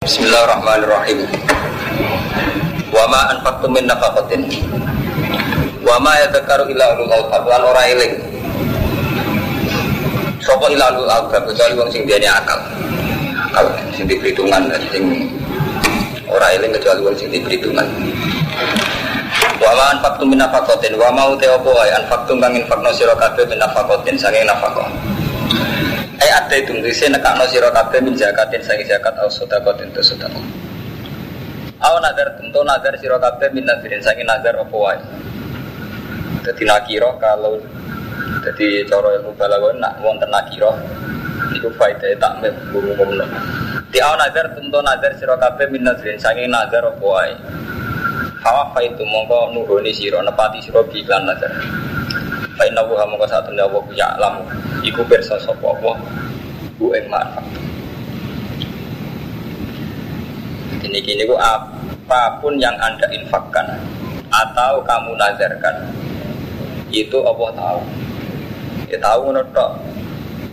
Bismillahirrahmanirrahim. 0.00 1.28
Wa 2.88 3.04
ma 3.12 3.36
anfaqtum 3.36 3.68
min 3.68 3.84
nafaqatin. 3.84 4.48
Wa 5.84 6.00
ma 6.00 6.16
yadhkaru 6.24 6.72
illa 6.72 6.96
ulul 6.96 7.12
albab 7.12 7.44
lan 7.44 7.60
ora 7.68 7.84
eling. 7.84 8.16
Sapa 10.40 10.72
illa 10.72 10.88
ulul 10.96 11.04
albab 11.04 11.44
kecuali 11.52 11.76
wong 11.76 11.92
sing 11.92 12.08
diane 12.08 12.32
akal. 12.32 12.56
Akal 13.52 13.76
sing 13.92 14.08
diperhitungan 14.08 14.72
sing 14.88 15.04
ora 16.32 16.48
eling 16.56 16.72
kecuali 16.80 17.04
wong 17.04 17.16
sing 17.20 17.28
diperhitungan. 17.28 17.84
Wa 19.60 19.70
ma 19.76 20.00
anfaqtum 20.00 20.32
min 20.32 20.40
nafaqatin 20.40 20.96
wa 20.96 21.12
ma 21.12 21.28
uta 21.28 21.44
apa 21.44 21.68
wae 21.76 21.92
anfaqtum 21.92 22.40
kang 22.40 22.56
sira 22.96 23.12
kabeh 23.20 23.44
min 23.52 23.60
nafaqatin 23.60 24.16
saking 24.16 24.48
nafaqah. 24.48 25.09
Eh 26.20 26.28
ada 26.28 26.52
itu 26.52 26.76
ngisi 26.76 27.08
nekakno 27.08 27.48
sira 27.48 27.72
kabeh 27.72 28.04
min 28.04 28.12
zakatin 28.12 28.60
sangi 28.60 28.84
zakat 28.84 29.16
au 29.24 29.32
sedekah 29.32 29.72
tentu 29.72 30.04
sedekah. 30.04 30.44
Aw 31.80 31.96
nazar 31.96 32.36
tentu 32.36 32.60
nazar 32.60 32.92
sira 33.00 33.16
kabeh 33.16 33.48
min 33.56 33.64
nazarin 33.64 34.04
sangi 34.04 34.20
nazar 34.28 34.52
apa 34.60 34.76
wae. 34.76 35.00
Dadi 36.44 36.68
nakira 36.68 37.16
kalau 37.16 37.56
dadi 38.44 38.84
cara 38.84 39.16
ilmu 39.16 39.32
balaghah 39.32 39.72
nak 39.80 39.96
wonten 40.04 40.28
nakira 40.28 40.76
iku 41.56 41.72
faedah 41.80 42.12
takmil 42.20 42.52
umum-umum. 42.76 43.24
Di 43.88 44.04
aw 44.04 44.12
nazar 44.20 44.52
tentu 44.52 44.76
nazar 44.84 45.16
sira 45.16 45.40
kabeh 45.40 45.72
min 45.72 45.88
nazarin 45.88 46.20
sangi 46.20 46.44
nazar 46.44 46.84
apa 46.84 47.00
wae. 47.00 47.32
Hawa 48.44 48.76
faitu 48.76 49.00
mongko 49.08 49.56
nuhuni 49.56 49.88
sira 49.88 50.20
nepati 50.20 50.60
sira 50.60 50.84
biklan 50.84 51.24
nazar. 51.24 51.48
Fa 52.60 52.68
inna 52.68 52.84
wa 52.84 53.08
mongko 53.08 53.24
ya 53.96 54.20
lamu 54.20 54.44
iku 54.90 55.06
pirsa 55.06 55.38
sapa 55.38 55.62
Allah 55.62 55.96
ku 56.76 56.90
ing 56.92 57.06
manfaat. 57.06 57.46
Ini 60.82 60.98
gini 60.98 61.22
ku 61.24 61.38
apa 61.38 62.42
pun 62.42 62.58
yang 62.58 62.74
anda 62.82 63.06
infakkan 63.14 63.78
atau 64.30 64.82
kamu 64.82 65.14
nazarkan 65.14 65.76
itu 66.90 67.18
Allah 67.22 67.50
tahu. 67.54 67.80
Ya 68.90 68.98
tahu 68.98 69.18
ngono 69.30 69.42
tok. 69.54 69.72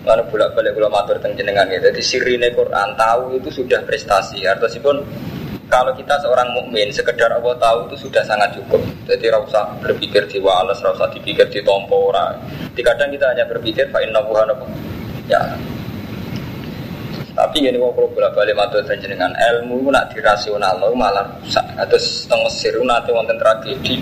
Lalu 0.08 0.23
bolak 0.31 0.56
balik 0.56 0.72
kalau 0.78 0.88
matur 0.88 1.16
tentang 1.19 1.36
jenengan 1.36 1.67
ya. 1.67 1.84
Jadi 1.84 2.00
sirine 2.00 2.47
Quran 2.53 2.95
tahu 2.95 3.36
itu 3.36 3.50
sudah 3.52 3.84
prestasi. 3.84 4.45
Artinya 4.45 5.03
kalau 5.68 5.92
kita 6.00 6.16
seorang 6.23 6.48
mukmin 6.56 6.88
sekedar 6.96 7.28
Allah 7.28 7.56
tahu 7.60 7.92
itu 7.92 8.08
sudah 8.08 8.23
sangat 8.23 8.56
cukup. 8.56 8.80
Jadi 9.04 9.28
rasa 9.28 9.68
berpikir 9.84 10.24
di 10.32 10.40
walas, 10.40 10.80
rasa 10.80 11.12
dipikir 11.12 11.44
di 11.52 11.59
tompo 11.59 12.08
ora. 12.12 12.32
Kadang 12.72 13.12
kita 13.12 13.36
hanya 13.36 13.44
berpikir 13.52 13.92
fa 13.92 14.00
inna 14.00 14.24
Ya. 15.28 15.44
Tapi 17.36 17.62
gini 17.62 17.78
kok 17.78 17.94
kalau 17.94 18.09
bolak 18.16 18.32
balik 18.34 18.56
matur 18.58 18.82
dan 18.82 18.98
jenengan 18.98 19.30
ilmu 19.30 19.92
nak 19.92 20.09
dirasional 20.09 20.80
malah 20.96 21.28
rusak. 21.44 21.68
Atau 21.76 22.00
setengah 22.00 22.48
Mesir 22.48 22.74
nanti 22.81 23.12
wonten 23.12 23.38
tragedi 23.38 24.02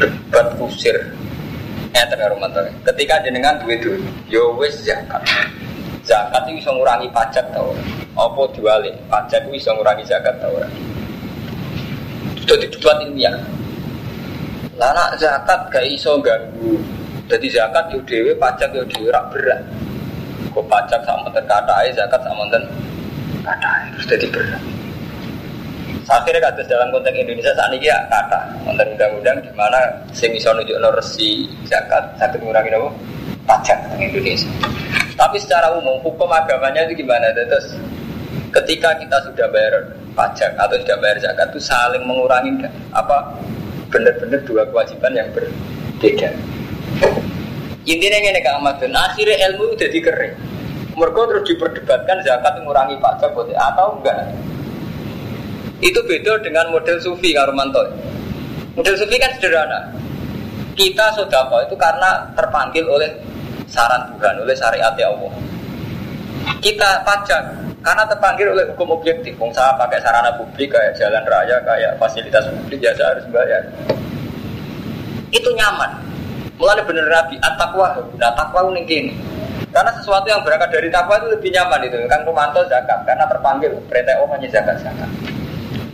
debat 0.00 0.56
kusir. 0.56 0.96
Eh 1.92 2.04
rumah 2.32 2.50
Ketika 2.82 3.22
jenengan 3.22 3.60
duit 3.62 3.78
duit, 3.84 4.00
yo 4.32 4.56
wes 4.56 4.80
zakat. 4.82 5.22
Zakat 6.08 6.48
itu 6.48 6.64
bisa 6.64 6.72
ngurangi 6.72 7.04
pajak 7.12 7.44
tau 7.52 7.76
Apa 8.16 8.40
diwali? 8.56 8.88
Pajak 9.12 9.44
itu 9.44 9.60
bisa 9.60 9.76
ngurangi 9.76 10.08
zakat 10.08 10.32
tau 10.40 10.56
Itu 12.40 12.56
debat. 12.56 12.96
Lah 14.78 14.94
nak 14.94 15.20
zakat 15.20 15.68
gak 15.68 15.84
iso 15.84 16.16
ganggu. 16.22 16.80
Jadi 17.28 17.50
zakat 17.52 17.92
yo 17.92 18.00
dewe, 18.08 18.32
pajak 18.40 18.72
yo 18.72 18.86
dewe 18.88 19.12
rak 19.12 19.28
berat. 19.34 19.60
Kok 20.54 20.64
pajak 20.64 21.04
sama 21.04 21.28
terkatai, 21.28 21.92
zakat 21.92 22.22
sama 22.24 22.48
ten 22.48 22.62
terus 23.92 24.06
jadi 24.08 24.26
berat. 24.32 24.62
Akhirnya 26.08 26.40
kata 26.40 26.64
dalam 26.64 26.88
konteks 26.88 27.20
Indonesia 27.20 27.52
saat 27.52 27.68
ini 27.76 27.84
ya 27.84 28.00
kata 28.08 28.40
konten 28.64 28.96
undang-undang 28.96 29.44
di 29.44 29.52
mana 29.52 29.92
sing 30.16 30.32
iso 30.32 30.48
nunjuk 30.56 30.80
resi 30.96 31.44
zakat 31.68 32.00
satu 32.16 32.40
mengurangi 32.40 32.72
apa 32.72 32.88
pajak 33.44 33.76
di 33.92 34.08
Indonesia. 34.08 34.48
Tapi 35.18 35.36
secara 35.42 35.74
umum 35.74 35.98
hukum 36.06 36.30
agamanya 36.30 36.86
itu 36.86 37.02
gimana? 37.02 37.34
Terus 37.34 37.74
ketika 38.54 38.94
kita 39.02 39.18
sudah 39.26 39.50
bayar 39.50 39.82
pajak 40.14 40.54
atau 40.54 40.78
sudah 40.78 40.96
bayar 41.02 41.18
zakat 41.18 41.50
itu 41.50 41.58
saling 41.58 42.06
mengurangi 42.06 42.54
apa 42.94 43.34
benar-benar 43.90 44.38
dua 44.46 44.62
kewajiban 44.70 45.12
yang 45.18 45.28
berbeda. 45.34 46.30
Intinya 47.88 48.18
ini 48.20 48.40
Kak 48.44 48.54
Ahmad 48.62 48.78
akhirnya 48.78 49.36
ilmu 49.50 49.74
udah 49.74 49.88
dikering. 49.90 50.34
Mereka 50.98 51.20
terus 51.30 51.44
diperdebatkan 51.50 52.16
zakat 52.22 52.52
mengurangi 52.62 52.94
pajak 53.02 53.34
atau 53.34 53.98
enggak. 53.98 54.22
Itu 55.78 56.02
beda 56.06 56.42
dengan 56.42 56.74
model 56.74 56.98
sufi 56.98 57.34
Karumanto. 57.34 57.86
Model 58.74 58.94
sufi 58.98 59.18
kan 59.18 59.30
sederhana. 59.38 59.94
Kita 60.74 61.10
sodako 61.14 61.58
itu 61.66 61.74
karena 61.74 62.22
terpanggil 62.38 62.86
oleh 62.86 63.10
saran 63.68 64.02
Tuhan, 64.16 64.34
oleh 64.42 64.56
syariat 64.56 64.92
Allah. 64.96 65.32
Kita 66.58 67.04
pajak 67.04 67.42
karena 67.84 68.04
terpanggil 68.08 68.50
oleh 68.50 68.64
hukum 68.74 68.98
objektif. 68.98 69.36
Wong 69.38 69.54
saya 69.54 69.76
pakai 69.78 70.02
sarana 70.02 70.34
publik 70.34 70.74
kayak 70.74 70.96
jalan 70.98 71.22
raya, 71.28 71.56
kayak 71.62 71.94
fasilitas 72.00 72.44
publik 72.48 72.82
ya 72.82 72.92
saya 72.96 73.14
harus 73.14 73.26
bayar. 73.30 73.62
Itu 75.30 75.52
nyaman. 75.54 76.08
Mulai 76.58 76.82
bener 76.82 77.06
Nabi, 77.06 77.38
at-taqwa, 77.38 78.02
nah 78.18 78.34
takwa 78.34 78.66
ini 78.74 78.82
gini. 78.82 79.12
Karena 79.70 79.94
sesuatu 79.94 80.26
yang 80.26 80.42
berangkat 80.42 80.74
dari 80.74 80.90
takwa 80.90 81.14
itu 81.22 81.30
lebih 81.30 81.54
nyaman 81.54 81.86
itu. 81.86 81.96
Kan 82.10 82.26
Romanto 82.26 82.66
zakat, 82.66 83.06
karena 83.06 83.22
terpanggil 83.30 83.70
perintah 83.86 84.18
Allah 84.18 84.34
hanya 84.34 84.48
zakat 84.50 84.76
zakat. 84.82 85.06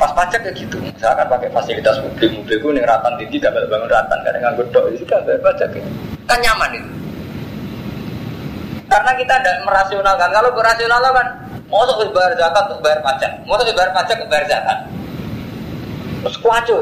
Pas 0.01 0.11
pajak 0.17 0.41
ya 0.41 0.53
gitu, 0.56 0.81
misalkan 0.81 1.29
pakai 1.29 1.53
fasilitas 1.53 2.01
publik, 2.01 2.33
mobilku 2.33 2.73
nih 2.73 2.83
ratan 2.89 3.12
tinggi, 3.21 3.37
gak 3.37 3.53
bangun 3.53 3.87
ratan, 3.93 4.19
karena 4.25 4.39
nganggur 4.49 4.67
dok, 4.73 4.89
itu 4.89 5.05
kan 5.05 5.21
pajak 5.23 5.69
ya. 5.77 5.85
Kan 6.25 6.39
nyaman 6.41 6.71
itu. 6.81 6.91
Karena 8.89 9.12
kita 9.17 9.34
tidak 9.41 9.56
merasionalkan. 9.65 10.28
Kalau 10.31 10.50
berasional 10.53 11.00
kan, 11.00 11.28
mau 11.72 11.83
tuh 11.89 12.09
bayar 12.12 12.33
zakat 12.37 12.65
untuk 12.71 12.81
bayar 12.84 13.00
pajak, 13.00 13.33
mau 13.49 13.56
tuh 13.56 13.67
bayar 13.72 13.91
pajak 13.97 14.17
untuk 14.21 14.31
bayar 14.31 14.47
zakat. 14.47 14.78
Terus 16.25 16.37
kuaco. 16.41 16.78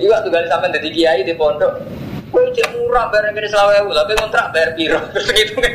Iya 0.00 0.16
tuh 0.24 0.30
kali 0.32 0.46
sampai 0.48 0.72
dari 0.72 0.90
kiai 0.90 1.22
di 1.22 1.36
pondok. 1.36 1.76
Kue 2.30 2.46
cek 2.54 2.72
murah 2.78 3.10
bayar 3.10 3.34
yang 3.34 3.46
selawe 3.50 3.84
tapi 3.84 4.12
kontrak 4.16 4.54
bayar 4.54 4.70
piro 4.78 4.98
terus 5.12 5.28
gitu 5.34 5.58
kan. 5.58 5.74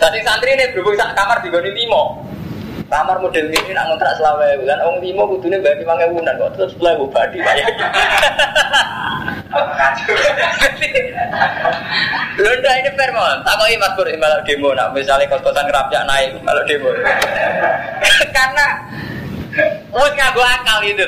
Tadi 0.00 0.18
santri 0.24 0.56
ini 0.56 0.72
berhubung 0.74 0.98
kamar 0.98 1.40
di 1.44 1.48
Goni 1.48 1.70
Timo. 1.76 2.29
Kamar 2.90 3.22
model 3.22 3.46
ini 3.54 3.70
nak 3.70 3.86
kontrak 3.86 4.18
selawe 4.18 4.58
kan 4.66 4.82
orang 4.82 4.98
Timo 4.98 5.22
kudunya 5.30 5.62
bayar 5.62 5.78
lima 5.78 5.94
ewu 6.10 6.18
dan 6.26 6.34
kok 6.34 6.50
terus 6.58 6.74
sepuluh 6.74 7.06
badi 7.06 7.38
banyak. 7.38 7.70
Lunda 12.34 12.70
ini 12.82 12.90
fair 12.98 13.10
mau 13.14 13.30
mas 13.46 13.92
Pur 13.94 14.10
demo. 14.42 14.74
Nak 14.74 14.90
misalnya 14.90 15.30
kos-kosan 15.30 15.70
kerapnya 15.70 16.02
naik 16.02 16.34
malah 16.42 16.66
demo. 16.66 16.90
Karena 18.36 18.66
Wes 19.94 20.12
ngaku 20.18 20.40
akal 20.42 20.78
itu. 20.82 21.06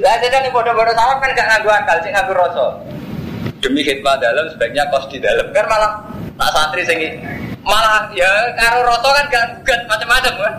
Lah 0.00 0.16
jadi 0.24 0.40
nih 0.40 0.50
bodoh-bodoh 0.52 0.96
salam 0.96 1.20
kan 1.20 1.36
gak 1.36 1.48
ngaku 1.48 1.68
akal, 1.68 1.96
sih 2.00 2.12
ngaku 2.12 2.32
rasa. 2.32 2.66
Demi 3.60 3.84
khidmat 3.84 4.20
dalam 4.24 4.48
sebaiknya 4.52 4.88
kos 4.88 5.08
di 5.12 5.20
dalam 5.20 5.52
kan 5.52 5.64
malah 5.68 6.00
tak 6.36 6.50
santri 6.52 6.82
sing 6.84 7.00
malah 7.64 8.12
ya 8.12 8.28
karo 8.60 8.84
rasa 8.84 9.08
kan 9.08 9.24
gak 9.32 9.44
gugat 9.60 9.80
macam-macam 9.88 10.34
kan. 10.36 10.54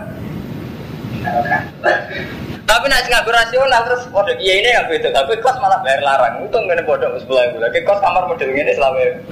Tapi 2.66 2.84
nak 2.90 3.06
ngaku 3.06 3.30
rasional 3.30 3.82
terus 3.86 4.10
bodoh 4.10 4.34
iya 4.42 4.54
ini 4.58 4.74
yang 4.74 4.90
itu, 4.90 5.06
tapi 5.14 5.38
kos 5.38 5.54
malah 5.62 5.78
bayar 5.86 6.02
larang. 6.02 6.42
Untung 6.42 6.66
ngene 6.66 6.82
bodoh 6.82 7.14
sebelah 7.22 7.46
bulan. 7.54 7.70
Kos 7.70 8.02
kamar 8.02 8.26
model 8.26 8.50
ini 8.50 8.74
selama 8.74 9.22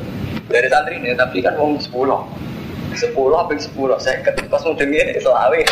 dari 0.47 0.69
santri 0.71 1.03
ini, 1.03 1.19
tapi 1.19 1.43
kan 1.43 1.59
uang 1.59 1.83
sepuluh. 1.83 2.23
Sepuluh 2.95 3.35
hampir 3.35 3.59
sepuluh? 3.59 3.99
Saya 3.99 4.23
ketika 4.23 4.55
model 4.63 4.87
ini 4.87 5.19
selawe 5.19 5.59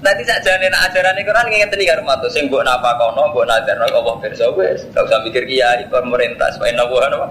Nanti 0.00 0.22
saja 0.22 0.56
nih 0.62 0.70
ajaran 0.70 1.18
ini 1.18 1.26
kan 1.26 1.44
nginget 1.50 1.74
nih 1.74 1.90
karo 1.90 2.06
matu 2.06 2.30
sing 2.30 2.46
mbok 2.46 2.62
napa 2.62 2.94
kono 3.02 3.34
mbok 3.34 3.50
nazar 3.50 3.82
no 3.82 3.90
Allah 3.90 4.14
pirsa 4.22 4.46
wis. 4.54 4.86
Gak 4.94 5.10
usah 5.10 5.26
mikir 5.26 5.42
kiai 5.42 5.82
pemerintah 5.90 6.54
supaya 6.54 6.70
nawa 6.78 7.10
apa 7.10 7.26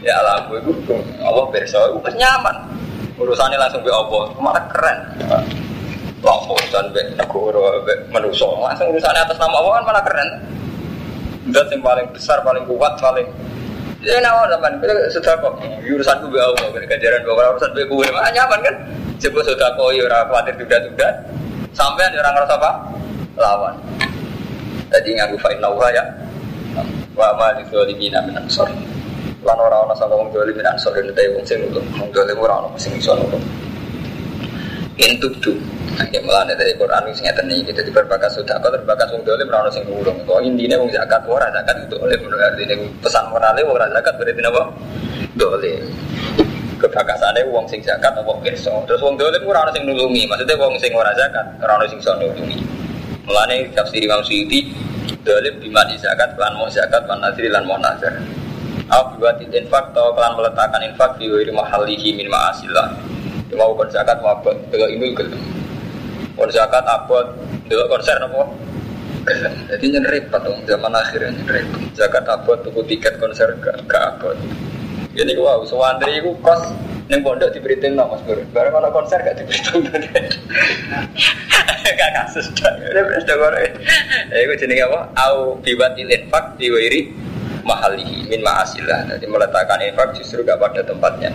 ya 0.00 0.16
alam 0.20 0.48
gue 0.48 0.58
itu 0.64 0.96
Allah 1.20 1.44
pirsa 1.52 1.78
wis 2.00 2.16
nyaman. 2.16 2.56
Urusannya 3.20 3.60
langsung 3.60 3.84
be 3.84 3.92
Allah 3.92 4.32
malah 4.40 4.64
keren. 4.72 4.98
Langsung 6.24 6.56
urusan 6.56 6.84
be 6.96 7.00
negara 7.16 7.64
be 7.84 7.94
manusia. 8.08 8.48
Langsung 8.48 8.88
urusannya 8.92 9.20
atas 9.20 9.36
nama 9.36 9.60
Allah 9.60 9.72
kan 9.80 9.84
malah 9.92 10.04
keren. 10.04 10.30
Dan 11.50 11.66
yang 11.72 11.80
paling 11.84 12.06
besar 12.12 12.40
paling 12.44 12.64
kuat 12.68 12.94
paling 13.00 13.26
Ya 14.00 14.16
nawa 14.24 14.48
zaman 14.48 14.80
sudah 15.12 15.36
kok. 15.44 15.60
Gue 15.84 16.40
Allah 16.40 16.72
ganjaran 16.72 17.20
bawa 17.20 17.52
urusan 17.52 17.70
gue 17.76 17.84
gue 17.84 18.08
mah 18.08 18.32
nyaman 18.32 18.58
kan? 18.64 18.74
Sebut 19.20 19.44
sudah 19.44 19.76
kok 19.76 19.92
ya 19.92 20.08
orang 20.08 20.24
khawatir 20.32 20.56
juga 20.56 20.80
sampai 21.76 22.08
ada 22.08 22.24
orang 22.24 22.34
ngerasa 22.40 22.54
apa? 22.56 22.70
Lawan. 23.36 23.74
Jadi 24.88 25.20
ngaku 25.20 25.36
fa'in 25.44 25.60
nawa 25.60 25.92
ya. 25.92 26.04
Wa 27.12 27.36
ma 27.36 27.52
di 27.52 27.62
zolimina 27.68 28.24
min 28.24 28.40
ansor 28.40 28.72
lan 29.46 29.58
ora 29.58 29.76
ana 29.84 29.94
sapa 29.96 30.14
wong 30.16 30.28
dolim 30.32 30.56
min 30.56 30.66
ansor 30.66 30.92
ente 30.96 31.24
wong 31.36 31.44
sing 31.48 31.58
nulung 31.64 31.86
wong 31.96 32.10
dolim 32.12 32.36
ora 32.38 32.60
ana 32.60 32.68
sing 32.76 32.92
iso 32.96 33.16
nulung 33.16 33.44
intuk 35.00 35.32
tu 35.40 35.52
Ya 36.08 36.20
melane 36.24 36.56
dari 36.56 36.72
Quran 36.80 37.12
sing 37.12 37.28
ngeten 37.28 37.50
iki 37.52 37.76
dadi 37.76 37.92
berbakas 37.92 38.38
sedekah 38.40 38.72
berbakas 38.72 39.12
wong 39.12 39.20
dolim 39.26 39.50
ora 39.52 39.68
ono 39.68 39.70
sing 39.74 39.84
nulung. 39.84 40.16
Kok 40.24 40.40
intine 40.40 40.80
wong 40.80 40.88
zakat 40.88 41.20
ora 41.28 41.50
zakat 41.52 41.76
itu 41.84 41.96
oleh 42.00 42.16
menurut 42.24 42.40
artine 42.40 42.72
pesan 43.04 43.28
morale 43.28 43.60
ora 43.66 43.84
zakat 43.92 44.16
berarti 44.16 44.40
napa? 44.40 44.62
Dolim. 45.36 45.82
Kebakasane 46.80 47.44
wong 47.52 47.68
sing 47.68 47.84
zakat 47.84 48.16
apa 48.16 48.32
pirsa. 48.40 48.72
Terus 48.88 49.02
wong 49.04 49.20
dolim 49.20 49.44
ora 49.44 49.68
ono 49.68 49.70
sing 49.76 49.84
nulungi. 49.84 50.24
Maksudnya 50.24 50.56
wong 50.56 50.72
sing 50.80 50.92
ora 50.96 51.12
zakat 51.12 51.46
ora 51.60 51.72
ono 51.76 51.84
sing 51.90 51.98
iso 52.00 52.12
nulungi. 52.16 52.58
Mulane 53.28 53.68
tafsir 53.76 54.00
Imam 54.00 54.24
Suyuti 54.24 54.72
dolim 55.20 55.52
bima 55.60 55.84
di 55.84 56.00
zakat 56.00 56.32
lan 56.40 56.56
mau 56.56 56.70
zakat 56.72 57.04
lan 57.04 57.20
nasri 57.20 57.52
lan 57.52 57.68
mau 57.68 57.76
nazar. 57.76 58.14
Au 58.90 59.14
biwatil 59.14 59.54
infak 59.54 59.94
atau 59.94 60.10
kelan 60.18 60.34
meletakkan 60.34 60.82
infak 60.82 61.14
di 61.22 61.30
wiri 61.30 61.54
mahalihi 61.54 62.10
min 62.18 62.26
ma'asillah. 62.26 62.98
Mau 63.54 63.74
kon 63.78 63.86
zakat 63.90 64.18
mau 64.18 64.34
apa? 64.34 64.50
Kalau 64.70 64.88
ini 64.90 65.14
gelem. 65.14 65.38
Kon 66.34 66.50
zakat 66.50 66.82
abot, 66.86 67.26
dulu 67.70 67.84
konser 67.86 68.18
nopo? 68.18 68.50
Jadi 69.70 69.84
nyen 69.94 70.06
repot 70.06 70.42
zaman 70.66 70.90
akhirnya 70.90 71.38
nyen 71.38 71.46
repot. 71.46 71.80
Zakat 71.94 72.26
abot 72.26 72.58
tuku 72.66 72.82
tiket 72.90 73.18
konser 73.22 73.54
gak 73.62 73.78
gak 73.86 74.18
abot. 74.18 74.34
Jadi 75.14 75.38
wow, 75.38 75.62
sewandri 75.66 76.22
itu 76.22 76.34
kos 76.42 76.70
Neng 77.10 77.26
pondok 77.26 77.50
diberitain 77.50 77.98
no 77.98 78.06
mas 78.06 78.22
Bro. 78.22 78.38
Barang 78.54 78.70
kalau 78.70 78.90
konser 78.94 79.18
gak 79.18 79.34
diberitain 79.34 79.82
Gak 81.90 82.10
kasus. 82.14 82.46
Ini 82.54 83.18
sudah 83.26 83.34
goreng. 83.34 83.74
Ya 84.30 84.38
itu 84.46 84.54
jenis 84.62 84.86
apa? 84.86 85.10
Au 85.18 85.58
biwatil 85.58 86.06
infak 86.06 86.54
diwiri 86.54 87.10
mahalihi 87.64 88.28
min 88.28 88.40
ma'asillah. 88.44 89.10
Jadi 89.16 89.26
meletakkan 89.28 89.80
infak 89.84 90.16
justru 90.16 90.44
gak 90.44 90.60
pada 90.60 90.80
tempatnya. 90.84 91.32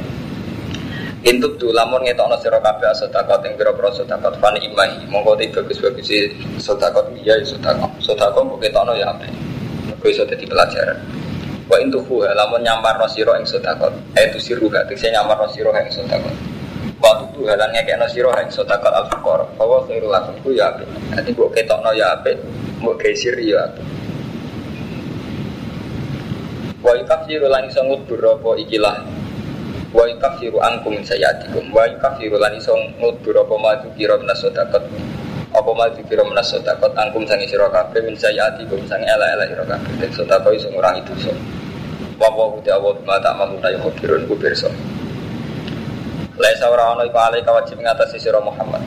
Intuk 1.25 1.57
tu 1.57 1.73
lamun 1.73 2.05
ngetokno 2.05 2.37
sira 2.37 2.61
kabeh 2.61 2.93
sedekah 2.93 3.41
ing 3.49 3.57
pira-pira 3.57 3.89
sedekah 3.89 4.29
fan 4.37 4.53
imahi. 4.61 5.09
Monggo 5.09 5.33
te 5.33 5.49
bagus-bagus 5.49 6.05
sedekah 6.61 7.01
iya 7.17 7.41
sedekah. 7.41 7.89
Sedekah 7.97 8.29
kok 8.29 8.61
ketokno 8.61 8.93
ya 8.93 9.09
apik. 9.09 9.33
Kok 9.97 10.05
iso 10.05 10.21
dadi 10.29 10.45
pelajaran. 10.45 11.01
Wa 11.65 11.81
intuhu 11.81 12.21
lamun 12.29 12.61
nyamparno 12.61 13.09
sira 13.09 13.41
ing 13.41 13.45
sedekah. 13.49 13.89
Eh 14.13 14.29
tu 14.29 14.37
siruha 14.37 14.85
tekse 14.85 15.09
nyamparno 15.09 15.49
sira 15.49 15.73
ing 15.81 15.89
sedekah. 15.89 16.33
Wa 17.01 17.17
tu 17.33 17.41
halan 17.49 17.73
ngekekno 17.73 18.05
sira 18.05 18.29
ing 18.45 18.53
sedekah 18.53 18.93
al 18.93 19.09
fuqara. 19.09 19.49
Bahwa 19.57 19.81
khairul 19.89 20.13
lakum 20.13 20.37
ku 20.45 20.53
ya 20.53 20.69
apik. 20.69 20.85
Nanti 21.09 21.33
kok 21.33 21.49
ketokno 21.57 21.89
ya 21.97 22.13
apik, 22.21 22.37
mbok 22.85 23.01
gesir 23.01 23.33
ya 23.41 23.65
apik. 23.65 23.81
Wa 26.85 26.93
yukafiru 26.93 27.49
lan 27.49 27.65
iso 27.65 27.81
ngudur 27.81 28.37
apa 28.37 28.61
ikilah 28.61 29.01
wa 29.89 30.05
yukafiru 30.05 30.61
angkum 30.61 31.01
sayatikum 31.01 31.73
wa 31.73 31.81
yukafiru 31.89 32.37
lan 32.37 32.53
iso 32.53 32.77
ngudur 33.01 33.41
apa 33.41 33.57
maju 33.57 33.87
kira 33.97 34.13
minas 34.21 34.37
sedekah. 34.45 34.85
Apa 35.49 35.71
maju 35.73 35.97
kira 36.05 36.21
minas 36.21 36.53
sedekah? 36.53 36.93
Angkum 36.93 37.25
sangi 37.25 37.49
sira 37.49 37.65
kabeh 37.73 38.05
min 38.05 38.13
sayatikum 38.13 38.85
sangi 38.85 39.09
ala-ala 39.09 39.49
sira 39.49 39.65
kabeh. 39.65 39.91
Dan 39.97 40.13
sedekah 40.13 40.53
iso 40.53 40.69
ngurangi 40.69 41.01
dosa. 41.09 41.33
Wa 42.21 42.29
wa 42.29 42.53
uti 42.53 42.69
awal 42.69 43.01
ma 43.01 43.17
tak 43.17 43.33
mamu 43.33 43.57
na 43.65 43.73
yuko 43.73 43.89
kirun 43.97 44.29
ku 44.29 44.37
pirsa. 44.37 44.69
Laisa 46.37 46.69
ora 46.69 46.93
ana 46.93 47.01
iku 47.01 47.17
alai 47.17 47.41
wajib 47.41 47.81
ngatasi 47.81 48.21
Muhammad. 48.45 48.85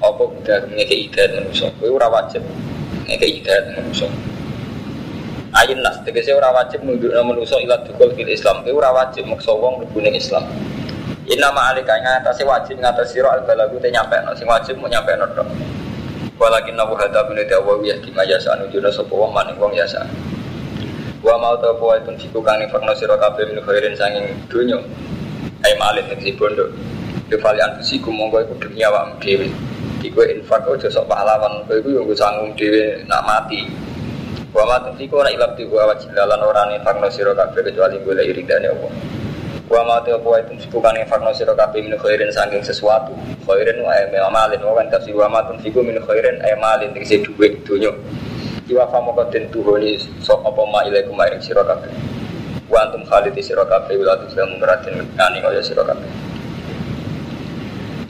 Apa 0.00 0.32
udah 0.32 0.64
ngeke 0.72 0.96
hidayat 0.96 1.36
manusa. 1.36 1.68
Kowe 1.76 1.92
ora 1.92 2.08
wajib 2.08 2.40
ngeke 3.04 3.28
hidayat 3.36 3.68
manusa 3.76 4.08
Ayin 5.54 5.78
nas, 5.86 6.02
tegese 6.02 6.34
ora 6.34 6.50
wajib 6.50 6.82
nundukna 6.82 7.22
manusa 7.22 7.54
ila 7.62 7.78
dukul 7.86 8.10
fil 8.18 8.26
Islam. 8.26 8.66
Kowe 8.66 8.74
ora 8.74 8.90
wajib 8.90 9.22
maksa 9.30 9.54
wong 9.54 9.78
mlebu 9.78 10.02
ning 10.02 10.18
Islam. 10.18 10.42
Inna 11.30 11.54
ma 11.54 11.70
alika 11.70 11.94
ngatasi 11.94 12.42
wajib 12.42 12.82
ngatasi 12.82 13.22
sira 13.22 13.38
al 13.38 13.46
balagu 13.46 13.78
te 13.78 13.86
nyampe 13.86 14.18
no 14.26 14.34
sing 14.34 14.50
wajib 14.50 14.82
mau 14.82 14.90
nyampe 14.90 15.14
no 15.14 15.30
tok. 15.30 15.46
Walakin 16.42 16.74
nabu 16.74 16.98
hada 16.98 17.22
bin 17.30 17.38
dawa 17.46 17.78
ya 17.86 17.94
di 18.02 18.10
majasa 18.10 18.58
anu 18.58 18.66
juna 18.74 18.90
sapa 18.90 19.14
wong 19.14 19.30
maning 19.30 19.54
wong 19.62 19.70
yasa. 19.78 20.02
Wa 21.22 21.38
mau 21.38 21.54
ta 21.62 21.70
apa 21.70 22.02
itu 22.02 22.26
fiku 22.26 22.42
kang 22.42 22.58
infakno 22.58 22.90
sira 22.98 23.14
kabeh 23.14 23.54
min 23.54 23.62
khairin 23.62 23.94
sanging 23.94 24.34
donya. 24.50 24.82
Ai 25.62 25.78
malih 25.78 26.02
tegese 26.10 26.34
bondo. 26.34 26.66
Kefali 27.30 27.62
anfusiku 27.62 28.10
monggo 28.10 28.42
iku 28.42 28.58
dunia 28.58 28.90
awakmu 28.90 29.22
dhewe. 29.22 29.48
Iku 30.02 30.20
infak 30.28 30.66
aja 30.66 30.90
sok 30.90 31.06
pahlawan, 31.06 31.62
kowe 31.64 31.78
iku 31.78 31.88
yo 31.94 32.12
sanggung 32.12 32.52
dhewe 32.58 33.06
nak 33.06 33.22
mati. 33.22 33.70
Wa 34.54 34.62
ma 34.70 34.78
tunfiku 34.78 35.18
ora 35.18 35.34
ilab 35.34 35.58
tibu 35.58 35.82
awat 35.82 35.98
jilalan 36.06 36.38
ora 36.38 36.62
nifakno 36.70 37.10
sira 37.10 37.34
kabeh 37.34 37.66
kecuali 37.66 37.98
golek 38.06 38.30
iridane 38.30 38.70
Allah. 38.70 38.92
Wa 39.66 39.82
ma 39.82 39.98
tu 40.06 40.14
apa 40.14 40.46
itu 40.46 40.54
tunfiku 40.54 40.78
kan 40.78 40.94
nifakno 40.94 41.34
sira 41.34 41.58
kabeh 41.58 41.82
min 41.82 41.98
khairin 41.98 42.30
saking 42.30 42.62
sesuatu. 42.62 43.10
Khairin 43.42 43.82
wa 43.82 43.90
ay 43.90 44.06
malin 44.14 44.62
wa 44.62 44.78
kan 44.78 44.86
tafsir 44.94 45.10
wa 45.18 45.26
ma 45.26 45.42
tunfiku 45.42 45.82
min 45.82 45.98
khairin 46.06 46.38
ay 46.46 46.54
malin 46.54 46.94
tegese 46.94 47.26
dhuwit 47.26 47.66
donya. 47.66 47.90
Iwa 48.70 48.86
fa 48.94 49.02
moko 49.02 49.26
den 49.34 49.50
tuhoni 49.50 49.98
sok 50.22 50.46
apa 50.46 50.62
ma 50.70 50.86
ilaikum 50.86 51.18
maring 51.18 51.42
sira 51.42 51.66
kabeh. 51.66 51.90
Wa 52.70 52.86
antum 52.86 53.02
khalidi 53.10 53.42
sira 53.42 53.66
kabeh 53.66 53.98
wala 53.98 54.14
tuslam 54.22 54.54
muratin 54.54 55.02
kani 55.18 55.42
kaya 55.42 55.58
sira 55.66 55.82
kabeh. 55.82 56.23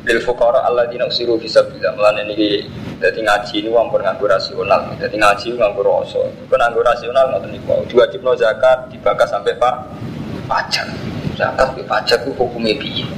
Lil 0.04 0.20
fuqara 0.20 0.68
alladzina 0.68 1.08
usiru 1.08 1.40
fi 1.40 1.48
sabilillah. 1.48 1.96
Mulane 1.96 2.28
niki 2.28 2.60
dadi 3.00 3.24
ngaji 3.24 3.64
ini 3.64 3.68
wong 3.72 3.88
nganggo 3.88 4.28
rasional. 4.28 4.84
Dadi 5.00 5.16
ngaji 5.16 5.56
nganggo 5.56 5.80
rasa. 5.80 6.20
Kok 6.48 6.56
nganggo 6.60 6.80
rasional 6.84 7.24
ngoten 7.32 7.50
niku. 7.56 7.72
Diwajibno 7.88 8.36
zakat 8.36 8.92
dibakas 8.92 9.32
sampai 9.32 9.56
pak 9.56 9.74
pajak. 10.44 10.88
Zakat 11.40 11.72
ke 11.72 11.82
pajak 11.88 12.20
ku 12.28 12.36
hukume 12.36 12.76
piye? 12.76 13.08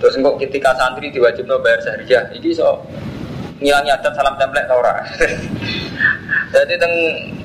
Terus 0.00 0.16
engkau 0.18 0.34
ketika 0.40 0.74
santri 0.74 1.12
diwajibno 1.12 1.60
bayar 1.62 1.78
sahriyah, 1.84 2.26
iki 2.34 2.50
so 2.56 2.80
ngilangi 3.62 3.92
adat 3.94 4.16
salam 4.16 4.34
template 4.40 4.66
ta 4.66 4.74
ora? 4.74 4.94
Jadi 6.56 6.74
teng 6.80 6.94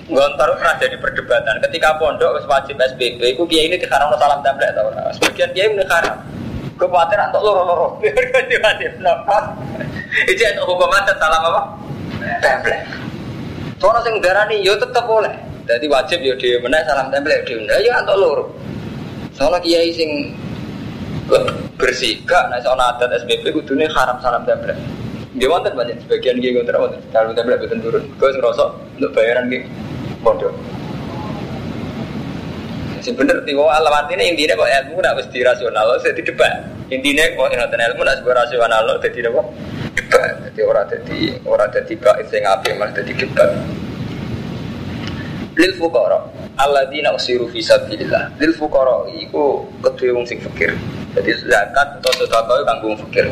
Gontor 0.07 0.55
pernah 0.55 0.79
jadi 0.79 0.95
perdebatan 1.03 1.59
ketika 1.67 1.99
pondok 1.99 2.39
wajib 2.47 2.79
SPP, 2.79 3.19
itu 3.19 3.43
kiai 3.43 3.67
ini 3.67 3.75
diharam 3.75 4.07
salam 4.15 4.39
template 4.39 4.71
ta 4.71 4.87
ora? 4.87 5.11
Sebagian 5.11 5.51
ini 5.51 5.83
haram. 5.83 6.15
Gue 6.77 6.85
khawatir 6.85 7.17
antuk 7.17 7.41
loro-loro. 7.41 7.97
Diwajib 8.49 9.01
napa? 9.01 9.57
Itu 10.29 10.37
yang 10.37 10.61
hukum 10.61 10.93
adat 10.93 11.17
salam 11.17 11.41
apa? 11.41 11.61
Template. 12.37 12.85
Soalnya 13.81 14.01
sing 14.05 14.15
darani 14.21 14.61
yo 14.61 14.77
tetep 14.77 15.01
boleh. 15.09 15.33
Jadi 15.65 15.85
wajib 15.89 16.21
yo 16.21 16.37
dhewe 16.37 16.61
meneh 16.61 16.85
salam 16.85 17.09
template 17.09 17.49
dhewe. 17.49 17.65
Ya 17.65 17.97
antuk 17.97 18.17
loro. 18.21 18.45
Soalnya 19.33 19.57
kiai 19.65 19.89
sing 19.89 20.37
bersih 21.81 22.21
gak 22.29 22.53
nek 22.53 22.63
ana 22.63 22.93
adat 22.93 23.25
SPP 23.25 23.49
kudune 23.57 23.89
haram 23.89 24.21
salam 24.21 24.45
template. 24.45 24.77
Dia 25.33 25.49
wonten 25.49 25.73
banyak 25.73 25.97
sebagian 26.05 26.37
kiai 26.37 26.61
kontra. 26.61 26.77
Kalau 27.09 27.33
template 27.33 27.65
boten 27.65 27.81
turun. 27.81 28.05
Gue 28.21 28.29
ngerasa 28.37 28.65
untuk 29.01 29.11
bayaran 29.17 29.49
ki 29.49 29.65
pondok. 30.21 30.53
Sebener 33.07 33.39
tiwo 33.47 33.71
alamat 33.71 34.11
ini 34.11 34.35
intinya 34.35 34.59
kok 34.59 34.67
ilmu 34.67 34.99
nak 34.99 35.15
mesti 35.15 35.39
rasional, 35.39 35.95
saya 36.03 36.11
debat. 36.11 36.59
Intinya 36.91 37.23
kok 37.39 37.55
ingatan 37.55 37.79
ilmu 37.79 38.03
nak 38.03 38.19
sebuah 38.19 38.35
rasional, 38.43 38.83
jadi 38.99 39.31
apa? 39.31 39.41
Debat. 39.95 40.31
Jadi 40.43 40.61
orang 40.67 40.85
jadi 40.91 41.19
orang 41.47 41.71
jadi 41.71 41.93
baik 42.03 42.25
saya 42.27 42.39
ngapain 42.43 42.75
malah 42.75 42.91
jadi 42.91 43.11
debat. 43.15 43.49
Lil 45.55 45.71
fukara 45.79 46.19
alladzina 46.59 47.15
usiru 47.15 47.47
fi 47.47 47.63
sabilillah. 47.63 48.35
Lil 48.43 48.51
fukara 48.51 49.07
iku 49.15 49.63
kedue 49.87 50.11
wong 50.11 50.27
sing 50.27 50.43
fakir. 50.43 50.75
Jadi 51.15 51.31
zakat 51.47 52.03
atau 52.03 52.11
sedekah 52.11 52.59
kanggo 52.67 52.91
wong 52.91 52.99
fakir. 53.07 53.31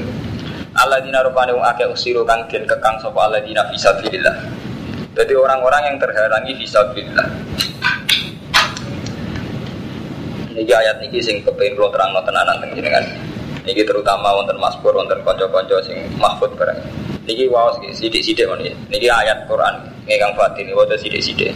Alladzina 0.72 1.20
rupane 1.20 1.52
wong 1.52 1.68
akeh 1.68 1.92
usiru 1.92 2.24
kang 2.24 2.48
den 2.48 2.64
kekang 2.64 2.96
sapa 3.04 3.28
alladzina 3.28 3.68
fi 3.68 3.76
sabilillah. 3.76 4.40
Jadi 5.20 5.36
orang-orang 5.36 5.92
yang 5.92 5.96
terhalangi 6.00 6.56
fi 6.56 6.64
sabilillah. 6.64 7.28
Niki 10.56 10.72
ayat 10.72 11.04
niki 11.04 11.20
sing 11.20 11.44
kepengin 11.44 11.76
kula 11.76 11.92
terangno 11.92 12.24
tenanan 12.24 12.64
jenengan. 12.72 13.04
Niki 13.68 13.84
terutama 13.84 14.32
wonten 14.32 14.56
Mazmur 14.56 14.96
wonten 14.96 15.20
kanca-kanca 15.28 15.84
sing 15.84 16.08
mahfud 16.16 16.56
barang. 16.56 16.80
Niki 17.28 17.52
waos 17.52 17.76
sithik-sithik 17.92 18.48
men 18.48 18.64
Niki 18.88 19.12
ayat 19.12 19.44
Quran 19.52 19.84
ingkang 20.08 20.32
batin 20.40 20.72
waca 20.72 20.96
sithik-sithik. 20.96 21.52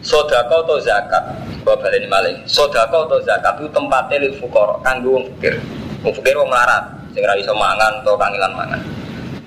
Sedekah 0.00 0.64
atau 0.64 0.80
zakat, 0.80 1.20
bapak 1.66 1.84
baleni 1.84 2.08
malih. 2.08 2.32
Sedekah 2.48 2.88
atau 2.88 3.20
zakat 3.28 3.60
itu 3.60 3.68
tempatnya 3.76 4.24
lil 4.24 4.32
fuqara, 4.40 4.78
kanggo 4.80 5.20
wong 5.20 5.24
fakir. 5.36 5.60
Wong 6.00 6.14
fakir 6.16 6.38
wong 6.38 6.48
melarat, 6.48 6.86
sing 7.12 7.20
ora 7.20 7.34
iso 7.36 7.52
mangan 7.52 8.00
atau 8.00 8.14
kangilan 8.16 8.52
mangan. 8.56 8.80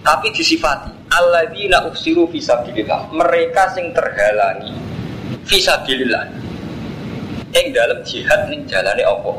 Tapi 0.06 0.28
disifati 0.36 0.92
alladzina 1.10 1.88
usiru 1.88 2.30
fi 2.30 2.38
sabilillah. 2.38 3.10
Mereka 3.10 3.74
sing 3.74 3.96
terhalangi 3.96 4.76
fi 5.48 5.58
yang 7.52 7.66
dalam 7.76 8.00
jihad 8.08 8.48
ning 8.48 8.64
jalane 8.68 9.04
apa 9.04 9.34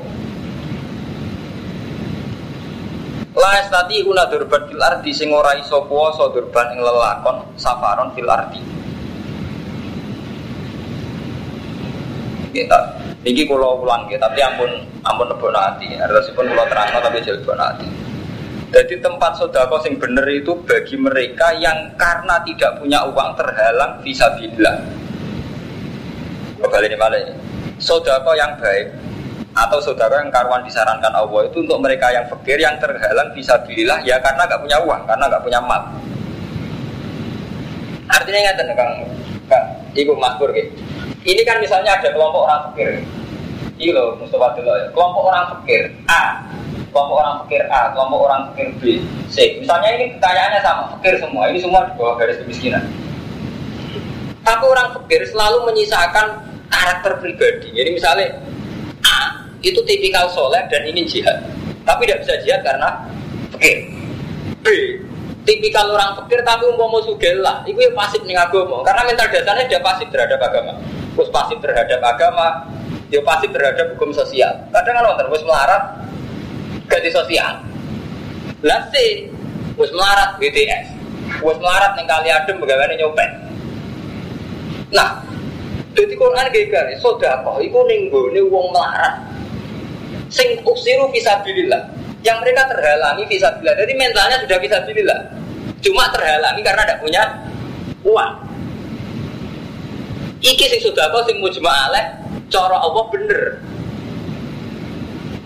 La 3.33 3.65
estati 3.65 4.05
una 4.05 4.29
durban 4.29 4.69
fil 4.69 4.77
ardi 4.77 5.11
sing 5.17 5.33
ora 5.33 5.57
iso 5.57 5.89
durban 5.89 6.69
ing 6.77 6.85
lelakon 6.85 7.57
safaron 7.57 8.13
fil 8.13 8.29
ardi. 8.29 8.61
Kita 12.53 12.79
Niki 13.23 13.47
kulo 13.47 13.79
ulang 13.87 14.11
ya, 14.11 14.19
tapi 14.19 14.43
ampun 14.43 14.69
ampun 15.07 15.31
lebok 15.31 15.55
hati. 15.55 15.95
Artosipun 15.95 16.43
kulo 16.53 16.67
terang 16.67 16.91
tapi 16.91 17.23
jadi 17.23 17.39
lebok 17.39 17.55
hati. 17.55 17.87
Jadi 18.73 18.99
tempat 18.99 19.39
sodako 19.39 19.79
sing 19.79 19.97
bener 19.97 20.27
itu 20.27 20.53
bagi 20.69 20.99
mereka 20.99 21.55
yang 21.57 21.95
karena 21.95 22.43
tidak 22.43 22.83
punya 22.83 23.05
uang 23.09 23.31
terhalang 23.39 23.97
bisa 24.05 24.27
bilang. 24.37 24.81
Kembali 26.59 26.87
ini 26.91 26.97
malah 26.99 27.21
Sodako 27.83 28.39
yang 28.39 28.55
baik 28.63 28.95
atau 29.53 29.83
sodako 29.83 30.15
yang 30.15 30.31
karuan 30.31 30.63
disarankan 30.63 31.13
Allah 31.13 31.51
itu 31.51 31.67
untuk 31.67 31.83
mereka 31.83 32.09
yang 32.15 32.25
fakir 32.31 32.57
yang 32.57 32.79
terhalang 32.79 33.35
bisa 33.35 33.59
bilang 33.67 33.99
ya 34.07 34.17
karena 34.23 34.47
nggak 34.47 34.63
punya 34.63 34.79
uang, 34.87 35.03
karena 35.03 35.25
nggak 35.27 35.43
punya 35.43 35.61
mal. 35.61 35.83
Artinya 38.07 38.39
ingat 38.39 38.57
kang, 38.79 38.93
kang, 39.51 39.67
ibu 39.99 40.15
makmur 40.15 40.55
gitu. 40.55 40.71
Ini 41.27 41.43
kan 41.43 41.59
misalnya 41.59 41.99
ada 41.99 42.09
kelompok 42.15 42.47
orang 42.47 42.61
fakir. 42.71 43.03
Ini 43.83 43.91
loh 43.91 44.15
Mustafa 44.15 44.55
dulu 44.55 44.71
ya. 44.79 44.87
Kelompok 44.95 45.23
orang 45.27 45.45
fakir 45.59 45.91
A, 46.07 46.39
kelompok 46.95 47.17
orang 47.19 47.35
fakir 47.43 47.63
A, 47.67 47.91
kelompok 47.91 48.21
orang 48.31 48.41
fakir 48.53 48.69
B, 48.79 48.83
C. 49.27 49.59
Misalnya 49.59 49.91
ini 49.99 50.05
kekayaannya 50.19 50.61
sama, 50.63 50.83
fakir 50.99 51.19
semua. 51.19 51.51
Ini 51.51 51.59
semua 51.59 51.83
di 51.89 51.93
bawah 51.99 52.15
garis 52.15 52.39
kemiskinan. 52.39 52.85
Tapi 54.47 54.65
orang 54.67 54.95
fakir 54.95 55.23
selalu 55.31 55.67
menyisakan 55.67 56.52
karakter 56.73 57.13
pribadi. 57.21 57.69
Jadi 57.77 57.91
misalnya 57.93 58.41
A 59.05 59.45
itu 59.61 59.79
tipikal 59.85 60.33
soleh 60.33 60.65
dan 60.73 60.89
ini 60.89 61.05
jihad. 61.05 61.45
Tapi 61.85 62.09
tidak 62.09 62.25
bisa 62.25 62.35
jihad 62.41 62.61
karena 62.65 62.89
fakir. 63.53 63.93
B 64.65 64.67
tipikal 65.43 65.91
orang 65.91 66.17
fakir 66.25 66.41
tapi 66.41 66.65
umpama 66.73 67.05
sugih 67.05 67.37
lah. 67.45 67.61
Itu 67.69 67.77
yang 67.77 67.93
pasif 67.93 68.25
nih 68.25 68.41
agama. 68.41 68.81
Karena 68.83 69.05
mental 69.05 69.29
dasarnya 69.29 69.65
dia 69.69 69.81
pasif 69.85 70.09
terhadap 70.09 70.41
agama 70.41 70.81
terus 71.13 71.29
pasif 71.29 71.59
terhadap 71.61 72.01
agama, 72.01 72.67
dia 73.13 73.21
pasif 73.21 73.53
terhadap 73.53 73.93
hukum 73.97 74.11
sosial. 74.17 74.53
Kadang 74.73 74.95
kan 74.97 75.05
wonten 75.13 75.29
wis 75.29 75.45
melarat 75.45 75.83
ganti 76.89 77.11
sosial. 77.13 77.61
Lah 78.65 78.81
sih 78.93 79.29
wis 79.77 79.93
melarat 79.93 80.41
BTS. 80.41 80.87
Wis 81.45 81.59
melarat 81.61 81.93
ning 81.97 82.09
kali 82.09 82.29
adem 82.33 82.57
bagaimana 82.61 82.97
nyopet. 82.97 83.31
Nah, 84.93 85.25
jadi 85.93 86.15
Quran 86.17 86.47
gegar, 86.53 86.85
kok 86.97 87.59
iku 87.61 87.79
ning 87.85 88.09
gone 88.09 88.41
wong 88.49 88.67
melarat. 88.73 89.15
Sing 90.33 90.57
uksiru 90.65 91.13
fisabilillah. 91.13 91.93
Yang 92.25 92.39
mereka 92.41 92.63
terhalangi 92.73 93.29
fisabilillah. 93.29 93.77
Jadi 93.77 93.93
mentalnya 93.99 94.37
sudah 94.41 94.59
fisabilillah. 94.63 95.19
Cuma 95.85 96.09
terhalangi 96.09 96.63
karena 96.65 96.83
tidak 96.89 97.01
punya 97.05 97.23
uang. 98.09 98.33
Iki 100.41 100.65
sing 100.73 100.81
sudah 100.81 101.13
kau 101.13 101.23
sing 101.29 101.37
mujma'aleh 101.45 102.05
cara 102.49 102.77
Allah 102.81 103.05
bener. 103.13 103.61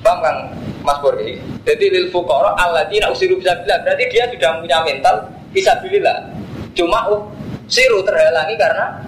Paham 0.07 0.19
Kang 0.23 0.39
Mas 0.87 1.03
Pur 1.03 1.19
Jadi 1.67 1.85
lil 1.91 2.07
fuqara 2.15 2.55
alladzina 2.55 3.11
usiru 3.11 3.43
bisa 3.43 3.59
bilang 3.67 3.83
berarti 3.83 4.07
dia 4.07 4.31
sudah 4.31 4.63
punya 4.63 4.79
mental 4.87 5.27
bisa 5.51 5.75
bilillah. 5.83 6.31
Cuma 6.79 7.11
uh, 7.11 7.27
siru 7.67 8.07
terhalangi 8.07 8.55
karena 8.55 9.03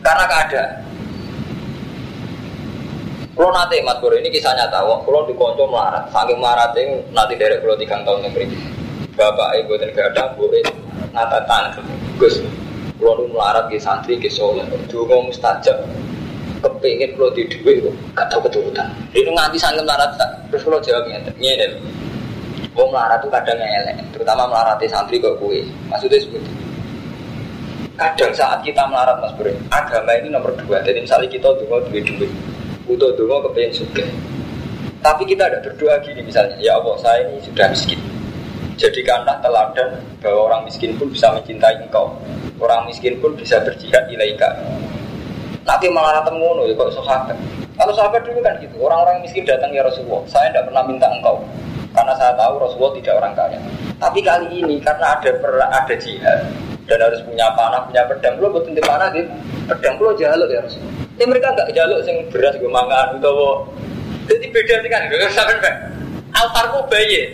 karena 0.00 0.24
keadaan. 0.28 0.70
Kalau 3.36 3.56
nanti 3.56 3.80
Mas 3.80 3.96
Pur 4.04 4.12
ini 4.12 4.28
kisah 4.28 4.52
nyata, 4.52 4.84
kalau 4.84 5.24
di 5.24 5.32
konco 5.32 5.64
melarat, 5.64 6.12
saking 6.12 6.36
melarat 6.36 6.76
ini 6.76 7.00
nanti 7.16 7.40
dari 7.40 7.56
kalau 7.56 7.72
tiga 7.78 7.96
tahun 8.04 8.28
yang 8.28 8.32
berikut. 8.36 8.60
Bapak 9.16 9.48
ibu 9.64 9.80
dan 9.80 9.90
ada, 9.96 10.32
bu, 10.36 10.44
nata 11.12 11.40
tangan, 11.48 11.80
Gus, 12.20 12.40
kalau 13.00 13.16
nu 13.16 13.32
melarat 13.32 13.72
ke 13.72 13.80
santri 13.80 14.20
ke 14.20 14.28
soleh, 14.28 14.64
dungo 14.92 15.24
mustajab, 15.24 15.76
kepingin 16.60 17.16
kalau 17.16 17.32
di 17.32 17.48
duit 17.48 17.80
gak 18.12 18.28
tahu 18.28 18.44
keturutan. 18.44 18.92
Ini 19.16 19.32
nganti 19.32 19.56
sangkem 19.56 19.88
melarat 19.88 20.20
terus 20.52 20.60
kalau 20.60 20.80
jawab 20.84 21.08
ngene, 21.08 21.32
ngene. 21.40 21.66
Wong 22.76 22.92
melarat 22.92 23.24
tuh 23.24 23.32
kadang 23.32 23.56
elek, 23.56 24.04
terutama 24.12 24.46
melarati 24.52 24.84
santri 24.84 25.16
kok 25.16 25.40
kue. 25.40 25.64
Maksudnya 25.88 26.20
seperti 26.20 26.44
itu. 26.44 26.69
Kadang 28.00 28.32
saat 28.32 28.64
kita 28.64 28.88
melarat 28.88 29.20
mas 29.20 29.28
Bro, 29.36 29.52
agama 29.68 30.16
ini 30.16 30.32
nomor 30.32 30.56
dua. 30.56 30.80
Jadi 30.80 31.04
misalnya 31.04 31.28
kita 31.28 31.52
dungo 31.52 31.84
duit 31.84 32.08
duit, 32.08 32.32
butuh 32.88 33.12
dungo 33.12 33.44
kepingin 33.44 33.84
suka. 33.84 34.00
Tapi 35.04 35.28
kita 35.28 35.52
ada 35.52 35.60
berdoa 35.60 36.00
gini 36.00 36.24
misalnya, 36.24 36.56
ya 36.64 36.80
Allah 36.80 36.96
saya 36.96 37.28
ini 37.28 37.44
sudah 37.44 37.68
miskin. 37.68 38.00
Jadikanlah 38.80 39.44
teladan 39.44 40.00
bahwa 40.24 40.48
orang 40.48 40.64
miskin 40.64 40.96
pun 40.96 41.12
bisa 41.12 41.28
mencintai 41.36 41.84
engkau 41.84 42.16
Orang 42.56 42.88
miskin 42.88 43.20
pun 43.20 43.36
bisa 43.36 43.60
berjihad 43.60 44.08
ilaika. 44.08 44.48
Nanti 45.68 45.92
malah 45.92 46.24
ketemu 46.24 46.72
ya 46.72 46.74
kok 46.80 46.92
sahabat. 46.96 47.36
Kalau 47.80 47.96
sahabat 47.96 48.28
dulu 48.28 48.44
kan 48.44 48.60
gitu, 48.60 48.76
orang-orang 48.76 49.24
miskin 49.24 49.48
datang 49.48 49.72
ya 49.72 49.80
Rasulullah. 49.80 50.20
Saya 50.28 50.52
tidak 50.52 50.68
pernah 50.68 50.84
minta 50.84 51.08
engkau, 51.08 51.40
karena 51.96 52.12
saya 52.20 52.36
tahu 52.36 52.60
Rasulullah 52.60 52.92
tidak 53.00 53.14
orang 53.16 53.32
kaya. 53.32 53.56
Tapi 53.96 54.20
kali 54.20 54.46
ini 54.60 54.76
karena 54.84 55.16
ada 55.16 55.30
per, 55.40 55.52
ada 55.56 55.94
jihad 55.96 56.44
dan 56.84 56.98
harus 57.00 57.24
punya 57.24 57.48
panah, 57.56 57.88
punya 57.88 58.04
pedang, 58.04 58.36
lo 58.36 58.52
butuh 58.52 58.68
di 58.76 58.84
panah 58.84 59.08
gitu. 59.16 59.32
Pedang 59.64 59.96
lo 59.96 60.12
jaluk 60.12 60.52
ya 60.52 60.60
Rasulullah. 60.60 60.92
Ini 61.16 61.24
mereka 61.24 61.46
nggak 61.56 61.68
jaluk 61.72 62.00
sing 62.04 62.16
beras 62.28 62.54
gue 62.60 62.68
mangan 62.68 63.16
atau 63.16 63.64
jadi 64.28 64.46
beda 64.52 64.74
sih 64.84 64.90
kan, 64.92 65.00
gue 65.08 65.28
sampai 65.32 65.56
pak. 65.64 65.74
Altarku 66.36 66.84
bayi. 66.92 67.32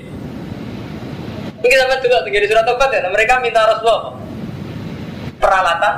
Ini 1.59 1.75
sampai 1.75 1.99
juga 2.07 2.23
di 2.23 2.47
surat 2.47 2.63
tobat 2.63 2.95
ya. 2.95 3.03
Mereka 3.11 3.43
minta 3.43 3.67
Rasulullah 3.67 4.15
peralatan 5.43 5.95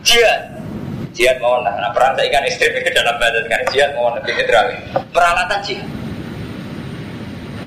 jihad 0.00 0.53
jihad 1.14 1.38
mau 1.38 1.62
nah, 1.62 1.72
nah 1.78 1.90
perang 1.94 2.18
saya 2.18 2.26
ikan 2.28 2.44
istri 2.44 2.68
dalam 2.90 3.16
bahasa 3.16 3.38
sekarang 3.46 3.66
jihad 3.70 3.90
mau 3.94 4.12
lebih 4.12 4.34
netral 4.34 4.66
peralatan 5.14 5.60
jihad 5.62 5.86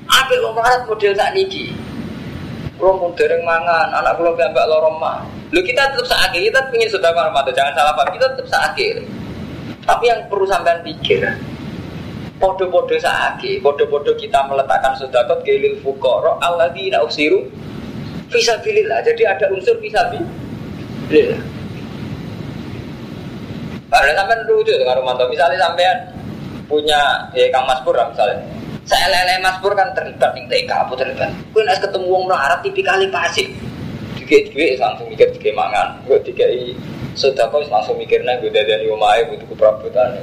apa 0.08 0.32
yang 0.32 0.52
melarat 0.56 0.82
model 0.88 1.12
tak 1.12 1.30
niki? 1.36 1.72
Kalau 2.80 2.94
mau 2.96 3.10
dereng 3.12 3.42
mangan 3.44 3.92
anak 3.92 4.16
kalau 4.16 4.32
mbak 4.32 4.66
lorong 4.70 4.96
mah. 4.96 5.20
Lu 5.52 5.60
kita 5.64 5.92
tetap 5.92 6.04
sakit 6.04 6.40
kita 6.48 6.60
ingin 6.76 6.88
sudah 6.92 7.12
Ramadan 7.12 7.52
jangan 7.56 7.72
salah 7.72 7.92
paham 7.96 8.12
kita 8.12 8.26
tetap 8.36 8.48
sakit 8.52 8.94
tapi 9.88 10.04
yang 10.12 10.20
perlu 10.28 10.44
sampean 10.44 10.84
pikir 10.84 11.24
podo-podo 12.36 12.92
sakit 13.00 13.64
podo-podo 13.64 14.12
kita 14.20 14.44
meletakkan 14.44 14.92
sodakot 15.00 15.40
gelil 15.48 15.80
fukoro 15.80 16.36
Allah 16.44 16.68
di 16.76 16.92
usiru 16.92 17.48
Fisabilillah. 18.28 19.00
Jadi 19.08 19.24
ada 19.24 19.48
unsur 19.48 19.80
fisabilillah 19.80 21.40
Ada 23.98 24.12
sampai 24.14 24.46
lucu 24.46 24.72
dengan 24.74 24.96
Romanto. 25.02 25.26
Misalnya 25.26 25.58
sampean 25.58 25.96
punya 26.70 27.26
ya 27.34 27.46
Kang 27.50 27.66
Mas 27.66 27.80
Pur 27.82 27.98
misalnya. 27.98 28.38
Saya 28.88 29.06
lele 29.10 29.42
Mas 29.42 29.58
Pur 29.60 29.74
kan 29.74 29.92
terlibat 29.92 30.32
nih 30.32 30.44
TK 30.46 30.70
apa 30.70 30.92
terlibat. 30.96 31.30
Kue 31.52 31.62
nasi 31.66 31.82
ketemu 31.82 32.06
wong 32.08 32.24
melarat 32.30 32.60
tipikali 32.64 33.10
pasif. 33.10 33.48
Tiga 34.16 34.38
tiga 34.48 34.88
langsung 34.88 35.06
mikir 35.10 35.28
tiga 35.36 35.50
mangan. 35.52 35.98
Gue 36.06 36.22
i 36.46 36.72
sudah 37.18 37.50
kau 37.50 37.60
langsung 37.60 37.98
mikirnya 37.98 38.38
gue 38.38 38.48
dari 38.54 38.86
umai 38.88 39.26
butuh 39.28 39.58
perabotan. 39.58 40.16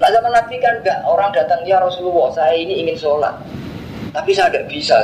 Nah 0.00 0.08
zaman 0.10 0.32
Nabi 0.32 0.56
kan 0.58 0.80
enggak 0.82 0.98
orang 1.06 1.30
datang 1.30 1.62
ya 1.62 1.78
Rasulullah 1.78 2.32
saya 2.34 2.58
ini 2.58 2.82
ingin 2.82 2.98
sholat 2.98 3.34
tapi 4.14 4.30
saya 4.30 4.46
tidak 4.54 4.70
bisa 4.70 4.98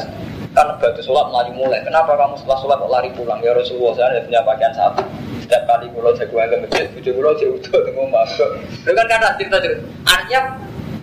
karena 0.50 0.72
batu 0.78 1.00
sholat 1.02 1.30
lari 1.30 1.52
mulai. 1.54 1.80
Kenapa 1.86 2.18
kamu 2.18 2.34
setelah 2.40 2.58
sholat 2.58 2.76
kok 2.82 2.90
lari 2.90 3.10
pulang? 3.14 3.38
Ya 3.42 3.54
Rasulullah 3.54 3.92
saya 3.94 4.06
ada 4.18 4.20
punya 4.26 4.40
pakaian 4.42 4.74
satu. 4.74 5.02
Setiap 5.46 5.62
kali 5.66 5.86
pulau 5.90 6.14
jagoan 6.14 6.46
ke 6.46 6.56
masjid, 6.62 6.86
bujuk 6.94 7.12
pulau 7.18 7.34
jauh 7.38 7.58
itu 7.58 8.02
masuk. 8.06 8.50
Itu 8.86 8.92
kan 8.94 9.06
kata 9.06 9.34
cerita 9.38 9.58
cerita. 9.58 9.82
Artinya 10.06 10.40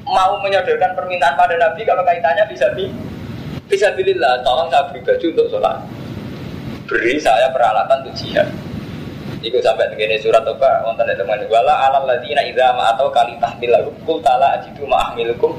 mau 0.08 0.40
menyodorkan 0.40 0.96
permintaan 0.96 1.36
pada 1.36 1.56
Nabi 1.60 1.84
kalau 1.84 2.04
kaitannya 2.08 2.48
bisa 2.48 2.72
bi 2.72 2.88
bisa 3.68 3.92
bilillah 3.92 4.40
tolong 4.48 4.72
saya 4.72 4.88
beri 4.88 5.04
baju 5.04 5.26
untuk 5.36 5.48
sholat 5.52 5.76
beri 6.88 7.20
saya 7.20 7.52
peralatan 7.52 8.08
untuk 8.08 8.16
jihad 8.16 8.48
Iku 9.48 9.64
sampai 9.64 9.88
begini 9.96 10.20
surat 10.20 10.44
Toba 10.44 10.84
wonten 10.84 11.08
teman 11.16 11.40
wala 11.48 11.88
alal 11.88 12.04
ladina 12.04 12.44
idza 12.44 12.76
ma 12.76 12.92
atau 12.92 13.08
kali 13.08 13.32
tahmilakum 13.40 13.96
qul 14.04 14.20
tala 14.20 14.60
ajidu 14.60 14.84
ma 14.84 15.08
ahmilukum 15.08 15.56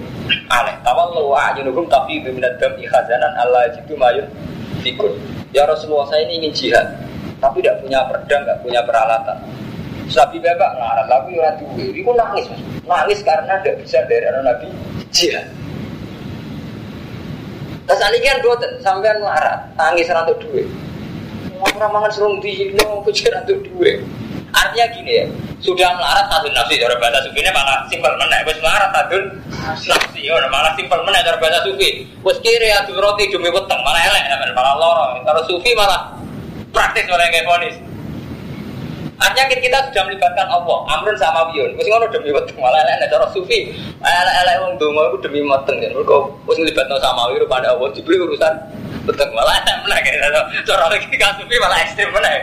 aleh 0.52 0.76
tawallu 0.85 1.33
wa 1.33 1.49
ajinukum 1.49 1.88
tapi 1.88 2.21
biminad 2.21 2.52
dam 2.61 2.76
ikhazanan 2.76 3.33
Allah 3.40 3.64
ajidu 3.73 3.97
mayun 3.97 4.28
fikun 4.85 5.16
ya 5.57 5.64
Rasulullah 5.64 6.04
saya 6.12 6.28
ini 6.28 6.45
ingin 6.45 6.52
jihad 6.52 6.85
tapi 7.40 7.64
tidak 7.64 7.80
punya 7.80 8.04
pedang 8.12 8.45
tidak 8.45 8.61
punya 8.61 8.80
peralatan 8.85 9.38
Sabi 10.09 10.40
bapak 10.40 10.73
ngarang 10.80 11.09
tapi 11.09 11.37
ora 11.37 11.52
duwe. 11.61 11.92
Iku 11.92 12.16
nangis, 12.16 12.49
nangis 12.88 13.21
karena 13.21 13.61
tidak 13.61 13.76
bisa 13.85 14.00
dari 14.09 14.25
anak 14.25 14.40
Nabi 14.40 14.68
jihad. 15.12 15.45
Terus 17.85 18.00
ini 18.04 18.18
kan 18.25 18.40
boten 18.40 18.73
sampean 18.80 19.21
melarat, 19.21 19.68
tangis 19.76 20.09
rantuk 20.09 20.40
duit. 20.45 20.64
Orang 21.59 21.91
mangan 21.91 22.11
serung 22.15 22.38
di 22.38 22.71
no 22.79 23.03
kucing 23.03 23.35
atau 23.35 23.59
dua. 23.59 23.99
Artinya 24.49 24.87
gini 24.97 25.12
ya, 25.12 25.25
sudah 25.61 25.93
melarat 25.99 26.25
satu 26.33 26.49
nafsi 26.55 26.81
cara 26.81 26.97
bahasa 26.97 27.21
sufi 27.29 27.38
ini 27.45 27.50
malah 27.53 27.85
simpel 27.91 28.12
menek. 28.17 28.49
Wes 28.49 28.59
melarat 28.65 28.91
satu 28.97 29.19
nafsi, 29.91 30.25
ya 30.25 30.38
malah 30.49 30.73
simpel 30.79 31.03
menek 31.05 31.21
cara 31.27 31.37
bahasa 31.37 31.59
sufi. 31.67 32.07
Wes 32.25 32.38
kiri 32.41 32.71
adu 32.73 32.97
roti 32.97 33.29
demi 33.29 33.50
weteng 33.53 33.81
malah 33.85 34.00
elek, 34.09 34.25
malah 34.57 34.75
lorong. 34.79 35.21
Kalau 35.27 35.43
sufi 35.45 35.77
malah 35.77 36.17
praktis 36.73 37.05
malah 37.11 37.29
kayak 37.29 37.45
ponis. 37.45 37.77
Artinya 39.19 39.51
kita 39.51 39.79
sudah 39.91 40.03
melibatkan 40.07 40.47
Allah, 40.47 40.79
amrun 40.95 41.19
sama 41.19 41.51
wiyun. 41.51 41.75
Mesti 41.75 41.91
ngono 41.91 42.07
demi 42.07 42.31
weteng 42.31 42.55
malah 42.63 42.87
elek 42.87 43.11
cara 43.11 43.27
sufi. 43.35 43.75
Elek-elek 43.99 44.55
wong 44.63 44.73
donga 44.79 45.03
iku 45.11 45.19
demi 45.27 45.43
weteng 45.43 45.83
kan. 45.83 45.91
Mergo 45.91 46.39
wis 46.47 46.59
melibatno 46.63 46.97
sama 47.03 47.27
wiyun 47.35 47.51
pada 47.51 47.75
Allah 47.75 47.91
dibeli 47.91 48.23
urusan 48.23 48.55
weteng 49.11 49.31
malah 49.35 49.59
elek 49.59 50.01
kan. 50.07 50.47
Cara 50.63 50.87
lagi 50.87 51.11
kan 51.19 51.35
sufi 51.35 51.55
malah 51.59 51.79
ekstrem 51.83 52.15
meneh. 52.15 52.39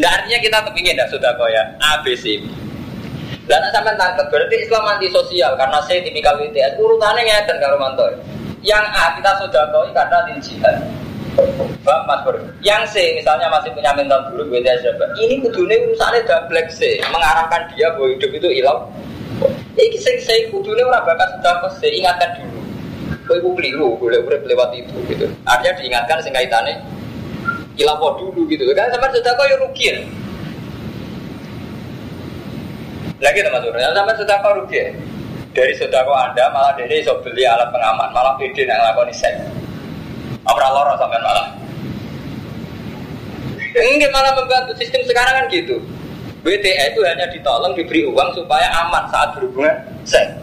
Nah, 0.00 0.08
artinya 0.20 0.38
kita 0.40 0.58
kepingin 0.68 1.00
dah 1.00 1.08
sudah 1.08 1.32
kau 1.40 1.48
ya 1.48 1.64
ABC. 1.80 2.44
Dan 3.48 3.64
sampai 3.72 3.96
tangkap 3.96 4.28
berarti 4.28 4.62
Islam 4.62 4.84
anti 4.84 5.08
sosial 5.08 5.56
karena 5.56 5.80
saya 5.82 6.04
tipikal 6.04 6.36
WTS 6.38 6.76
urutannya 6.76 7.24
ngeten 7.24 7.56
kalau 7.56 7.80
mantor. 7.80 8.20
Yang 8.60 8.84
A 8.92 9.16
kita 9.16 9.32
sudah 9.40 9.64
kau 9.72 9.88
karena 9.96 10.36
jihad. 10.44 10.76
Bang. 11.36 12.02
Yang 12.60 12.82
C 12.92 12.94
misalnya 13.16 13.48
masih 13.48 13.70
punya 13.72 13.90
mental 13.94 14.20
dulu 14.30 14.50
beda 14.52 14.76
siapa? 14.82 15.04
Ini 15.16 15.40
kudune 15.40 15.74
urusannya 15.88 16.26
double 16.26 16.60
C, 16.68 17.00
mengarahkan 17.08 17.62
dia 17.72 17.88
bahwa 17.94 18.10
hidup 18.12 18.30
itu 18.34 18.48
hilang. 18.60 18.80
Iki 19.78 19.98
sing 19.98 20.16
saya 20.20 20.44
kudune 20.52 20.84
orang 20.84 21.06
bakat 21.06 21.28
sudah 21.40 21.70
C, 21.80 21.88
ingatkan 21.88 22.36
dulu. 22.36 22.60
Kau 23.24 23.38
ibu 23.38 23.50
keliru, 23.54 23.88
boleh 23.96 24.18
boleh 24.26 24.38
lewat 24.42 24.74
itu 24.74 24.96
gitu. 25.06 25.26
Artinya 25.46 25.78
diingatkan 25.78 26.18
sing 26.20 26.34
kaitannya 26.34 26.76
hilang 27.78 27.96
dulu 27.96 28.44
gitu. 28.50 28.66
Kan 28.74 28.90
sampai 28.92 29.08
sudah 29.14 29.32
kau 29.38 29.46
ya 29.46 29.56
rugi. 29.56 29.88
Lagi 33.20 33.44
teman 33.44 33.60
teman, 33.60 34.16
sudah 34.16 34.36
kau 34.40 34.56
rugi 34.56 34.80
ya. 34.80 34.88
Dari 35.50 35.74
sudah 35.76 36.00
kau 36.06 36.14
anda 36.14 36.46
malah 36.54 36.72
dari 36.78 37.02
so 37.02 37.16
beli 37.20 37.42
alat 37.42 37.68
pengaman, 37.74 38.08
malah 38.14 38.38
pede 38.38 38.64
yang 38.64 38.78
ngelakuin 38.80 39.12
seks. 39.12 39.40
Apa 40.50 40.66
loro 40.74 40.92
sampean 40.98 41.22
malah? 41.22 41.46
Enggak 43.70 44.10
malah 44.10 44.32
membantu 44.34 44.74
sistem 44.82 45.06
sekarang 45.06 45.34
kan 45.38 45.44
gitu. 45.54 45.78
BTA 46.42 46.96
itu 46.96 47.00
hanya 47.04 47.28
ditolong 47.30 47.76
diberi 47.76 48.08
uang 48.08 48.34
supaya 48.34 48.66
aman 48.82 49.06
saat 49.12 49.36
berhubungan 49.36 49.76
seks. 50.02 50.34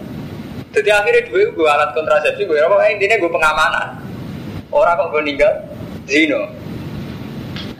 Jadi 0.71 0.89
akhirnya 0.93 1.25
dua 1.25 1.43
gue 1.51 1.67
alat 1.67 1.89
kontrasepsi 1.97 2.45
gue 2.45 2.55
apa 2.61 2.87
intinya 2.93 3.17
gue 3.17 3.31
pengamanan. 3.31 3.87
Orang 4.69 4.93
kok 4.93 5.07
gue 5.11 5.21
ninggal 5.25 5.53
zino. 6.05 6.53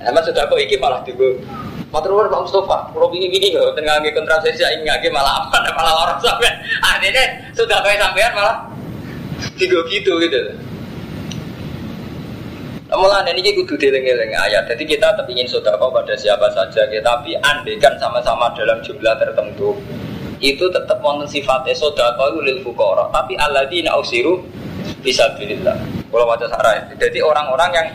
Emang 0.02 0.24
sudah 0.26 0.50
kok 0.50 0.60
iki 0.60 0.76
malah 0.82 1.06
di 1.06 1.14
gue 1.14 1.40
Matur 1.88 2.20
Pak 2.28 2.44
Mustafa, 2.44 2.92
kalau 2.92 3.08
begini 3.08 3.32
begini 3.32 3.56
gak 3.56 3.80
tengah 3.80 4.04
kontrasepsi 4.12 4.60
ini 4.60 4.84
nggak 4.84 5.08
malah 5.08 5.40
aman, 5.40 5.62
malah 5.80 5.94
orang 6.04 6.20
sampai 6.20 6.52
akhirnya 6.84 7.48
sudah 7.56 7.80
kayak 7.80 8.04
sampean 8.04 8.32
malah 8.36 8.68
tiga 9.56 9.80
gitu 9.88 10.20
gitu. 10.20 10.52
Mulane 12.88 13.36
ini 13.36 13.52
kudu 13.52 13.76
dieling-eling 13.76 14.32
ayat. 14.32 14.64
Jadi 14.72 14.88
kita 14.88 15.12
tetap 15.12 15.28
ingin 15.28 15.44
sedekah 15.44 15.92
pada 15.92 16.16
siapa 16.16 16.48
saja, 16.56 16.88
kita 16.88 17.04
tapi 17.04 17.36
andaikan 17.36 17.92
sama-sama 18.00 18.48
dalam 18.56 18.80
jumlah 18.80 19.12
tertentu 19.20 19.76
itu 20.40 20.64
tetap 20.72 21.04
wonten 21.04 21.28
sifatnya 21.28 21.76
sedekah 21.76 22.32
lil 22.40 22.64
fuqara, 22.64 23.12
tapi 23.12 23.36
alladzina 23.36 23.92
usiru 24.00 24.40
bisa 25.04 25.28
bilillah. 25.36 25.76
Kalau 26.08 26.24
baca 26.24 26.48
sarah 26.48 26.80
Jadi 26.96 27.20
orang-orang 27.20 27.70
yang 27.76 27.88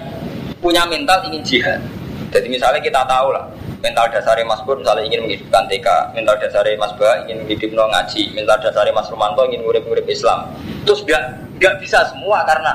punya 0.61 0.85
mental 0.85 1.25
ingin 1.25 1.41
jihad. 1.41 1.81
Jadi 2.29 2.53
misalnya 2.53 2.85
kita 2.85 3.01
tahu 3.09 3.33
lah 3.33 3.49
mental 3.81 4.13
dasarnya 4.13 4.45
Mas 4.45 4.61
Bur 4.69 4.77
misalnya 4.77 5.09
ingin 5.09 5.25
menghidupkan 5.25 5.73
TK, 5.73 5.89
mental 6.13 6.37
dasarnya 6.37 6.77
Mas 6.77 6.93
Ba 7.01 7.25
ingin 7.25 7.49
menghidupkan 7.49 7.89
ngaji, 7.89 8.23
mental 8.37 8.61
dasarnya 8.61 8.93
Mas 8.93 9.09
Romanto 9.09 9.41
ingin 9.49 9.65
ngurip-ngurip 9.65 10.05
Islam. 10.05 10.53
Terus 10.85 11.01
nggak 11.09 11.23
nggak 11.57 11.75
bisa 11.81 12.05
semua 12.13 12.45
karena 12.45 12.73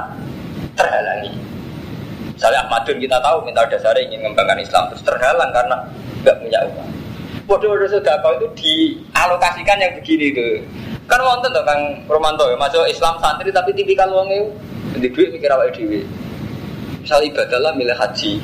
terhalangi. 0.74 1.56
Misalnya 2.38 2.70
Ahmadun 2.70 3.01
kita 3.01 3.17
tahu 3.17 3.50
mental 3.50 3.65
dasarnya 3.65 4.06
ingin 4.06 4.22
mengembangkan 4.22 4.62
Islam 4.62 4.86
terus 4.94 5.01
terhalang 5.01 5.50
karena 5.50 5.74
nggak 6.22 6.38
punya 6.38 6.60
uang. 6.70 6.89
Waduh-waduh 7.50 7.98
kau 7.98 8.34
itu 8.38 8.48
dialokasikan 8.62 9.82
yang 9.82 9.89
begini 9.98 10.29
itu. 10.29 10.62
Kan 11.10 11.17
wonten 11.25 11.50
tuh 11.50 11.65
Kang 11.65 11.98
Romanto 12.06 12.46
ya 12.46 12.53
masuk 12.62 12.86
Islam 12.86 13.17
santri 13.17 13.50
tapi 13.50 13.74
tipikal 13.74 14.06
wong 14.13 14.29
itu 14.29 15.01
di 15.01 15.10
duit 15.10 15.34
mikir 15.34 15.50
apa 15.50 15.65
dhewe. 15.74 16.06
Misal 17.01 17.25
ibadah 17.25 17.58
lah 17.58 17.74
milih 17.74 17.98
haji. 17.98 18.38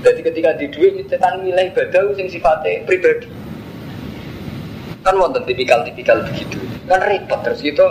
Jadi 0.00 0.20
ketika 0.24 0.56
di 0.56 0.64
duit 0.72 1.04
itu 1.04 1.16
kan 1.20 1.36
milih 1.44 1.68
ibadah 1.68 2.00
yang 2.16 2.32
sifatnya 2.32 2.80
pribadi. 2.88 3.28
Kan 5.04 5.20
wonten 5.20 5.44
tipikal-tipikal 5.44 6.16
begitu. 6.32 6.56
Kan 6.88 6.96
repot 7.04 7.44
terus 7.44 7.60
gitu 7.60 7.84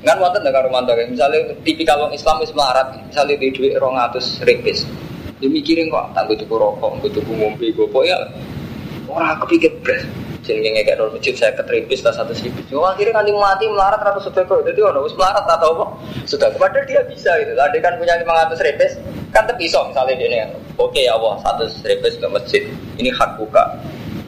Kan 0.00 0.16
wonten 0.16 0.40
karo 0.48 0.68
mantu 0.72 0.96
misalnya 0.96 1.52
tipikal 1.60 2.08
wong 2.08 2.12
Islam 2.16 2.40
wis 2.40 2.52
melarat, 2.56 2.88
misalnya 3.04 3.36
di 3.36 3.52
dhuwit 3.52 3.76
200 3.76 4.48
ripis. 4.48 4.88
Dia 5.40 5.48
mikirin 5.48 5.92
kok 5.92 6.12
tak 6.16 6.28
tuku 6.28 6.52
rokok, 6.52 7.00
gue 7.00 7.10
tuku 7.16 7.32
ngombe, 7.32 7.68
gue 7.72 8.02
ya 8.04 8.16
orang 9.08 9.40
kepikir 9.44 9.72
beres. 9.80 10.04
Jenenge 10.40 10.72
ngekek 10.72 10.96
nol 10.96 11.12
masjid 11.12 11.36
saya 11.36 11.52
ketripis 11.52 12.00
lah 12.00 12.16
satu 12.16 12.32
ribu. 12.32 12.64
Cuma 12.72 12.96
akhirnya 12.96 13.20
kan 13.20 13.28
mati 13.28 13.68
melarat 13.68 14.00
ratus 14.00 14.32
kok. 14.32 14.48
Jadi 14.64 14.80
orang 14.80 15.04
harus 15.04 15.12
melarat 15.12 15.44
atau 15.44 15.68
apa? 15.76 15.84
Sudah 16.24 16.48
kepada 16.48 16.80
dia 16.88 17.04
bisa 17.04 17.28
gitu. 17.44 17.52
Ada 17.60 17.76
kan 17.76 18.00
punya 18.00 18.16
lima 18.16 18.32
ratus 18.44 18.58
ripis, 18.64 18.96
kan 19.36 19.44
terpisah 19.44 19.84
misalnya 19.92 20.16
dia 20.16 20.28
nih. 20.32 20.40
Oke 20.80 21.04
ya 21.04 21.12
Allah 21.12 21.36
satu 21.44 21.68
ripis 21.84 22.16
untuk 22.16 22.40
masjid. 22.40 22.62
Ini 22.96 23.12
hak 23.12 23.36
buka. 23.36 23.64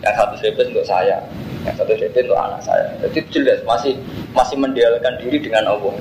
Yang 0.05 0.15
satu 0.21 0.35
ripis 0.45 0.67
untuk 0.69 0.85
saya 0.85 1.17
yang 1.63 1.75
satu 1.79 1.95
itu 1.95 2.19
untuk 2.27 2.39
anak 2.39 2.61
saya. 2.63 2.87
Jadi 3.07 3.19
jelas 3.31 3.59
masih 3.63 3.95
masih 4.35 4.57
mendialkan 4.59 5.15
diri 5.23 5.39
dengan 5.39 5.75
Allah. 5.75 5.95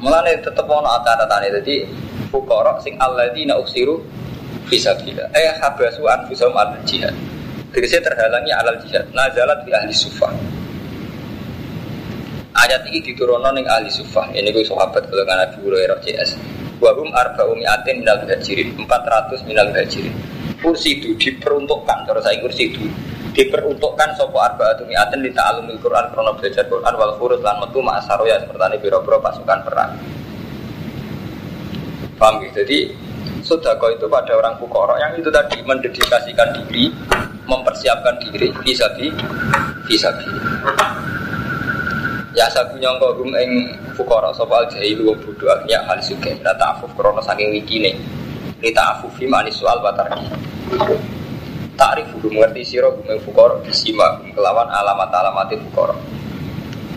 Mulanya 0.00 0.36
tetap 0.40 0.64
mau 0.68 0.84
acara 0.84 1.24
tani 1.24 1.48
jadi 1.62 1.88
fukara 2.28 2.76
sing 2.84 2.96
alladzina 3.00 3.56
uksiru 3.56 4.00
fisabilillah 4.68 5.28
eh 5.32 5.56
habasu 5.60 6.04
anfusahum 6.04 6.56
al 6.56 6.76
jihad. 6.88 7.12
Saya 7.76 8.00
terhalangi 8.00 8.52
alal 8.56 8.80
jihad. 8.84 9.04
Nazalat 9.12 9.60
di 9.68 9.70
ahli 9.72 9.92
sufah 9.92 10.32
ayat 12.56 12.82
ini 12.88 13.04
diturunkan 13.04 13.52
ning 13.52 13.66
ahli 13.68 13.92
sufah 13.92 14.32
ini 14.32 14.48
gue 14.48 14.64
sahabat 14.64 15.04
nggak 15.12 15.28
Nabi 15.28 15.56
Hurairah 15.60 16.00
CS 16.00 16.40
wahum 16.80 17.12
arba'u 17.12 17.52
mi'atin 17.56 18.00
minal 18.00 18.20
hajirin 18.24 18.72
400 18.80 19.44
minal 19.44 19.68
hajirin 19.76 20.12
kursi 20.64 20.96
itu 20.96 21.12
diperuntukkan 21.20 22.08
terus 22.08 22.24
saya 22.24 22.40
kursi 22.40 22.72
itu 22.72 22.88
diperuntukkan 23.36 24.16
sopo 24.16 24.40
arbaatu 24.40 24.88
mi'atin 24.88 25.20
di 25.20 25.28
ta'alumil 25.28 25.76
Quran 25.84 26.08
krono 26.08 26.32
belajar 26.40 26.64
Quran 26.64 26.94
wal 26.96 27.12
khurus 27.20 27.44
lan 27.44 27.60
metu 27.60 27.84
ma'asaro 27.84 28.24
ya 28.24 28.40
seperti 28.40 28.80
biro-biro 28.80 29.20
pasukan 29.20 29.60
perang. 29.60 29.92
Paham 32.16 32.40
gitu 32.40 32.64
jadi 32.64 32.78
sodako 33.44 33.92
itu 33.92 34.08
pada 34.08 34.32
orang 34.40 34.56
fukoro 34.56 34.96
yang 34.96 35.12
itu 35.20 35.28
tadi 35.28 35.60
mendedikasikan 35.62 36.48
diri 36.56 36.88
mempersiapkan 37.44 38.16
diri 38.24 38.48
bisa 38.64 38.88
di 38.96 39.12
bisa 39.84 40.08
di 40.18 40.32
ya 42.32 42.48
sabu 42.48 42.80
nyongko 42.80 43.20
rum 43.20 43.36
ing 43.36 43.70
fukoro 43.94 44.32
sopo 44.32 44.56
al 44.56 44.66
jahilu 44.72 45.12
wong 45.12 45.18
bodoh 45.22 45.60
ya 45.68 45.84
hal 45.84 46.00
suke 46.00 46.32
la 46.40 46.56
ta'afuf 46.56 46.88
krono 46.96 47.20
saking 47.20 47.52
wikine 47.52 47.92
li 48.64 48.70
ta'afufi 48.72 49.28
manis 49.28 49.60
soal 49.60 49.78
batar 49.84 50.08
Ta'rif 51.76 52.08
hukum 52.16 52.40
mengerti 52.40 52.64
siro 52.64 52.96
hukum 52.96 53.20
fukor 53.20 53.60
Bisima 53.60 54.16
kelawan 54.32 54.66
alamat 54.72 55.12
alamat 55.12 55.52
fukor 55.68 55.92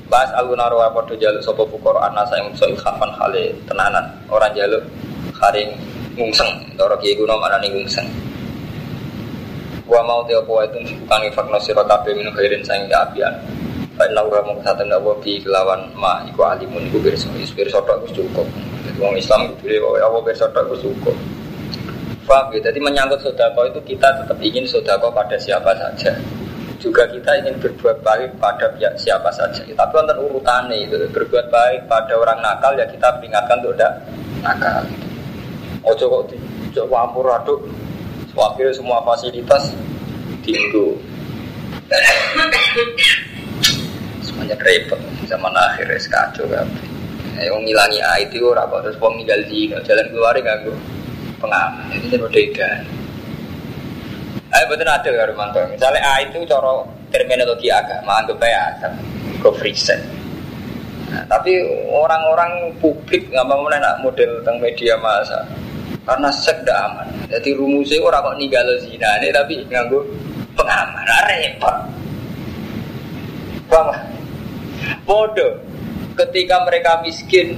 Bahas 0.09 0.31
aluna 0.39 0.71
roa 0.71 0.89
podo 0.89 1.13
jaluk 1.19 1.43
sopo 1.43 1.67
fukor 1.67 1.99
Anasa 1.99 2.39
yang 2.39 2.49
so 2.55 2.65
khafan 2.79 3.11
khale 3.19 3.53
tenanan 3.67 4.07
Orang 4.31 4.55
jaluk 4.55 4.81
haring 5.37 5.75
ngungseng 6.15 6.51
kiai 6.75 7.15
kuno 7.15 7.39
mana 7.39 7.55
nih 7.63 7.71
ngungseng. 7.71 8.07
Wa 9.87 10.03
mau 10.03 10.21
teo 10.27 10.43
kuwa 10.43 10.67
itu 10.67 10.83
bukan 11.01 11.31
ifakno 11.31 11.57
siro 11.63 11.81
kabe 11.87 12.13
minum 12.13 12.35
khairin 12.35 12.61
sayang 12.61 12.85
ya 12.91 13.01
abian 13.07 13.33
Baik 13.97 14.13
lau 14.15 14.29
mau 14.29 14.55
kesatuan 14.61 14.91
gak 14.91 15.01
wabi 15.01 15.41
kelawan 15.43 15.81
ma 15.97 16.23
iku 16.29 16.45
alimun 16.45 16.87
iku 16.87 17.01
berso 17.03 17.27
Berso 17.33 17.79
tok 17.83 18.05
cukup. 18.15 18.47
Orang 18.99 19.17
Islam 19.17 19.49
itu 19.59 19.75
dia 19.75 19.81
bawa 19.81 20.19
berso 20.23 20.47
tok 20.55 20.71
cukup 20.79 21.15
Paham 22.29 22.53
ya? 22.53 22.69
Jadi 22.69 22.77
menyangkut 22.77 23.25
sodako 23.25 23.65
itu 23.65 23.81
kita 23.89 24.21
tetap 24.21 24.37
ingin 24.37 24.61
sodako 24.69 25.09
pada 25.09 25.33
siapa 25.41 25.73
saja. 25.73 26.13
Juga 26.77 27.09
kita 27.09 27.41
ingin 27.41 27.57
berbuat 27.57 28.05
baik 28.05 28.37
pada 28.37 28.69
pihak 28.77 28.93
siapa 29.01 29.33
saja. 29.33 29.65
Tapi 29.65 29.93
untuk 29.97 30.29
urutannya 30.29 30.85
itu 30.85 30.93
berbuat 31.09 31.49
baik 31.49 31.89
pada 31.89 32.13
orang 32.13 32.37
nakal 32.45 32.77
ya 32.77 32.85
kita 32.85 33.17
peringatkan 33.17 33.57
untuk 33.65 33.73
tidak 33.81 33.93
nakal. 34.45 34.85
Ojo 35.89 36.05
kok 36.05 36.23
di 36.29 36.37
campur 36.77 37.25
aduk. 37.33 37.65
Akhirnya 38.39 38.77
semua 38.77 39.01
fasilitas 39.03 39.73
tinggu. 40.45 40.95
Semuanya 44.21 44.55
repot 44.61 45.01
zaman 45.25 45.51
akhir 45.51 45.97
kacau 46.07 46.45
kan. 46.47 46.69
Yang 47.41 47.57
ngilangi 47.65 47.99
IT 48.21 48.37
orang 48.39 48.69
kok 48.69 48.85
terus 48.85 49.01
wong 49.01 49.17
ninggal 49.17 49.41
jalan 49.83 50.07
keluar 50.13 50.37
nggak 50.37 50.69
pengaman. 51.39 51.87
Ini 51.95 52.05
jadi 52.11 52.17
berbeda. 52.21 52.69
Ayo 54.49 54.65
betul 54.65 54.89
ada 54.89 55.09
karo 55.09 55.33
mantu. 55.37 55.61
Misalnya 55.69 56.01
A 56.03 56.13
itu 56.25 56.41
cara 56.45 56.83
terminologi 57.13 57.69
agama 57.69 58.21
anggap 58.21 58.41
aja 58.41 58.89
ke 59.41 59.49
freeset. 59.57 60.01
Nah, 61.09 61.25
tapi 61.25 61.57
orang-orang 61.89 62.69
publik 62.77 63.33
nggak 63.33 63.47
mau 63.49 63.65
nak 63.65 63.97
model 64.05 64.41
tentang 64.41 64.61
media 64.61 64.93
masa 65.01 65.41
Karena 66.05 66.29
tidak 66.33 66.77
aman. 66.89 67.07
Jadi 67.29 67.49
rumusnya 67.53 68.01
orang 68.01 68.25
kok 68.25 68.37
ninggal 68.41 68.65
zina 68.81 69.09
ini 69.21 69.29
tapi 69.29 69.61
nganggu 69.69 69.99
pengaman. 70.57 71.05
Repot. 71.29 71.77
Paham? 73.69 73.93
Bodoh. 75.05 75.53
Ketika 76.17 76.65
mereka 76.65 76.99
miskin, 77.05 77.53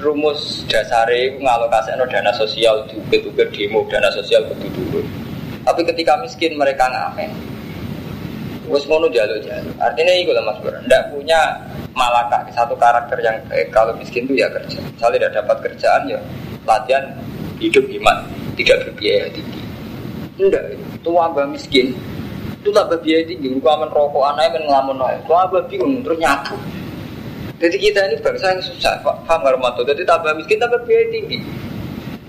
rumus 0.00 0.64
dasare 0.66 1.36
ngalokasi 1.38 1.94
dana 2.08 2.32
sosial 2.34 2.82
juga 3.12 3.44
demo 3.52 3.84
dana 3.86 4.08
sosial 4.10 4.42
dulu. 4.48 5.04
Tapi 5.62 5.80
ketika 5.84 6.16
miskin 6.24 6.56
mereka 6.56 6.88
ngamen. 6.88 7.30
Wes 8.70 8.86
ngono 8.86 9.10
jaluk-jaluk. 9.10 9.74
Artinya 9.82 10.14
itu 10.14 10.30
lah 10.30 10.46
Mas 10.46 10.58
Bro. 10.62 10.78
Tidak 10.86 11.02
punya 11.10 11.58
malaka 11.90 12.38
satu 12.54 12.78
karakter 12.78 13.18
yang 13.18 13.34
eh, 13.50 13.66
kalau 13.74 13.90
miskin 13.98 14.30
itu 14.30 14.38
ya 14.38 14.46
kerja. 14.46 14.78
Misalnya 14.78 15.26
tidak 15.26 15.32
dapat 15.42 15.56
kerjaan 15.66 16.02
ya 16.06 16.18
latihan 16.62 17.02
hidup 17.58 17.82
iman, 18.00 18.16
tidak 18.54 18.86
berbiaya 18.86 19.26
tinggi. 19.34 19.60
Enggak, 20.38 20.62
itu 20.72 21.10
abah 21.10 21.46
miskin. 21.50 21.92
Itu 22.62 22.70
tak 22.70 22.88
berbiaya 22.94 23.26
tinggi. 23.26 23.50
Lu 23.50 23.60
aman 23.66 23.90
rokok 23.90 24.22
anaknya 24.22 24.56
men 24.56 24.62
ngelamun. 24.70 24.96
Itu 25.18 25.32
abah 25.34 25.62
bingung 25.66 26.00
terus 26.06 26.18
nyabu. 26.22 26.54
Jadi 27.60 27.76
kita 27.76 28.00
ini 28.08 28.16
bangsa 28.24 28.56
yang 28.56 28.62
susah, 28.64 28.96
paham 29.04 29.38
nggak 29.44 29.84
Jadi 29.84 30.02
tambah 30.08 30.32
miskin 30.32 30.56
tambah 30.56 30.80
biaya 30.88 31.04
tinggi. 31.12 31.44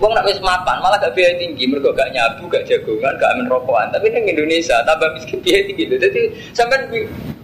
Wong 0.02 0.18
nak 0.18 0.26
wis 0.26 0.42
mapan 0.42 0.82
malah 0.82 0.98
gak 0.98 1.14
biaya 1.14 1.30
tinggi, 1.38 1.62
mereka 1.62 1.94
gak 1.94 2.10
nyabu, 2.10 2.50
gak 2.50 2.66
jagongan, 2.66 3.14
gak 3.22 3.30
amin 3.38 3.46
rokokan. 3.46 3.86
Tapi 3.94 4.10
neng 4.10 4.26
Indonesia 4.26 4.82
tambah 4.82 5.06
miskin 5.14 5.38
biaya 5.40 5.62
tinggi. 5.62 5.86
Jadi 5.94 6.20
sampai 6.50 6.90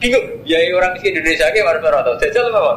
bingung, 0.03 0.27
biaya 0.43 0.75
orang 0.75 0.91
miskin 0.99 1.15
Indonesia 1.15 1.47
kayak 1.55 1.65
mana 1.65 1.79
mana 1.79 2.03
tau. 2.03 2.19
Jajal 2.19 2.51
apa? 2.51 2.75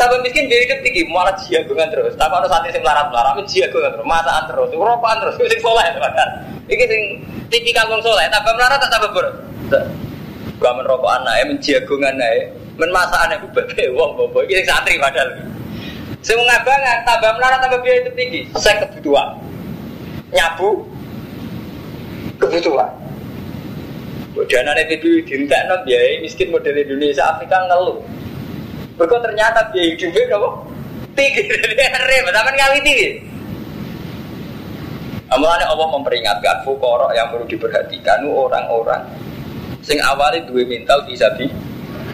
Tambah 0.00 0.18
miskin 0.24 0.48
biaya 0.48 0.64
hidup 0.64 0.80
tinggi, 0.80 1.02
malah 1.12 1.34
jagongan 1.44 1.88
terus. 1.92 2.16
Tambah 2.16 2.36
ada 2.40 2.48
santri 2.48 2.72
sing 2.72 2.80
melarat 2.80 3.06
melarat, 3.12 3.36
jagongan 3.44 3.90
terus, 3.92 4.06
mataan 4.08 4.42
terus, 4.48 4.68
rokokan 4.72 5.16
terus, 5.20 5.34
sing 5.36 5.60
soleh 5.60 5.86
kan. 6.00 6.28
Iki 6.72 6.84
sing 6.88 7.02
tipikal 7.52 7.84
wong 7.92 8.00
soleh, 8.00 8.24
tambah 8.32 8.56
melarat 8.56 8.80
tambah 8.88 9.10
ber. 9.12 9.26
Gak 10.56 10.72
amin 10.72 10.84
rokok 10.88 11.12
anak, 11.20 11.34
ya 11.36 11.44
menjagongan 11.52 12.16
ya, 12.16 12.48
men 12.80 12.88
masakan 12.88 13.36
ibu 13.36 13.48
bapak 13.52 13.92
wong 13.92 14.10
bobo, 14.16 14.40
iki 14.48 14.64
sing 14.64 14.66
santri 14.72 14.96
padahal. 14.96 15.28
Semua 16.24 16.48
ngabangan, 16.48 16.96
tambah 17.04 17.30
melarat 17.36 17.58
tambah 17.64 17.80
biaya 17.84 18.04
itu 18.04 18.12
tinggi. 18.16 18.40
Saya 18.56 18.84
kebutuhan. 18.88 19.36
Nyabu 20.32 20.88
kebutuhan. 22.40 22.90
Dana 24.40 24.72
PBB 24.72 25.28
dintek 25.28 25.68
non 25.68 25.84
biaya 25.84 26.24
miskin 26.24 26.48
model 26.48 26.80
Indonesia 26.80 27.36
Afrika 27.36 27.60
ngeluh. 27.68 28.00
Berkau 28.96 29.20
ternyata 29.20 29.68
biaya 29.72 29.92
hidupnya 29.92 30.36
apa? 30.40 30.48
Tinggi 31.12 31.42
dari 31.50 31.76
repot, 31.76 32.32
tapi 32.32 32.48
ngawi 32.56 32.78
tinggi. 32.80 33.08
Amalannya 35.30 35.66
Allah 35.68 35.86
memperingatkan 35.94 36.66
fukoro 36.66 37.12
yang 37.14 37.30
perlu 37.30 37.46
diperhatikan 37.46 38.26
orang-orang 38.26 39.06
sing 39.80 40.02
awali 40.02 40.42
dua 40.44 40.66
mental 40.66 41.06
bisa 41.06 41.30
di 41.38 41.46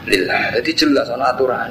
lillah. 0.07 0.55
Jadi 0.55 0.71
jelas 0.73 1.11
ana 1.11 1.35
aturan. 1.35 1.71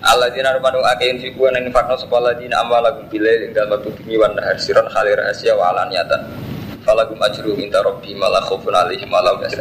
Allah 0.00 0.32
dina 0.32 0.56
rumanu 0.56 0.80
akein 0.80 1.20
fiku 1.20 1.44
yang 1.52 1.60
infakno 1.60 1.92
sekolah 2.00 2.32
dina 2.40 2.64
amwalakum 2.64 3.04
bilai 3.12 3.44
ing 3.44 3.52
dalam 3.52 3.76
waktu 3.76 3.92
tinggi 4.00 4.16
wan 4.16 4.32
nahar 4.32 4.56
siron 4.56 4.88
khalir 4.88 5.12
rahasia 5.12 5.52
wa 5.52 5.76
alaniatan 5.76 6.24
falagum 6.88 7.20
ajru 7.20 7.52
minta 7.52 7.84
robbi 7.84 8.16
malah 8.16 8.40
khufun 8.48 8.72
alaihi 8.72 9.04
malah 9.04 9.36
biasa 9.36 9.60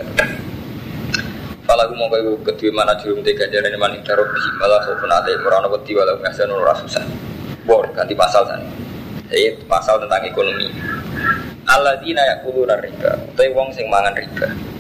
falagum 1.68 2.00
mongko 2.00 2.16
iku 2.24 2.32
kedue 2.48 2.72
mana 2.72 2.96
juru 3.04 3.20
te 3.20 3.36
ganjarane 3.36 3.76
man 3.76 3.92
ing 3.92 4.00
robbi 4.08 4.40
malah 4.64 4.80
khufun 4.88 5.12
alaihi 5.12 5.44
ora 5.44 5.60
ono 5.60 5.76
wedi 5.76 5.92
walau 5.92 6.16
biasa 6.16 6.48
ora 6.48 6.74
susah. 6.88 7.04
Bor 7.68 7.84
ganti 7.92 8.16
pasal 8.16 8.48
sana 8.48 8.64
ini 9.36 9.60
pasal 9.68 10.00
tentang 10.00 10.24
ekonomi. 10.24 10.72
Allah 11.68 12.00
dina 12.00 12.24
yakuluna 12.24 12.80
riba. 12.80 13.12
Utai 13.28 13.52
wong 13.52 13.76
sing 13.76 13.92
mangan 13.92 14.16
riba 14.16 14.79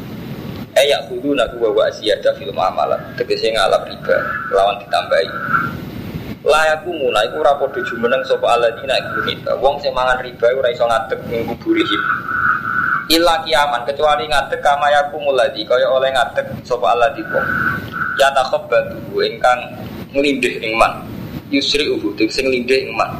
eh 0.77 0.85
ya 0.85 1.01
kudu 1.09 1.33
nak 1.33 1.55
gua 1.57 1.73
gua 1.73 1.89
asiyada 1.89 2.35
film 2.37 2.57
amalan. 2.57 2.99
Tegese 3.17 3.49
ngalap 3.49 3.87
riba 3.89 4.17
lawan 4.53 4.77
ditambahi. 4.83 5.29
Layaku 6.45 6.89
mulai 6.95 7.27
iku 7.27 7.43
ora 7.43 7.53
padha 7.59 7.83
jumeneng 7.83 8.23
sapa 8.23 8.47
alladzina 8.55 8.95
iku 8.95 9.19
kita 9.27 9.51
wong 9.59 9.75
sing 9.83 9.91
mangan 9.91 10.23
riba 10.23 10.47
ora 10.55 10.71
iso 10.71 10.87
ngadeg 10.87 11.19
ning 11.27 11.43
kuburihim 11.51 12.01
illa 13.11 13.43
kiaman 13.43 13.83
kecuali 13.83 14.23
ngadeg 14.23 14.63
kama 14.63 14.87
yaku 14.87 15.19
mulai 15.19 15.51
kaya 15.51 15.87
oleh 15.91 16.09
ngadeg 16.15 16.47
sapa 16.63 16.95
alladzina 16.95 17.41
ya 18.15 18.31
takhabbatu 18.31 19.19
ingkang 19.19 19.59
nglindih 20.15 20.63
ing 20.63 20.79
man. 20.79 21.03
Yusri 21.51 21.89
uhu 21.91 22.15
sing 22.29 22.45
nglindih 22.47 22.87
ing 22.87 22.95
man. 22.95 23.19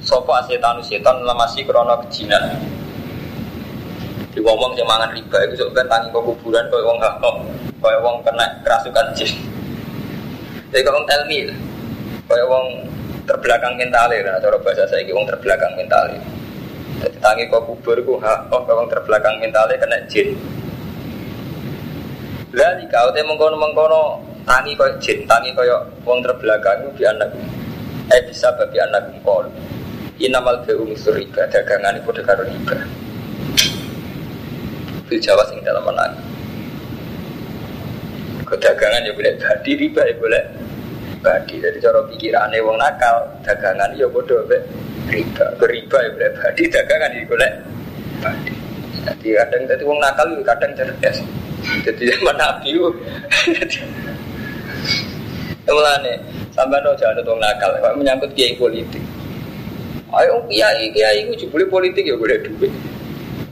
Sapa 0.00 0.44
setan 0.48 0.80
setan 0.84 1.20
lemasi 1.24 1.64
krana 1.64 1.96
kejinan 2.06 2.60
di 4.34 4.42
wong 4.42 4.58
wong 4.58 4.72
yang 4.74 4.90
mangan 4.90 5.14
riba 5.14 5.38
itu 5.46 5.62
sok 5.62 5.78
tangi 5.86 6.10
kok 6.10 6.26
kuburan 6.26 6.66
kau 6.66 6.82
wong 6.82 6.98
hakok 6.98 7.34
kau 7.78 7.94
wong 8.02 8.18
kena 8.26 8.46
kerasukan 8.66 9.06
jin 9.14 9.30
jadi 10.74 10.82
kau 10.82 10.98
wong 10.98 11.06
telmi 11.06 11.46
kau 12.26 12.42
wong 12.50 12.66
terbelakang 13.30 13.78
mental 13.78 14.10
ya 14.10 14.34
cara 14.42 14.58
bahasa 14.58 14.84
saya 14.90 15.06
wong 15.14 15.22
terbelakang 15.30 15.70
mental 15.78 16.10
jadi 16.10 17.16
tangi 17.22 17.46
kau 17.46 17.62
kubur 17.62 17.98
ku 18.02 18.18
hakok 18.18 18.66
kau 18.66 18.74
wong 18.74 18.88
terbelakang 18.90 19.36
mental 19.38 19.70
kena 19.70 19.98
jin. 20.10 20.34
Lah 22.54 22.78
kau 22.86 23.10
teh 23.10 23.22
mengkono 23.26 23.58
mengkono 23.58 24.22
tangi 24.46 24.72
kau 24.78 24.88
jin 25.02 25.26
tangi 25.28 25.52
kau 25.52 25.66
wong 26.06 26.18
terbelakang 26.24 26.90
itu 26.90 27.04
anak. 27.06 27.30
Eh 28.08 28.20
bisa 28.28 28.50
bagi 28.56 28.78
anak 28.80 29.10
kau 29.20 29.44
inamal 30.22 30.62
beu 30.62 30.86
misuriba 30.86 31.44
dagangan 31.50 31.98
itu 31.98 32.10
dekat 32.14 32.38
riba 32.46 33.03
fil 35.08 35.20
Jawa 35.20 35.44
sing 35.48 35.60
dalam 35.64 35.84
menang. 35.84 36.12
Kedagangan 38.44 39.08
ya 39.08 39.12
boleh 39.16 39.32
badi 39.40 39.70
riba 39.76 40.02
ya 40.04 40.14
boleh 40.20 40.42
badi. 41.24 41.56
Jadi 41.60 41.78
cara 41.80 42.00
pikirannya 42.12 42.60
wong 42.60 42.76
nakal 42.76 43.24
dagangan 43.40 43.90
ya 43.96 44.06
bodoh 44.08 44.40
be 44.44 44.60
riba. 45.08 45.46
Beriba 45.56 45.98
ya 46.00 46.10
boleh 46.12 46.30
badi 46.36 46.62
dagangan 46.68 47.10
ya 47.12 47.22
boleh 47.24 47.50
badi. 48.20 48.54
Jadi 49.04 49.26
kadang 49.36 49.62
jadi 49.68 49.84
wong 49.84 49.98
nakal 50.00 50.26
itu 50.32 50.44
kadang 50.44 50.72
cerdas. 50.76 51.18
Jadi 51.84 52.02
zaman 52.12 52.36
Nabi 52.36 52.76
itu 52.76 52.88
Mulane 55.64 56.20
sampai 56.52 56.76
no 56.84 56.92
jangan 56.94 57.24
wong 57.24 57.40
nakal, 57.40 57.72
menyangkut 57.96 58.30
kiai 58.36 58.52
politik. 58.54 59.00
Ayo 60.12 60.44
kiai 60.46 60.92
kiai 60.92 61.24
itu 61.24 61.48
boleh 61.48 61.66
politik 61.72 62.04
ya 62.04 62.14
boleh 62.14 62.36
duit. 62.44 62.70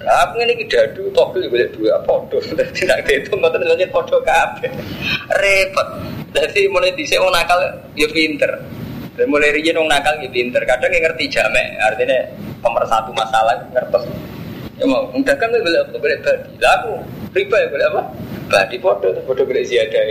Aku 0.03 0.33
ngene 0.39 0.53
iki 0.59 0.67
dadu 0.67 1.07
togel 1.15 1.47
boleh 1.47 1.71
dua 1.71 2.03
padha. 2.03 2.39
Dadi 2.59 2.83
nek 2.87 3.07
itu 3.07 3.31
mboten 3.39 3.63
lanjut 3.63 3.91
padha 3.95 4.19
kabeh. 4.23 4.71
Repot. 5.39 5.89
Dadi 6.35 6.67
mulai 6.67 6.91
dhisik 6.99 7.23
wong 7.23 7.31
nakal 7.31 7.63
ya 7.95 8.09
pinter. 8.11 8.51
Dan 9.15 9.31
mulai 9.31 9.55
riyen 9.55 9.79
wong 9.79 9.87
nakal 9.87 10.19
ya 10.19 10.29
pinter. 10.33 10.59
Kadang 10.67 10.91
ngerti 10.91 11.31
jamek, 11.31 11.79
artinya 11.79 12.19
pemersatu 12.59 13.11
masalah 13.15 13.55
ngertos. 13.71 14.05
Ya 14.81 14.85
mau 14.91 15.07
boleh 15.07 15.81
apa 15.87 15.95
boleh 15.95 16.19
badi. 16.19 16.51
Lah 16.59 16.73
aku 16.83 16.93
riba 17.37 17.57
ya 17.63 17.69
boleh 17.71 17.87
apa? 17.95 18.03
Badi 18.51 18.77
padha 18.83 19.09
padha 19.23 19.43
boleh 19.47 19.63
ziyadah. 19.63 20.03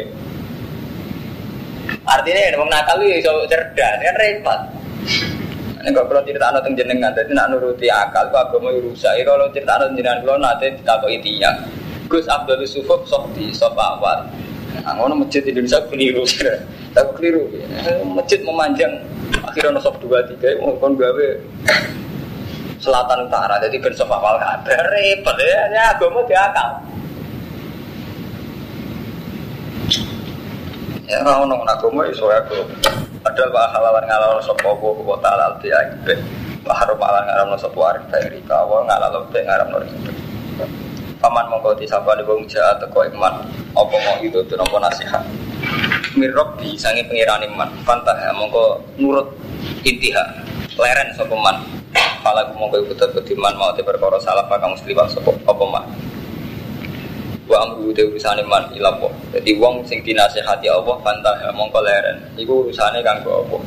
Artinya 2.07 2.57
wong 2.57 2.69
nakal 2.71 2.97
itu 3.03 3.19
iso 3.19 3.31
cerdas 3.51 3.93
kan 3.99 4.15
repot. 4.15 4.61
Ini 5.81 5.97
kalau 5.97 6.13
kalau 6.13 6.21
cerita 6.21 6.45
anak 6.53 6.69
jenengan, 6.77 7.09
jadi 7.09 7.33
nak 7.33 7.57
nuruti 7.57 7.89
akal, 7.89 8.29
kok 8.29 8.53
agama 8.53 8.69
rusak. 8.85 9.17
Kalau 9.25 9.49
cerita 9.49 9.81
anak 9.81 9.97
jenengan, 9.97 10.21
kalau 10.21 10.37
nanti 10.37 10.69
ditakoi 10.77 11.17
tiang. 11.25 11.57
Gus 12.05 12.29
Abdul 12.29 12.61
Sufuf 12.69 13.01
sok 13.09 13.33
di 13.33 13.49
sok 13.49 13.73
awal. 13.73 14.29
Nah, 14.85 14.93
ngono 14.93 15.25
masjid 15.25 15.41
Indonesia 15.41 15.81
keliru, 15.89 16.21
tapi 16.95 17.09
keliru. 17.17 17.49
Masjid 18.13 18.45
memanjang, 18.45 18.93
akhirnya 19.41 19.81
sok 19.81 19.97
dua 20.05 20.21
tiga, 20.29 20.53
mau 20.61 20.77
kon 20.77 20.93
gawe 20.93 21.27
selatan 22.77 23.25
utara, 23.25 23.57
jadi 23.65 23.81
ben 23.81 23.93
sok 23.97 24.09
awal 24.13 24.37
kabar 24.37 24.85
repot 24.93 25.37
ya, 25.41 25.61
ya 25.73 25.83
agama 25.97 26.21
di 26.29 26.35
akal. 26.37 26.69
Ya, 31.09 31.17
orang 31.25 31.57
orang 31.57 31.73
agama 31.73 32.01
itu 32.05 32.25
agama. 32.29 33.10
Padahal 33.21 33.53
wa 33.53 33.69
halalan 33.69 34.05
ngalal 34.09 34.41
sapa 34.41 34.65
apa 34.65 34.87
kota 35.05 35.29
alal 35.29 35.53
ti 35.61 35.69
aibeh. 35.69 36.17
Wa 36.65 36.73
haram 36.73 36.97
alan 36.97 37.23
ngaramno 37.29 37.57
sapa 37.61 37.77
arif 37.93 38.03
bae 38.09 38.25
rika 38.33 38.65
wa 38.65 38.81
ngalal 38.81 39.29
te 39.29 39.45
ngaramno 39.45 39.77
rika. 39.77 40.11
Paman 41.21 41.45
mongko 41.53 41.77
disapa 41.77 42.17
di 42.17 42.25
wong 42.25 42.49
jahat 42.49 42.81
teko 42.81 43.05
iman. 43.13 43.45
Apa 43.77 43.93
mau 43.93 44.17
itu 44.25 44.41
nopo 44.57 44.81
nasihat. 44.81 45.21
Mirrob 46.17 46.57
di 46.57 46.73
sangi 46.73 47.05
pengirani 47.05 47.45
man. 47.53 47.69
Fantah 47.85 48.17
ya 48.17 48.33
mongko 48.33 48.81
nurut 48.97 49.29
intiha. 49.85 50.25
Leren 50.81 51.13
sapa 51.13 51.37
man. 51.37 51.61
Pala 52.25 52.49
mongko 52.57 52.89
iku 52.89 52.97
tetep 52.97 53.37
man 53.37 53.53
mau 53.53 53.69
te 53.77 53.85
perkara 53.85 54.17
salah 54.17 54.49
kamu 54.49 54.73
seliwat 54.81 55.13
sapa 55.13 55.29
apa 55.45 55.61
wa 55.61 55.70
amru 57.61 57.93
te 57.93 58.01
urusane 58.01 58.41
man 58.49 58.65
ilapo. 58.73 59.13
Jadi 59.29 59.53
wong 59.61 59.85
sing 59.85 60.01
dinasehati 60.01 60.65
Allah 60.65 60.97
bantah 61.05 61.37
ya 61.45 61.53
mongko 61.53 61.79
leren. 61.85 62.17
Iku 62.33 62.65
urusane 62.65 63.05
kanggo 63.05 63.45
apa? 63.45 63.57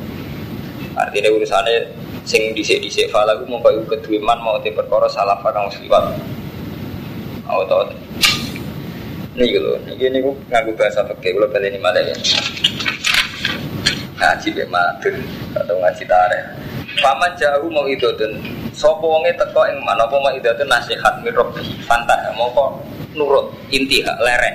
Artinya 1.06 1.30
urusane 1.30 1.86
sing 2.24 2.56
dhisik-dhisik 2.56 3.12
falaku 3.12 3.44
mongko 3.44 3.68
iku 3.70 3.84
kedue 3.94 4.18
man 4.18 4.40
mau 4.40 4.56
te 4.64 4.72
perkara 4.72 5.04
salah 5.12 5.36
kang 5.44 5.68
wis 5.68 5.76
liwat 5.84 6.08
mau 7.44 7.60
tau 7.68 7.84
ini 9.36 9.44
gitu 9.52 9.76
ini 9.92 9.92
ini 10.08 10.18
nganggu 10.48 10.72
bahasa 10.72 11.04
pakai 11.04 11.36
kalau 11.36 11.50
balik 11.52 11.68
ini 11.74 11.78
malah 11.82 12.00
ya 12.00 12.16
ngaji 14.16 14.48
be 14.56 14.64
matur 14.72 15.14
atau 15.52 15.76
ngaji 15.76 16.04
tarik 16.08 16.44
paman 17.04 17.30
jauh 17.36 17.68
mau 17.68 17.84
dan 17.92 18.32
sopo 18.72 19.20
wonge 19.20 19.34
teko 19.36 19.68
ing 19.68 19.76
mana 19.84 20.08
apa 20.08 20.16
mau 20.16 20.32
itu 20.32 20.48
nasihat 20.64 21.20
mirrob 21.20 21.52
fantah 21.84 22.16
kok 22.32 22.70
nurut 23.14 23.54
inti 23.70 24.02
hak 24.02 24.18
lerek. 24.20 24.54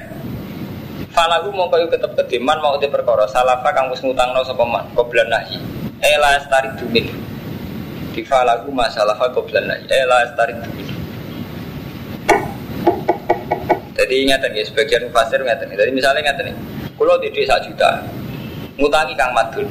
Falahu 1.09 1.49
mau 1.51 1.67
kayu 1.73 1.89
ketep 1.89 2.13
kediman 2.13 2.61
mau 2.61 2.77
di 2.77 2.85
perkara 2.85 3.25
salafa 3.25 3.73
kang 3.73 3.89
wis 3.89 3.99
ngutangno 4.05 4.45
sapa 4.45 4.61
man? 4.61 4.85
Qoblan 4.93 5.27
nahi. 5.27 5.57
Ela 5.99 6.37
astari 6.37 6.69
dumin. 6.77 7.09
Di 8.13 8.21
falahu 8.23 8.69
masalah 8.69 9.17
qoblan 9.33 9.67
nahi. 9.67 9.83
Ela 9.89 10.29
astari 10.29 10.53
dumin. 10.53 10.87
Jadi 13.99 14.15
ingat 14.23 14.47
nih 14.47 14.63
sebagian 14.63 15.11
fasir 15.11 15.43
ingat 15.43 15.59
nih 15.67 15.75
jadi 15.75 15.91
misalnya 15.91 16.23
ingat 16.23 16.39
nih 16.39 16.55
kalau 16.95 17.19
di 17.19 17.27
desa 17.35 17.59
juta 17.59 17.99
ngutangi 18.79 19.13
kang 19.19 19.35
madun. 19.35 19.67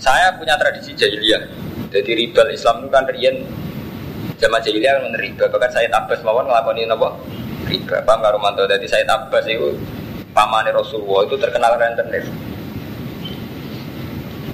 Saya 0.00 0.32
punya 0.36 0.56
tradisi 0.56 0.96
jahiliyah. 0.96 1.44
Jadi 1.92 2.10
riba 2.16 2.44
Islam 2.48 2.84
itu 2.84 2.88
kan 2.88 3.04
rian 3.08 3.36
zaman 4.40 4.60
jahiliyah 4.64 5.04
kan 5.04 5.16
riba. 5.20 5.44
Bahkan 5.52 5.70
saya 5.72 5.88
tabas 5.92 6.20
mawon 6.24 6.48
ngelakoni 6.48 6.88
apa 6.88 7.08
riba 7.66 7.98
paham 8.06 8.22
karo 8.22 8.38
mantu 8.38 8.62
jadi 8.70 8.86
saya 8.86 9.04
tabas 9.04 9.44
itu 9.46 9.74
pamane 10.36 10.68
Rasulullah 10.68 11.24
itu 11.24 11.36
terkenal 11.40 11.72
rentenir. 11.80 12.24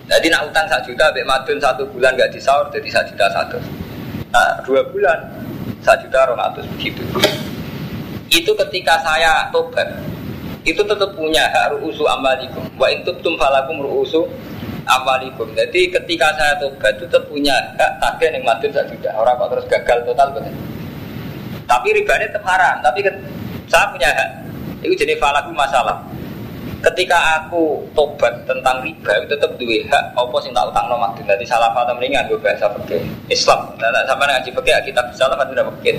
Jadi 0.06 0.26
nak 0.28 0.44
utang 0.44 0.68
satu 0.68 0.92
juta, 0.92 1.08
Bek 1.10 1.24
Madun 1.24 1.56
satu 1.56 1.82
bulan 1.88 2.12
gak 2.14 2.30
disaur, 2.30 2.68
jadi 2.68 2.84
satu 2.84 3.16
juta 3.16 3.26
satu. 3.32 3.58
Nah, 4.28 4.60
dua 4.62 4.84
bulan 4.92 5.18
satu 5.80 6.04
juta 6.04 6.36
ratus 6.36 6.68
begitu. 6.76 7.00
Itu 8.28 8.52
ketika 8.52 9.00
saya 9.00 9.48
tobat, 9.48 9.88
itu 10.68 10.84
tetap 10.84 11.10
punya 11.16 11.48
hak 11.48 11.74
ruusu 11.76 12.04
amalikum. 12.04 12.60
Wa 12.76 12.92
intubtum 12.92 13.40
falakum 13.40 13.80
ruusu 13.80 14.28
amalikum. 14.84 15.48
Jadi 15.56 15.88
ketika 15.88 16.28
saya 16.36 16.60
tobat 16.60 16.92
itu 17.00 17.08
tetap 17.08 17.24
punya 17.32 17.56
hak 17.80 17.92
tagih 17.98 18.36
yang 18.36 18.44
madun 18.44 18.70
satu 18.70 18.92
juta. 18.92 19.10
Orang 19.16 19.40
kok 19.40 19.48
terus 19.56 19.66
gagal 19.68 19.98
total 20.12 20.28
betul. 20.36 20.71
Tapi 21.66 21.88
ribanya 21.94 22.26
tetap 22.28 22.44
haram. 22.46 22.76
Tapi 22.82 23.04
saya 23.70 23.88
punya 23.88 24.08
hak. 24.12 24.30
Itu 24.82 24.94
jadi 24.98 25.14
falaku 25.16 25.54
masalah. 25.54 25.96
Ketika 26.82 27.14
aku 27.38 27.78
tobat 27.94 28.42
tentang 28.42 28.82
riba 28.82 29.14
itu 29.22 29.38
tetap 29.38 29.54
dua 29.54 29.78
hak 29.86 30.04
apa 30.18 30.36
sing 30.42 30.50
tak 30.50 30.66
utang 30.66 30.90
nomor 30.90 31.14
Jadi 31.14 31.46
salah 31.46 31.70
fata 31.70 31.94
mendingan 31.94 32.26
gue 32.26 32.34
bahasa 32.42 32.66
pakai 32.66 32.98
Islam. 33.30 33.70
Nah, 33.78 34.02
sama 34.02 34.26
ngaji 34.26 34.50
pakai 34.50 34.82
kita 34.90 34.98
salah 35.14 35.38
kan 35.38 35.46
tidak 35.54 35.70
pakai. 35.78 35.94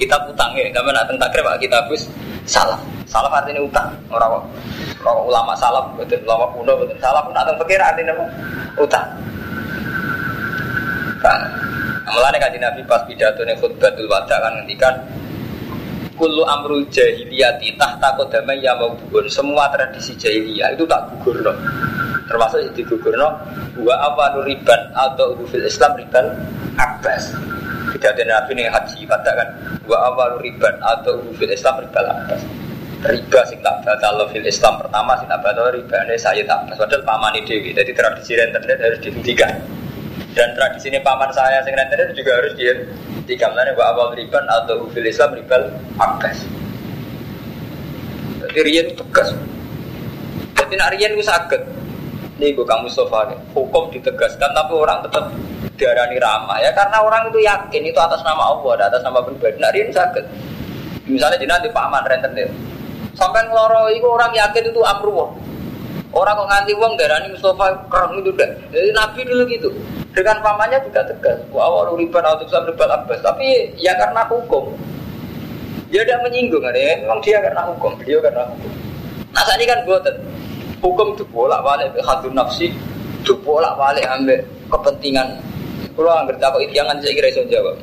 Kita 0.00 0.16
utang 0.24 0.56
ya, 0.56 0.72
sama 0.72 0.88
nak 0.88 1.04
tentang 1.04 1.28
krep 1.36 1.44
kita 1.60 1.76
habis 1.84 2.08
salah. 2.48 2.80
Salah 3.04 3.28
artinya 3.28 3.60
utang. 3.60 3.92
Orang 4.08 4.40
orang 5.04 5.20
ulama 5.28 5.52
salah 5.52 5.84
betul 6.00 6.16
ulama 6.24 6.48
kuno 6.56 6.72
betul 6.80 6.96
salah 6.96 7.20
pun 7.20 7.36
atau 7.36 7.52
pakai 7.60 7.76
artinya 7.76 8.16
apa? 8.16 8.24
Utang. 8.80 9.06
Nah, 11.22 11.38
Mulane 12.12 12.36
kaji 12.36 12.60
Nabi 12.60 12.84
pas 12.84 13.00
pidato 13.08 13.40
nih 13.40 13.56
khutbatul 13.56 14.04
wada 14.04 14.36
kan 14.36 14.52
ngendikan 14.60 14.92
Kullu 16.12 16.44
amrul 16.44 16.84
jahiliyati 16.92 17.72
tahta 17.80 18.12
kodamai 18.20 18.60
ya 18.60 18.76
mau 18.76 18.92
bugun 18.92 19.32
Semua 19.32 19.72
tradisi 19.72 20.12
jahiliyah 20.20 20.76
itu 20.76 20.84
tak 20.84 21.08
gugur 21.08 21.40
no. 21.40 21.56
Termasuk 22.28 22.68
di 22.76 22.84
gugur 22.84 23.16
no. 23.16 23.32
Wa 23.80 24.12
apa 24.12 24.44
riban 24.44 24.92
atau 24.92 25.32
fil 25.48 25.64
Islam 25.64 25.96
riban 25.96 26.36
Abbas 26.76 27.32
Tidak 27.96 28.12
ada 28.12 28.24
nabi 28.28 28.60
nih 28.60 28.68
haji 28.68 29.08
katakan 29.08 29.48
Wa 29.88 30.12
apa 30.12 30.36
riban 30.44 30.76
atau 30.84 31.16
fil 31.40 31.48
Islam 31.48 31.80
riban 31.80 32.12
Abbas 32.12 32.44
Riba 33.08 33.40
sing 33.48 33.58
tak 33.64 33.80
batal 33.88 34.20
fil 34.28 34.44
Islam 34.44 34.84
pertama 34.84 35.16
sing 35.16 35.32
tak 35.32 35.40
batal 35.40 35.72
riba 35.72 35.96
ini 36.04 36.20
saya 36.20 36.44
tak 36.44 36.76
Padahal 36.76 37.00
pamani 37.08 37.40
dewi 37.48 37.72
Jadi 37.72 37.96
tradisi 37.96 38.36
rentenir 38.36 38.76
harus 38.76 39.00
dihentikan 39.00 39.80
dan 40.32 40.48
tradisi 40.56 40.88
ini 40.88 41.00
paman 41.04 41.28
saya 41.32 41.60
sing 41.64 41.76
rentenir 41.76 42.08
juga 42.16 42.40
harus 42.40 42.56
dihentikan 42.56 43.52
Mulanya 43.52 43.76
wa 43.76 43.84
awal 43.92 44.08
riban 44.16 44.44
atau 44.48 44.88
fil 44.92 45.04
Islam 45.04 45.36
ribal 45.36 45.68
abbas 46.00 46.44
jadi 48.42 48.68
rian 48.68 48.86
tegas. 48.92 49.32
Jadi 50.58 50.74
nak 50.74 50.92
rian 50.98 51.14
itu 51.14 51.24
sakit. 51.24 51.62
Ini 52.42 52.58
gue 52.58 52.66
kamu 52.66 52.90
nih 52.90 53.38
hukum 53.54 53.86
ditegaskan 53.94 54.50
tapi 54.50 54.72
orang 54.74 54.98
tetap 55.06 55.30
diarani 55.78 56.18
ramah. 56.18 56.58
Ya 56.58 56.74
karena 56.74 57.06
orang 57.06 57.30
itu 57.30 57.38
yakin 57.38 57.82
itu 57.86 57.98
atas 58.02 58.18
nama 58.26 58.50
Allah 58.50 58.90
atas 58.90 59.00
nama 59.06 59.22
pribadi. 59.22 59.62
Nak 59.62 59.72
rian 59.72 59.94
sakit. 59.94 60.24
Misalnya 61.06 61.38
jadi 61.38 61.48
nanti 61.54 61.68
paman 61.70 62.02
rentenir 62.02 62.50
sampai 63.12 63.44
ngeloro 63.44 63.92
itu 63.92 64.08
orang 64.08 64.32
yakin 64.32 64.72
itu 64.72 64.80
amruwah 64.80 65.28
Orang 66.12 66.36
kok 66.36 66.48
nganti 66.48 66.72
uang 66.76 66.92
darani 67.00 67.28
Mustafa 67.32 67.72
kereng 67.88 68.20
itu 68.20 68.30
deh. 68.36 68.50
Jadi 68.68 68.88
Nabi 68.92 69.20
dulu 69.24 69.42
gitu. 69.48 69.68
Dengan 70.12 70.44
pamannya 70.44 70.78
juga 70.84 71.08
tegas. 71.08 71.40
Wah, 71.48 71.64
awal 71.64 71.96
riban 71.96 72.20
atau 72.20 72.44
sam 72.52 72.68
riban 72.68 72.92
abbas. 72.92 73.24
Tapi 73.24 73.72
ya 73.80 73.96
karena 73.96 74.20
hukum. 74.28 74.76
Dia 75.88 76.04
tidak 76.04 76.28
menyinggung 76.28 76.64
ada 76.64 76.76
ya. 76.76 77.00
Memang 77.00 77.24
dia 77.24 77.40
karena 77.40 77.64
hukum. 77.72 77.96
Beliau 77.96 78.20
karena 78.20 78.44
hukum. 78.44 78.70
Nah 79.32 79.42
saat 79.48 79.56
ini 79.56 79.64
kan 79.64 79.80
buatan 79.88 80.14
hukum 80.84 81.16
itu 81.16 81.24
bolak 81.32 81.62
balik 81.64 81.94
hadun 82.04 82.34
nafsi, 82.36 82.68
itu 83.22 83.32
bolak 83.40 83.78
balik 83.80 84.04
ambil 84.12 84.42
kepentingan. 84.68 85.40
Kalau 85.96 86.12
nggak 86.26 86.36
tahu 86.42 86.60
itu 86.60 86.76
jangan 86.76 86.98
saya 87.00 87.14
kira 87.16 87.30
jawab. 87.48 87.76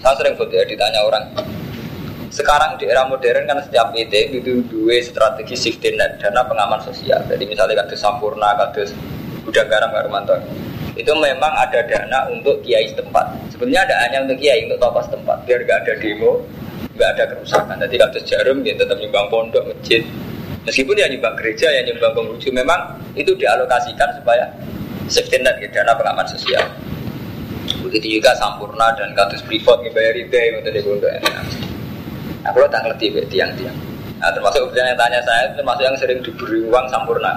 Saya 0.00 0.14
sering 0.16 0.34
ya 0.38 0.64
ditanya 0.64 1.00
orang, 1.04 1.24
sekarang 2.30 2.78
di 2.78 2.86
era 2.86 3.10
modern 3.10 3.42
kan 3.50 3.58
setiap 3.58 3.90
PT 3.90 4.38
itu 4.38 4.62
dua 4.70 5.02
strategi 5.02 5.58
safety 5.58 5.98
net 5.98 6.22
dana 6.22 6.46
pengaman 6.46 6.78
sosial. 6.78 7.18
Jadi 7.26 7.42
misalnya 7.42 7.82
kados 7.82 7.98
Sampurna, 7.98 8.54
kados 8.54 8.94
Gudang 9.42 9.66
Garam, 9.66 9.90
Garumanto. 9.90 10.38
Itu 10.94 11.10
memang 11.18 11.50
ada 11.58 11.82
dana 11.90 12.30
untuk 12.30 12.62
kiai 12.62 12.86
setempat. 12.86 13.50
Sebenarnya 13.50 13.82
ada 13.82 13.94
hanya 14.06 14.18
untuk 14.30 14.38
kiai, 14.38 14.62
untuk 14.70 14.78
tokoh 14.78 15.02
setempat. 15.10 15.42
Biar 15.42 15.66
gak 15.66 15.78
ada 15.82 15.92
demo, 15.98 16.46
gak 16.94 17.10
ada 17.18 17.24
kerusakan. 17.34 17.76
Jadi 17.82 17.94
kados 17.98 18.22
Jarum 18.22 18.62
dia 18.62 18.78
tetap 18.78 18.94
nyumbang 19.02 19.26
pondok, 19.26 19.66
masjid. 19.66 20.06
Meskipun 20.62 20.94
ya 20.94 21.10
nyumbang 21.10 21.34
gereja, 21.34 21.66
ya 21.66 21.82
nyumbang 21.82 22.14
penguju, 22.14 22.48
memang 22.54 22.94
itu 23.18 23.34
dialokasikan 23.34 24.22
supaya 24.22 24.46
safety 25.10 25.42
net, 25.42 25.58
ya, 25.58 25.82
dana 25.82 25.98
pengaman 25.98 26.30
sosial. 26.30 26.62
Begitu 27.82 28.22
juga 28.22 28.38
Sampurna 28.38 28.94
dan 28.94 29.16
kados 29.18 29.42
Freeport, 29.42 29.82
bayar 29.90 30.14
itu, 30.14 30.36
untuk 30.62 31.10
Aku 32.48 32.56
nah, 32.64 32.68
tak 32.72 32.88
ngerti 32.88 33.12
be 33.12 33.20
tiang-tiang. 33.28 33.76
Nah, 34.20 34.32
termasuk 34.32 34.72
yang 34.76 34.96
tanya 34.96 35.20
saya, 35.24 35.48
termasuk 35.56 35.84
yang 35.84 35.96
sering 35.96 36.20
diberi 36.24 36.60
uang 36.68 36.86
sampurna. 36.88 37.36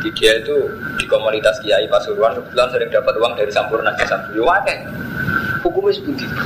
Di 0.00 0.08
dia 0.16 0.36
itu 0.40 0.56
di 0.96 1.04
komunitas 1.08 1.56
Kiai 1.64 1.88
Pasuruan 1.88 2.32
kebetulan 2.36 2.68
sering 2.72 2.88
dapat 2.92 3.14
uang 3.16 3.32
dari 3.36 3.52
sampurna 3.52 3.92
ke 3.96 4.04
sampurna. 4.08 4.40
Wae. 4.44 4.74
Hukumnya 5.64 5.92
seperti 5.92 6.24
itu. 6.24 6.44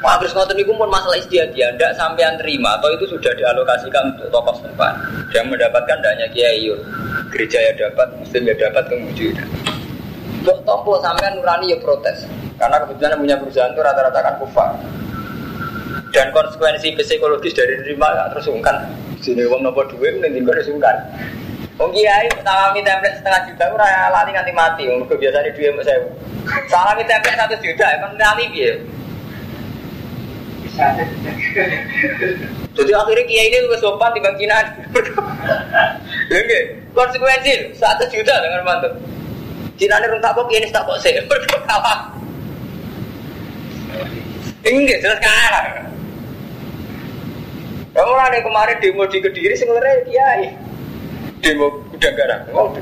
Wah, 0.00 0.16
terus 0.16 0.32
ngotot 0.32 0.56
niku 0.56 0.72
pun 0.72 0.88
masalah 0.88 1.20
istiadat 1.20 1.52
dia 1.52 1.68
tidak 1.76 1.92
sampai 1.92 2.24
terima 2.40 2.80
atau 2.80 2.88
itu 2.96 3.04
sudah 3.04 3.36
dialokasikan 3.36 4.16
untuk 4.16 4.32
tokoh 4.32 4.54
setempat. 4.56 4.96
Yang 5.36 5.44
mendapatkan 5.52 5.98
hanya 6.00 6.24
kiai, 6.32 6.72
gereja 7.28 7.60
ya 7.60 7.72
dapat, 7.76 8.08
muslim 8.16 8.48
ya 8.48 8.56
dapat, 8.56 8.88
kemudian 8.88 9.36
ya 9.36 9.44
Untuk 10.40 10.56
tompo 10.64 10.96
sampean 11.04 11.36
nurani 11.36 11.76
ya 11.76 11.78
protes. 11.84 12.24
Karena 12.56 12.80
kebetulan 12.80 13.20
punya 13.20 13.36
perusahaan 13.36 13.72
itu 13.72 13.80
rata-rata 13.84 14.20
kan 14.24 14.34
kufar 14.40 14.72
dan 16.10 16.34
konsekuensi 16.34 16.94
psikologis 16.98 17.54
dari 17.54 17.78
nerima 17.80 18.08
ya, 18.12 18.24
terus 18.34 18.50
sungkan 18.50 18.76
sini 19.22 19.46
uang 19.46 19.62
nopo 19.62 19.86
duit 19.90 20.18
nih 20.18 20.30
tinggal 20.32 20.58
sungkan 20.64 20.96
Wong 21.80 21.96
kiai 21.96 22.28
salami 22.44 22.84
template 22.84 23.16
setengah 23.16 23.40
juta 23.48 23.64
ora 23.72 24.12
lali 24.12 24.36
nganti 24.36 24.52
mati. 24.52 24.84
Wong 24.84 25.00
biasanya 25.08 25.48
duit 25.56 25.72
mbok 25.72 25.88
saya. 25.88 26.04
Salami 26.68 27.08
template 27.08 27.40
satu 27.40 27.56
juta 27.56 27.84
emang 27.96 28.20
lali 28.20 28.44
piye? 28.52 28.76
Jadi 32.76 32.92
akhirnya 32.92 33.24
kiai 33.24 33.48
ini 33.48 33.64
juga 33.64 33.80
sopan 33.80 34.12
di 34.12 34.20
bangkinan. 34.20 34.64
Oke, 36.28 36.60
konsekuensi 36.92 37.72
satu 37.80 38.04
juta 38.12 38.34
dengan 38.44 38.60
mantu. 38.60 38.92
Cina 39.80 39.96
ini 40.04 40.12
runtak 40.12 40.36
kok 40.36 40.52
kiai 40.52 40.60
ini 40.60 40.68
tak 40.68 40.84
kok 40.84 41.00
saya 41.00 41.24
berkalah. 41.32 42.12
Enggak 44.68 45.00
jelas 45.00 45.20
kalah. 45.24 45.89
Kamu 48.00 48.16
ada 48.16 48.40
kemarin 48.40 48.80
demo 48.80 49.04
di 49.04 49.20
Kediri 49.20 49.52
sebenarnya 49.52 50.08
kiai. 50.08 50.48
Demo 51.44 51.68
udah 51.92 52.10
garang. 52.16 52.48
Oh, 52.56 52.72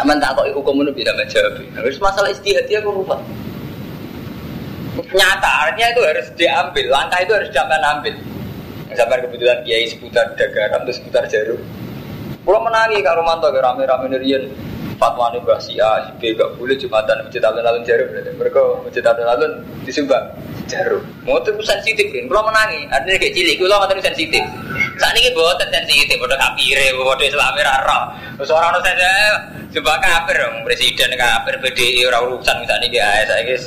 Aman 0.00 0.16
tak 0.16 0.32
kok 0.32 0.48
hukum 0.56 0.80
itu 0.80 1.04
bisa 1.04 1.12
menjawab. 1.12 1.60
Harus 1.76 2.00
masalah 2.00 2.32
istihad 2.32 2.64
dia 2.72 2.80
kok 2.80 2.96
lupa. 2.96 3.20
Nyata 5.12 5.50
artinya 5.68 5.92
itu 5.92 6.00
harus 6.08 6.26
diambil. 6.40 6.84
Langkah 6.88 7.20
itu 7.20 7.32
harus 7.36 7.52
jangan 7.52 7.84
ambil. 7.84 8.16
Sampai 8.96 9.28
kebetulan 9.28 9.60
kiai 9.60 9.84
seputar 9.84 10.32
Dagaram 10.40 10.80
atau 10.80 10.94
seputar 10.96 11.28
Jarum. 11.28 11.60
Pulau 12.48 12.64
menangi 12.64 13.04
Kak 13.04 13.12
Romanto 13.12 13.52
rame-rame 13.52 14.08
nerian 14.08 14.48
fatwa 15.00 15.32
nih 15.32 15.40
bahas 15.40 15.64
si 15.64 15.80
A, 15.80 16.04
si 16.04 16.12
B 16.20 16.36
gak 16.36 16.60
boleh 16.60 16.76
jumatan 16.76 17.24
masjid 17.24 17.40
alun-alun 17.40 17.80
jarum. 17.88 18.12
Mereka 18.12 18.60
masjid 18.84 19.00
alun-alun 19.00 19.52
disumbang 19.88 20.28
jarum. 20.68 21.00
Mau 21.24 21.40
tuh 21.40 21.56
sensitif 21.64 22.12
kan? 22.12 22.28
Kalau 22.28 22.44
menangi, 22.44 22.84
artinya 22.92 23.16
kayak 23.16 23.32
cilik, 23.32 23.56
kalau 23.56 23.80
nggak 23.80 24.04
sensitif. 24.04 24.44
Saat 25.00 25.16
ini 25.16 25.32
buat 25.32 25.56
sensitif, 25.56 26.20
bodoh 26.20 26.36
kafir, 26.36 26.76
bodoh 27.00 27.24
Islamir 27.24 27.64
arah. 27.64 28.12
Seorang 28.44 28.76
orang 28.76 28.84
saja 28.84 29.10
coba 29.72 29.96
kafir 30.04 30.36
dong, 30.36 30.60
presiden 30.68 31.16
kafir, 31.16 31.56
BDI 31.64 32.04
orang 32.12 32.22
urusan 32.28 32.56
misalnya 32.60 32.86
kayak 32.92 33.24
saya 33.24 33.42
guys. 33.48 33.64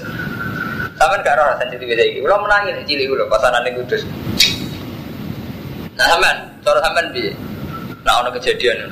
Sama 1.01 1.17
gak 1.25 1.33
orang 1.33 1.57
sensitif 1.57 1.89
kayak 1.89 2.13
gitu. 2.13 2.29
Kalau 2.29 2.45
menangi 2.45 2.85
cilik 2.85 3.05
gue 3.09 3.25
pasaran 3.25 3.65
ini 3.65 3.81
kudus. 3.81 4.05
Nah 5.97 6.05
sampean, 6.09 6.37
cara 6.61 6.79
sampean 6.81 7.05
bi, 7.09 7.33
nah 8.05 8.21
ono 8.21 8.29
kejadian. 8.33 8.89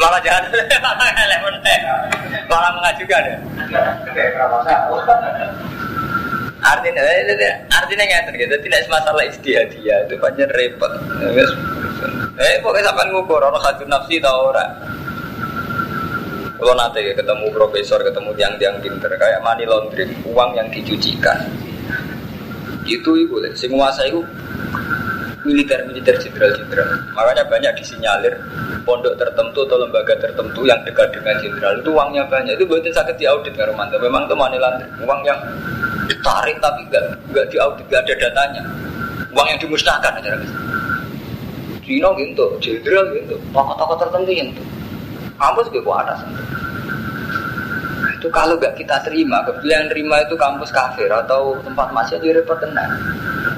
Malah 0.00 0.20
jahat, 0.24 0.48
malah 0.84 1.12
telepon 1.12 1.54
malah 2.48 2.70
mengajukan 2.76 3.22
ya. 3.24 3.38
Artinya, 6.64 7.02
artinya 7.68 8.04
nggak 8.08 8.24
terjadi 8.32 8.56
tidak 8.64 8.88
masalah 8.88 9.24
istihadiyah 9.28 10.08
itu 10.08 10.16
banyak 10.16 10.48
repot. 10.56 10.92
Eh, 12.40 12.56
pokoknya 12.64 12.88
sampai 12.88 13.12
ngukur 13.12 13.40
orang 13.44 13.60
satu 13.60 13.84
nafsi 13.84 14.16
tau 14.16 14.48
orang. 14.48 14.72
Kalau 16.54 16.74
nanti 16.80 17.04
ketemu 17.12 17.52
profesor, 17.52 18.00
ketemu 18.00 18.30
tiang-tiang 18.40 18.76
pinter 18.80 19.12
kayak 19.20 19.44
money 19.44 19.68
laundering, 19.68 20.16
uang 20.24 20.56
yang 20.56 20.70
dicucikan. 20.72 21.44
Itu 22.88 23.12
itu, 23.20 23.36
si 23.52 23.68
menguasai 23.68 24.08
itu 24.08 24.24
militer-militer 25.44 26.16
jenderal-jenderal. 26.18 26.88
Makanya 27.12 27.44
banyak 27.46 27.72
disinyalir 27.76 28.34
pondok 28.88 29.14
tertentu 29.20 29.64
atau 29.68 29.76
lembaga 29.80 30.16
tertentu 30.16 30.64
yang 30.64 30.80
dekat 30.82 31.12
dengan 31.12 31.36
jenderal 31.40 31.72
itu 31.78 31.90
uangnya 31.92 32.22
banyak. 32.26 32.56
Itu 32.56 32.64
buatin 32.64 32.92
sakit 32.92 33.16
diaudit 33.20 33.52
kan 33.54 33.68
Romanto. 33.68 34.00
Memang 34.00 34.24
itu 34.26 34.34
laundering, 34.34 34.92
uang 35.04 35.20
yang 35.22 35.38
ditarik 36.08 36.56
tapi 36.60 36.80
enggak 36.88 37.04
enggak 37.28 37.46
diaudit, 37.52 37.84
enggak 37.88 38.02
ada 38.08 38.14
datanya. 38.28 38.62
Uang 39.36 39.46
yang 39.52 39.60
dimusnahkan 39.60 40.12
aja 40.20 40.32
Cina 41.84 42.08
gitu, 42.16 42.46
jenderal 42.64 43.12
gitu, 43.12 43.36
tokoh-tokoh 43.52 43.96
tertentu 44.00 44.32
gitu. 44.32 44.62
Kampus 45.36 45.68
gue 45.68 45.84
atas 45.84 46.24
itu 48.24 48.32
kalau 48.32 48.56
nggak 48.56 48.80
kita 48.80 49.04
terima, 49.04 49.44
kebetulan 49.44 49.84
terima 49.92 50.16
itu 50.24 50.32
kampus 50.32 50.72
kafir 50.72 51.12
atau 51.12 51.60
tempat 51.60 51.92
masih 51.92 52.16
jadi 52.24 52.40
repot 52.40 52.56
tenang. 52.56 52.96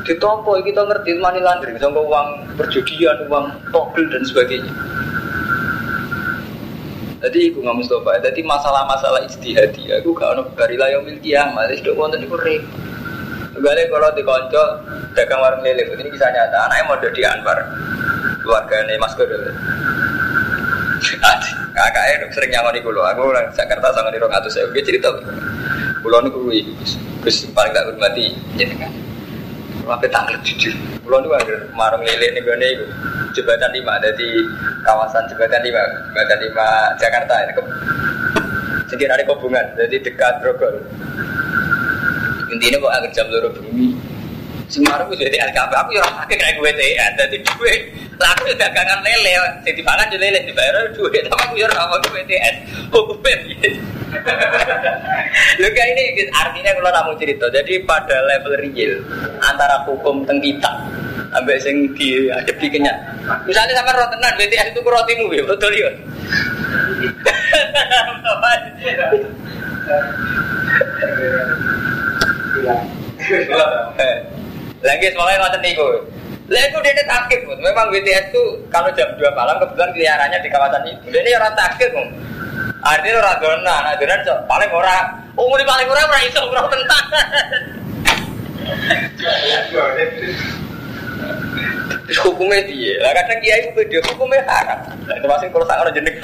Ditompo 0.02 0.59
kita 0.59 0.83
ngerti 0.83 1.22
money 1.22 1.38
laundering, 1.38 1.79
sama 1.79 2.02
uang 2.02 2.50
perjudian, 2.59 3.31
uang 3.31 3.46
togel 3.70 4.11
dan 4.11 4.26
sebagainya. 4.26 4.74
Jadi 7.22 7.55
aku 7.55 7.62
nggak 7.62 7.79
Mustafa, 7.79 8.18
jadi 8.26 8.42
masalah-masalah 8.42 9.22
istihadi, 9.31 10.02
aku 10.02 10.11
gak 10.18 10.35
ono 10.35 10.50
barilah 10.59 10.90
yang 10.90 11.07
milki 11.07 11.31
kiamat, 11.31 11.70
jadi 11.70 11.87
dok 11.87 12.02
wonten 12.02 12.26
itu 12.26 12.35
repot. 12.35 12.83
Kembali 13.55 13.83
kalau 13.87 14.11
di 14.18 14.22
konco 14.26 14.64
dagang 15.14 15.46
warung 15.46 15.62
lele, 15.62 15.94
ini 15.94 16.11
kisah 16.11 16.35
nyata, 16.35 16.66
anaknya 16.66 16.90
mau 16.90 16.98
jadi 16.98 17.38
Anwar, 17.38 17.70
keluarganya 18.42 18.98
Mas 18.98 19.14
Kodol. 19.14 19.46
Kakaknya 21.76 22.24
sering 22.32 22.50
nyangoni 22.56 22.80
kulo, 22.80 23.04
aku 23.04 23.28
orang 23.28 23.52
Jakarta 23.52 23.92
sama 23.92 24.08
di 24.08 24.16
Rong 24.16 24.32
saya 24.48 24.64
dia 24.72 24.80
cerita. 24.80 25.12
Kulo 26.00 26.24
nih 26.24 26.32
kuwi, 26.32 26.58
Gus 27.20 27.44
paling 27.52 27.76
tak 27.76 27.84
hormati 27.92 28.32
jenengan. 28.56 28.88
Sampai 29.84 30.08
tanggal 30.08 30.40
jujur. 30.40 30.72
Kulo 31.04 31.20
nih 31.20 31.36
ada 31.36 31.54
marung 31.76 32.00
lele 32.00 32.32
nih 32.32 32.40
gue 32.40 32.56
nih 32.56 32.72
jembatan 33.36 33.76
lima 33.76 34.00
ada 34.00 34.08
di 34.16 34.24
kawasan 34.88 35.28
jembatan 35.28 35.60
lima, 35.60 35.84
jembatan 35.84 36.38
lima 36.48 36.66
Jakarta 36.96 37.34
ini. 37.44 37.52
Jadi 38.88 39.02
ada 39.04 39.24
hubungan, 39.28 39.66
jadi 39.76 40.00
dekat 40.00 40.34
Grogol. 40.40 40.80
Intinya 42.56 42.80
kok 42.80 42.94
agak 42.96 43.12
jam 43.12 43.26
loro 43.28 43.52
bumi, 43.52 43.92
Semarang 44.66 45.07
gue 45.07 45.18
jadi 45.22 45.46
LKP, 45.46 45.72
aku 45.79 45.90
ya 45.94 46.02
pakai 46.02 46.37
kayak 46.42 46.55
gue 46.59 46.70
TN, 46.74 47.12
jadi 47.14 47.37
gue 47.38 47.72
laku 48.18 48.50
dagangan 48.59 48.98
lele, 49.07 49.38
jadi 49.62 49.81
pangan 49.87 50.11
jadi 50.11 50.22
lele, 50.26 50.38
dibayar 50.42 50.90
duit, 50.90 51.22
tapi 51.22 51.38
aku 51.38 51.55
ya 51.55 51.70
sama 51.70 51.94
gue 52.02 52.22
TN, 52.26 52.55
hukumnya 52.90 53.37
Lu 55.62 55.68
kayak 55.70 55.88
ini 55.94 56.05
artinya 56.35 56.70
kalau 56.83 56.90
kamu 56.90 57.12
cerita, 57.22 57.46
jadi 57.55 57.72
pada 57.87 58.16
level 58.26 58.59
real 58.59 58.92
antara 59.38 59.87
hukum 59.87 60.26
teng 60.26 60.42
kita 60.42 60.72
sampai 61.31 61.62
sing 61.62 61.87
di 61.94 62.26
ada 62.26 62.50
bikinnya. 62.59 62.94
Misalnya 63.46 63.79
sama 63.79 63.94
rotenan 63.94 64.35
BTS 64.35 64.74
itu 64.74 64.81
rotimu 64.83 65.31
ya, 65.31 65.46
betul 65.46 65.70
ya. 65.70 65.90
Yeah. 73.96 74.36
Lagi 74.84 75.06
semuanya 75.12 75.40
ngotot 75.40 75.60
niku. 75.64 75.88
Lah 76.46 76.62
itu 76.62 76.78
dia 76.78 77.04
takut, 77.10 77.58
memang 77.58 77.90
BTS 77.90 78.30
itu 78.30 78.42
kalau 78.70 78.86
jam 78.94 79.10
2 79.18 79.18
malam 79.34 79.58
kebetulan 79.58 79.90
keliarannya 79.90 80.38
di 80.38 80.50
kawasan 80.52 80.82
itu. 80.86 81.06
Jadi 81.10 81.34
orang 81.34 81.54
takut, 81.58 81.90
Artinya 82.86 83.18
orang 83.18 83.38
donan, 83.42 83.82
nah 83.82 83.94
donan 83.98 84.20
paling 84.46 84.70
orang, 84.70 85.04
umur 85.34 85.58
paling 85.66 85.88
orang 85.90 86.06
orang 86.06 86.22
iso 86.22 86.38
orang 86.46 86.70
tentang. 86.70 87.06
Terus 92.06 92.22
hukumnya 92.22 92.62
dia, 92.62 92.94
lah 93.02 93.10
kadang 93.10 93.42
kiai 93.42 93.66
itu 93.66 93.74
beda, 93.74 93.98
hukumnya 94.14 94.38
haram. 94.46 94.78
Itu 95.02 95.26
masih 95.26 95.50
kerusakan 95.50 95.82
orang 95.82 95.94
jenis. 95.98 96.14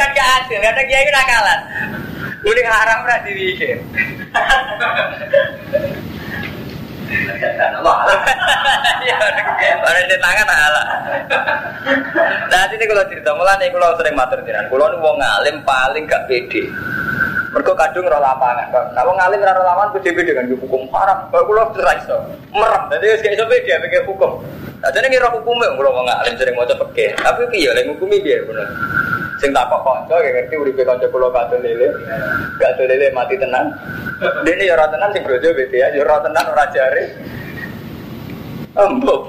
kan 0.00 0.08
gak 0.16 0.28
adil, 0.40 0.58
kadang 0.64 0.86
kiai 0.88 1.12
nakalan. 1.12 1.60
Udah 2.40 2.72
haram 2.72 2.98
berarti 3.04 3.28
dibikin. 3.36 3.78
Orang 9.84 10.04
di 10.08 10.16
tangan 10.18 10.48
ala. 10.48 10.82
Nah 12.48 12.62
ini 12.72 12.84
kalau 12.88 13.04
cerita 13.06 13.30
mulai 13.36 13.56
nih 13.60 13.68
kalau 13.72 13.96
sering 14.00 14.14
matur 14.16 14.40
jiran, 14.42 14.66
kalau 14.72 14.88
nih 14.88 14.98
wong 15.00 15.16
ngalim 15.20 15.56
paling 15.62 16.04
gak 16.08 16.24
pede. 16.26 16.68
Mereka 17.54 17.72
kadung 17.78 18.10
roh 18.10 18.18
lapangan. 18.18 18.66
Nah 18.96 19.02
wong 19.04 19.16
ngalim 19.20 19.38
roh 19.44 19.64
lapangan 19.64 19.90
pede-pede 19.94 20.32
kan 20.32 20.48
hukum 20.48 20.88
haram. 20.90 21.28
Kalau 21.28 21.44
kalau 21.46 21.70
serai 21.76 22.00
so 22.08 22.16
merem. 22.50 22.82
Jadi 22.90 23.04
kayak 23.20 23.36
so 23.38 23.44
pede 23.46 23.72
pikir 23.84 24.02
hukum. 24.08 24.42
Nah 24.80 24.90
jadi 24.92 25.06
ngira 25.08 25.28
hukumnya 25.32 25.76
kalau 25.76 25.90
wong 25.92 26.06
ngalim 26.08 26.34
sering 26.40 26.54
mau 26.56 26.66
cepet 26.66 27.14
Tapi 27.14 27.42
piye 27.52 27.70
lagi 27.70 27.92
hukumi 27.92 28.16
biar 28.24 28.42
bener. 28.48 28.68
Sing 29.42 29.50
takok 29.50 29.82
kanca 29.82 30.16
ya 30.22 30.30
ngerti 30.30 30.54
uripe 30.54 30.82
kanca 30.86 31.06
kula 31.10 31.28
kadon 31.34 31.60
lele. 31.62 31.88
Kadon 32.60 32.86
lele 32.86 33.06
mati 33.10 33.34
tenang. 33.34 33.66
Dene 34.46 34.64
ya 34.64 34.78
ora 34.78 34.86
tenan 34.90 35.10
sing 35.10 35.22
brojo 35.26 35.50
bete 35.54 35.76
ya, 35.82 35.90
ya 35.90 36.06
ora 36.06 36.22
tenan 36.22 36.44
ora 36.50 36.64
jare. 36.70 37.02
Ambo 38.74 39.26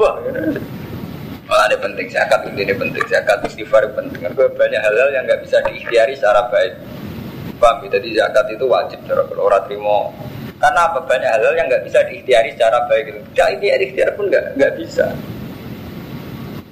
Oh, 1.46 1.62
ada 1.62 1.78
penting 1.78 2.10
zakat, 2.10 2.42
ini 2.58 2.74
penting 2.74 3.06
zakat, 3.06 3.38
istighfar 3.46 3.86
penting. 3.94 4.18
Karena 4.18 4.50
banyak 4.50 4.82
hal-hal 4.82 5.10
yang 5.14 5.30
nggak 5.30 5.46
bisa 5.46 5.62
diikhtiari 5.62 6.18
secara 6.18 6.50
baik. 6.50 6.74
Paham? 7.62 7.86
Ya? 7.86 8.02
Jadi 8.02 8.18
zakat 8.18 8.46
itu 8.50 8.66
wajib 8.66 8.98
cara 9.06 9.22
kalau 9.30 9.54
orang 9.54 9.62
terima. 9.70 10.10
Karena 10.58 10.90
apa? 10.90 11.06
Banyak 11.06 11.30
hal-hal 11.30 11.54
yang 11.54 11.70
nggak 11.70 11.86
bisa 11.86 12.02
diikhtiari 12.10 12.50
secara 12.58 12.90
baik. 12.90 13.14
Tidak 13.14 13.48
ini 13.62 13.68
ikhtiar 13.78 14.18
pun 14.18 14.26
nggak 14.34 14.58
nggak 14.58 14.74
bisa. 14.74 15.06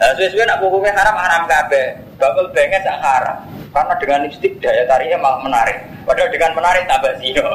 Nah, 0.03 0.11
sesuai 0.19 0.43
nak 0.43 0.59
hukumnya 0.59 0.91
haram 0.99 1.15
haram 1.15 1.47
kabe. 1.47 1.95
Bakal 2.19 2.51
bengen 2.51 2.83
sak 2.83 2.99
haram. 2.99 3.39
Karena 3.71 3.95
dengan 4.03 4.27
lipstick 4.27 4.59
daya 4.59 4.83
tariknya 4.83 5.15
malah 5.15 5.39
menarik. 5.39 5.79
Padahal 6.03 6.27
dengan 6.27 6.51
menarik 6.59 6.83
tambah 6.91 7.15
zino. 7.23 7.47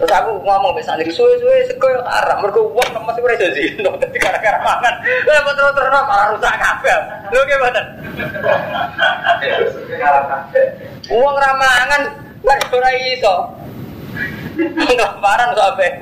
Terus 0.00 0.12
aku 0.16 0.32
ngomong 0.40 0.72
bisa 0.80 0.96
santri 0.96 1.12
suwe-suwe 1.12 1.68
sego 1.68 1.92
haram. 2.08 2.40
Mergo 2.40 2.72
wong 2.72 2.88
masih 3.04 3.20
ora 3.20 3.36
iso 3.36 3.52
zino 3.52 3.92
dadi 4.00 4.16
gara-gara 4.16 4.64
mangan. 4.64 4.94
Lah 5.28 5.40
terus 5.44 5.72
terus 5.76 5.92
malah 6.08 6.26
rusak 6.32 6.56
kabeh. 6.56 6.96
Lho 7.28 7.40
ki 7.44 7.54
mboten. 7.60 7.86
Wong 11.12 11.34
ra 11.36 11.50
mangan 11.52 12.02
ora 12.48 12.90
iso. 13.12 13.34
Ngelaparan 14.56 15.52
sampai. 15.52 15.92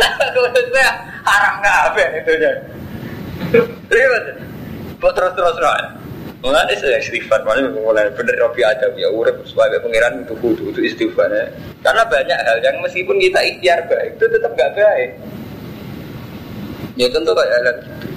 Lah 0.00 0.10
kudu 0.32 0.80
haram 1.28 1.54
kabeh 1.60 2.24
itu 2.24 2.32
ya. 3.52 3.62
Ribet. 3.90 4.24
Terus 5.00 5.32
terus 5.34 5.54
terus. 5.56 5.84
Mulai 6.44 6.78
saya 6.78 7.00
istighfar, 7.02 7.42
mulai 7.42 7.64
mulai 7.74 8.06
bener 8.14 8.36
Robi 8.38 8.62
ada 8.62 8.86
ya 8.94 9.10
urip 9.10 9.34
sebagai 9.48 9.82
pangeran 9.82 10.22
itu 10.22 10.34
kudu 10.38 10.70
itu 10.70 10.80
istighfar 10.84 11.26
ya. 11.32 11.48
Karena 11.82 12.06
banyak 12.06 12.38
hal 12.38 12.58
yang 12.62 12.76
meskipun 12.84 13.18
kita 13.18 13.40
ikhtiar 13.42 13.82
baik 13.90 14.14
itu 14.14 14.24
tetap 14.30 14.52
gak 14.54 14.70
baik. 14.78 15.10
Ya 16.96 17.08
tentu 17.10 17.32
kayak 17.34 17.50
hal 17.50 17.64
gitu. 17.82 18.08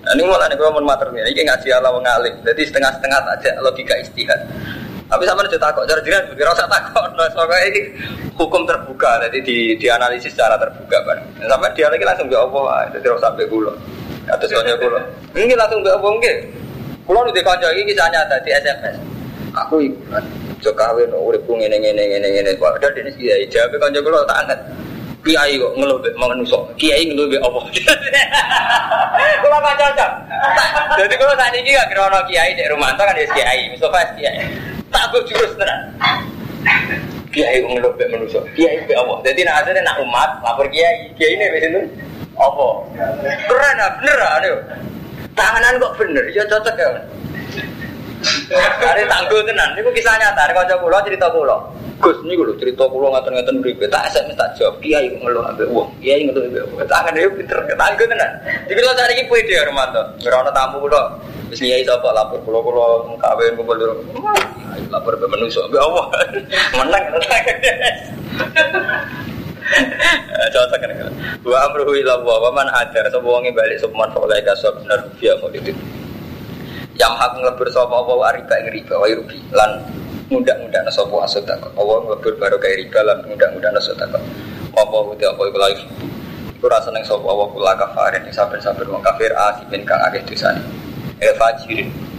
Nah, 0.00 0.16
ini 0.16 0.22
mulai 0.24 0.48
kalau 0.56 0.72
mau 0.80 0.92
mater 0.92 1.12
ini 1.12 1.44
ngaji 1.44 1.68
Allah 1.76 1.92
mengalim, 1.92 2.32
jadi 2.40 2.62
setengah-setengah 2.72 3.20
aja 3.36 3.50
logika 3.60 3.94
istihad. 4.00 4.40
Tapi 5.10 5.26
sama 5.26 5.42
aja 5.42 5.58
takut, 5.58 5.84
cara 5.84 6.00
jiran 6.06 6.22
juga 6.30 6.54
rasa 6.54 6.64
takut. 6.70 7.10
Nah, 7.18 7.28
soalnya 7.34 7.58
ini 7.68 7.80
hukum 8.38 8.62
terbuka, 8.64 9.20
jadi 9.28 9.38
di, 9.42 9.58
dianalisis 9.76 10.32
secara 10.32 10.56
terbuka 10.56 11.02
kan. 11.04 11.18
Sampai 11.44 11.74
dia 11.76 11.90
lagi 11.90 12.06
langsung 12.06 12.30
Allah, 12.32 12.88
jadi 12.94 13.12
rasa 13.12 13.28
sampai 13.28 13.50
gulo. 13.50 13.74
Atau 14.28 14.46
soalnya 14.50 14.76
gulo. 14.76 15.00
Ini 15.32 15.54
langsung 15.56 15.80
Allah 15.86 16.10
enggak. 16.12 16.36
Kulo 17.08 17.24
nu 17.24 17.32
kanca 17.32 17.72
iki 17.72 17.94
kisah 17.94 18.06
nyata 18.12 18.36
di 18.44 18.50
SMS. 18.52 18.96
Aku 19.56 19.82
jo 20.60 20.70
kawin 20.76 21.10
uripku 21.10 21.56
ngene 21.56 21.80
ngene 21.80 22.02
ngene 22.06 22.28
ngene. 22.28 22.50
Padahal 22.60 22.92
dene 22.92 23.10
kiai 23.16 23.48
jawab 23.48 23.74
kanca 23.80 24.00
kulo 24.04 24.22
tak 24.28 24.38
angkat. 24.44 24.60
Kiai 25.20 25.60
kok 25.60 25.72
mek 25.76 26.16
manusa. 26.16 26.58
Kiai 26.80 27.04
ngeluh 27.08 27.28
mek 27.28 27.44
apa? 27.44 27.60
Kulo 29.42 29.56
kan 29.60 29.74
cocok. 29.76 30.10
Jadi 30.96 31.14
kulo 31.20 31.32
saat 31.36 31.52
ini 31.56 31.76
gak 31.76 31.88
kira 31.92 32.20
kiai 32.24 32.56
di 32.56 32.64
rumah 32.72 32.96
kan 32.96 33.12
ya 33.12 33.28
kiai, 33.36 33.68
Mustafa 33.68 34.00
kiai. 34.16 34.48
Tak 34.88 35.12
gue 35.12 35.20
jurus. 35.28 35.52
Kiai 37.34 37.60
mek 37.60 38.08
manusa. 38.08 38.40
Kiai 38.56 38.80
mek 38.86 38.96
apa? 38.96 39.14
Jadi 39.28 39.40
nak 39.44 39.60
ada 39.60 39.80
nak 39.84 40.00
umat 40.00 40.30
lapor 40.40 40.64
kiai. 40.72 41.12
Kiai 41.18 41.36
ini 41.36 41.52
wis 41.52 41.64
apa? 42.40 42.68
Keren 43.44 43.76
ah, 43.84 43.90
bener 44.00 44.18
ah, 44.24 44.38
Tanganan 45.36 45.80
kok 45.80 45.94
bener, 45.96 46.24
ya 46.32 46.44
cocok 46.48 46.76
ya. 46.76 46.88
Hari 48.84 49.08
tangguh 49.08 49.40
tenan, 49.48 49.72
ini 49.80 49.88
kisah 49.96 50.12
nyata, 50.20 50.42
ini 50.44 50.52
kocok 50.52 50.78
pulau 50.84 51.00
cerita 51.00 51.26
pulau. 51.32 51.60
Gus 52.00 52.16
ini 52.24 52.36
gue 52.36 52.56
cerita 52.56 52.84
pulau 52.88 53.12
ngatain-ngatain 53.12 53.60
beribu, 53.60 53.84
tak 53.88 54.08
SMS 54.12 54.36
tak 54.36 54.56
jawab, 54.56 54.76
kiai 54.80 55.08
ngeluh 55.20 55.44
ambil 55.44 55.68
uang, 55.68 55.88
kiai 56.00 56.24
ngeluh 56.28 56.48
ambil 56.48 56.64
uang, 56.68 56.88
tangan 56.88 57.12
dia 57.16 57.28
pinter, 57.32 57.58
tangguh 57.76 58.06
tenan. 58.08 58.30
Jadi 58.68 58.80
kalau 58.80 58.96
cari 58.96 59.14
kipu 59.20 59.34
dia 59.44 59.64
Romanto, 59.68 60.02
berana 60.20 60.52
tamu 60.52 60.84
pulau, 60.84 61.16
bis 61.48 61.60
kiai 61.60 61.84
siapa 61.84 62.08
lapor 62.12 62.40
pulau 62.44 62.60
pulau 62.60 63.16
kawin 63.20 63.56
kumpul 63.56 63.76
dulu, 63.76 63.96
lapor 64.92 65.16
manusia, 65.28 65.64
ambil 65.64 65.80
Allah, 65.80 66.04
menang 66.76 67.04
Cocok 70.54 70.78
kan 70.82 70.90
Wa 71.46 71.58
amruhu 71.70 71.94
ila 71.94 72.18
Allah 72.18 72.36
wa 72.48 72.50
man 72.52 72.68
adar 72.74 73.06
sapa 73.08 73.24
wong 73.24 73.46
balik 73.54 73.78
sapa 73.78 73.94
man 73.94 74.10
soleh 74.12 74.38
kasab 74.42 74.74
bener 74.82 74.98
rupiah 75.06 75.34
mau 75.38 75.48
itu. 75.54 75.72
Yang 76.98 77.14
hak 77.16 77.30
ngelebur 77.38 77.68
sapa 77.70 77.94
apa 77.94 78.12
wa 78.12 78.28
riba 78.34 78.54
ing 78.60 78.68
riba 78.74 78.94
wa 78.98 79.06
rugi 79.06 79.38
lan 79.54 79.70
mudah-mudahan 80.28 80.86
sapa 80.90 81.14
asodak. 81.24 81.60
Allah 81.78 81.96
ngelebur 82.04 82.34
baru 82.36 82.56
kayak 82.58 82.76
riba 82.86 83.00
lan 83.06 83.18
mudah-mudahan 83.24 83.78
asodak. 83.78 84.10
Apa 84.74 84.96
uti 85.06 85.24
apa 85.24 85.40
iku 85.48 85.58
laif. 85.58 85.80
Iku 86.60 86.66
rasa 86.68 86.92
nang 86.92 87.06
sapa 87.06 87.30
wa 87.30 87.46
kula 87.48 87.72
kafarin 87.78 88.26
saben-saben 88.28 88.90
wong 88.90 89.02
kafir 89.06 89.32
asimin 89.32 89.86
kang 89.86 90.02
akeh 90.10 90.20
dosane. 90.26 90.60
Eh 91.22 91.32
fajirin. 91.38 92.09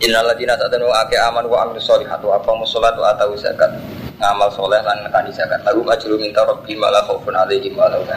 Innal 0.00 0.32
ladina 0.32 0.56
satanu 0.56 0.88
ake 0.96 1.12
aman 1.20 1.44
wa 1.44 1.60
amilus 1.60 1.84
solihat 1.84 2.24
wa 2.24 2.40
aqamus 2.40 2.72
sholata 2.72 2.96
wa 2.96 3.12
atau 3.12 3.36
zakat 3.36 3.68
ngamal 4.16 4.48
soleh 4.48 4.80
lan 4.80 4.96
nekani 5.04 5.28
zakat. 5.28 5.60
Lagu 5.60 5.84
majru 5.84 6.16
minta 6.16 6.40
rabbi 6.40 6.72
malah 6.72 7.04
khaufun 7.04 7.36
alaihim 7.36 7.76
wa 7.76 7.84
lahum 7.84 8.08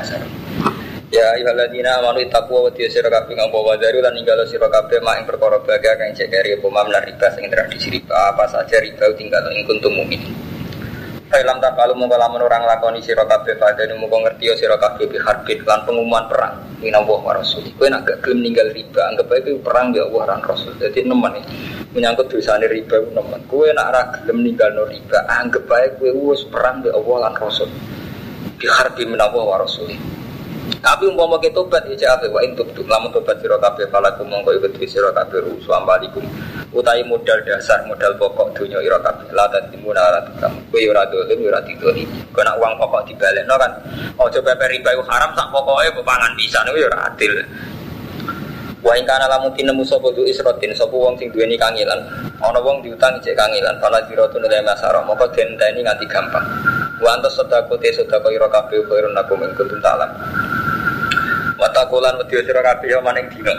Ya 1.12 1.28
ayyuhalladzina 1.36 2.00
amanu 2.00 2.24
taqwa 2.32 2.66
wa 2.66 2.70
tiya 2.72 2.88
sira 2.88 3.12
kabeh 3.12 3.36
ngapa 3.36 3.58
wa 3.60 3.76
daru 3.76 4.00
lan 4.00 4.16
ninggalo 4.16 4.48
sira 4.48 4.72
kabeh 4.72 5.04
mak 5.04 5.22
ing 5.22 5.26
perkara 5.28 5.60
bahagia 5.60 5.94
kang 6.00 6.16
cekeri 6.16 6.56
apa 6.56 6.68
mam 6.72 6.88
riba 6.88 7.28
sing 7.36 7.46
tradisi 7.52 7.88
riba 7.94 8.16
apa 8.32 8.48
saja 8.48 8.80
riba 8.80 9.06
tinggal 9.20 9.44
ing 9.52 9.68
kuntum 9.68 9.92
mukminin. 9.92 10.43
Fa'ilam 11.34 11.58
tak 11.58 11.74
kalau 11.74 11.98
mau 11.98 12.06
lamun 12.06 12.46
orang 12.46 12.62
lakoni 12.62 13.02
sira 13.02 13.26
kabeh 13.26 13.58
pada 13.58 13.90
nemu 13.90 14.06
ngerti 14.06 14.46
ya 14.46 14.54
sira 14.54 14.78
kabeh 14.78 15.10
bi 15.10 15.18
harbin 15.18 15.66
lan 15.66 15.82
pengumuman 15.82 16.30
perang 16.30 16.62
minallah 16.78 17.18
wa 17.26 17.34
rasul. 17.34 17.66
Kowe 17.74 17.90
nak 17.90 18.06
gak 18.06 18.22
riba 18.22 19.02
anggap 19.10 19.34
ae 19.34 19.58
perang 19.58 19.90
ya 19.98 20.06
Allah 20.14 20.38
lan 20.38 20.46
rasul. 20.46 20.78
Dadi 20.78 21.02
nemen 21.02 21.42
menyangkut 21.90 22.30
dosane 22.30 22.70
riba 22.70 23.02
ku 23.02 23.10
nemen. 23.18 23.42
Kowe 23.50 23.66
nak 23.74 23.88
ra 23.90 24.02
gelem 24.14 24.46
ninggalno 24.46 24.86
riba 24.86 25.26
anggap 25.26 25.66
ae 25.74 25.98
kowe 25.98 26.38
wis 26.38 26.46
perang 26.54 26.86
ya 26.86 26.94
Allah 26.94 27.18
lan 27.26 27.34
rasul. 27.42 27.70
Bi 28.62 28.70
harbin 28.70 29.18
minallah. 29.18 29.66
Tapi 30.80 31.04
umpama 31.06 31.38
kita 31.38 31.60
tobat 31.60 31.86
ya 31.86 32.18
cak 32.18 32.32
wa 32.34 32.42
intub 32.42 32.66
tuh 32.74 32.88
lamun 32.88 33.12
tobat 33.14 33.38
sira 33.44 33.60
kabeh 33.62 33.86
falakum 33.94 34.26
mongko 34.26 34.58
iku 34.58 34.68
sira 34.88 35.14
kabeh 35.14 35.44
rusu 35.44 35.70
ambalikum 35.70 36.24
utai 36.74 37.06
modal 37.06 37.38
dasar 37.46 37.86
modal 37.86 38.16
pokok 38.18 38.58
dunia 38.58 38.82
ira 38.82 38.98
kabeh 39.04 39.30
la 39.36 39.46
tadimuna 39.54 40.02
ala 40.02 40.20
tukam 40.26 40.54
kowe 40.74 40.82
ora 40.82 41.06
dolim 41.12 41.46
ora 41.46 41.62
didoli 41.62 42.08
kena 42.34 42.58
uang 42.58 42.74
pokok 42.82 43.06
dibalekno 43.06 43.56
kan 43.62 43.72
aja 44.18 44.40
pepe 44.42 44.66
riba 44.74 44.92
haram 45.06 45.32
sak 45.38 45.48
pokoke 45.54 45.86
mbok 45.94 46.06
pangan 46.08 46.32
pisan 46.34 46.66
iku 46.72 46.78
ya 46.82 46.88
ora 46.90 47.00
adil 47.12 47.34
Wa 48.84 49.00
ing 49.00 49.08
kana 49.08 49.32
lamun 49.32 49.56
tinemu 49.56 49.80
sapa 49.88 50.12
du 50.12 50.28
isrotin 50.28 50.76
sapa 50.76 50.92
wong 50.92 51.16
sing 51.16 51.32
duweni 51.32 51.56
kangilan. 51.56 52.04
Ana 52.44 52.60
wong 52.60 52.84
diutang 52.84 53.16
cek 53.24 53.32
kangilan, 53.32 53.80
fala 53.80 54.04
diratun 54.12 54.44
la 54.44 54.60
masara, 54.60 55.00
moko 55.08 55.24
denteni 55.32 55.80
nganti 55.80 56.04
gampang. 56.12 56.44
Wa 57.00 57.16
antas 57.16 57.32
sedako 57.40 57.80
te 57.80 57.96
sedako 57.96 58.28
ira 58.36 58.52
kabeh 58.52 58.84
khairun 58.84 59.16
lakum 59.16 59.40
ing. 59.40 59.56
Watakulan 61.64 62.20
wedi 62.20 62.44
sira 62.44 62.60
kabeh 62.60 62.92
yo 62.92 63.00
maning 63.00 63.24
dina. 63.32 63.56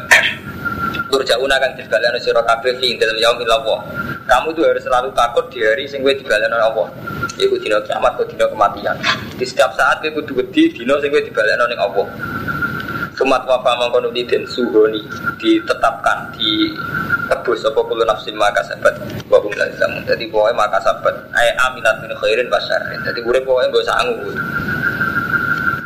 Turjauna 1.09 1.57
kang 1.57 1.73
dibalekno 1.73 2.21
sira 2.21 2.45
kabeh 2.45 2.77
fi 2.77 3.01
dalam 3.01 3.17
yaumil 3.17 3.49
Allah. 3.49 3.81
Kamu 4.29 4.53
tuh 4.53 4.69
harus 4.69 4.85
selalu 4.85 5.09
takut 5.17 5.49
di 5.49 5.65
hari 5.65 5.89
sing 5.89 6.05
kowe 6.05 6.13
dibalekno 6.13 6.53
Allah. 6.61 6.93
Iku 7.41 7.57
dina 7.57 7.81
kiamat 7.81 8.21
kok 8.21 8.29
dina 8.29 8.45
kematian. 8.45 8.93
Di 9.41 9.45
setiap 9.49 9.73
saat 9.73 10.05
kowe 10.05 10.21
kudu 10.21 10.37
wedi 10.37 10.69
dina 10.77 11.01
sing 11.01 11.09
kowe 11.09 11.25
dibalekno 11.25 11.65
ning 11.65 11.81
Allah. 11.81 12.07
Sumat 13.17 13.49
wafa 13.49 13.73
mangkono 13.79 14.13
den 14.13 14.45
suhoni 14.53 15.01
ditetapkan 15.41 16.29
di 16.37 16.77
tebus 17.31 17.65
apa 17.65 17.81
kulo 17.89 18.03
nafsin 18.05 18.37
maka 18.37 18.61
sabat 18.69 18.93
wa 19.33 19.41
hum 19.41 19.55
la 19.57 19.65
zamun. 19.81 20.05
Dadi 20.05 20.29
pokoke 20.29 20.53
maka 20.53 20.77
sabat 20.85 21.15
ay 21.33 21.49
aminat 21.57 22.05
min 22.05 22.13
khairin 22.21 22.53
basar. 22.53 22.85
Dadi 23.01 23.25
urip 23.25 23.49
pokoke 23.49 23.73
mbok 23.73 23.85
sangu. 23.89 24.29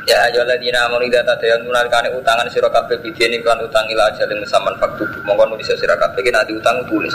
Ya 0.09 0.25
ayo 0.25 0.41
ladina 0.41 0.89
amanu 0.89 1.05
idza 1.05 1.21
tadayanuna 1.21 1.85
kane 1.93 2.09
utangan 2.17 2.49
sira 2.49 2.65
kabeh 2.73 2.97
bidene 3.05 3.45
kan 3.45 3.61
utang 3.61 3.85
ila 3.93 4.09
ajalin 4.09 4.41
saman 4.49 4.73
faktu. 4.81 5.05
Mongko 5.29 5.45
nulis 5.53 5.69
sira 5.69 5.93
kabeh 6.01 6.25
ki 6.25 6.33
nanti 6.33 6.57
utang 6.57 6.81
tulis. 6.89 7.13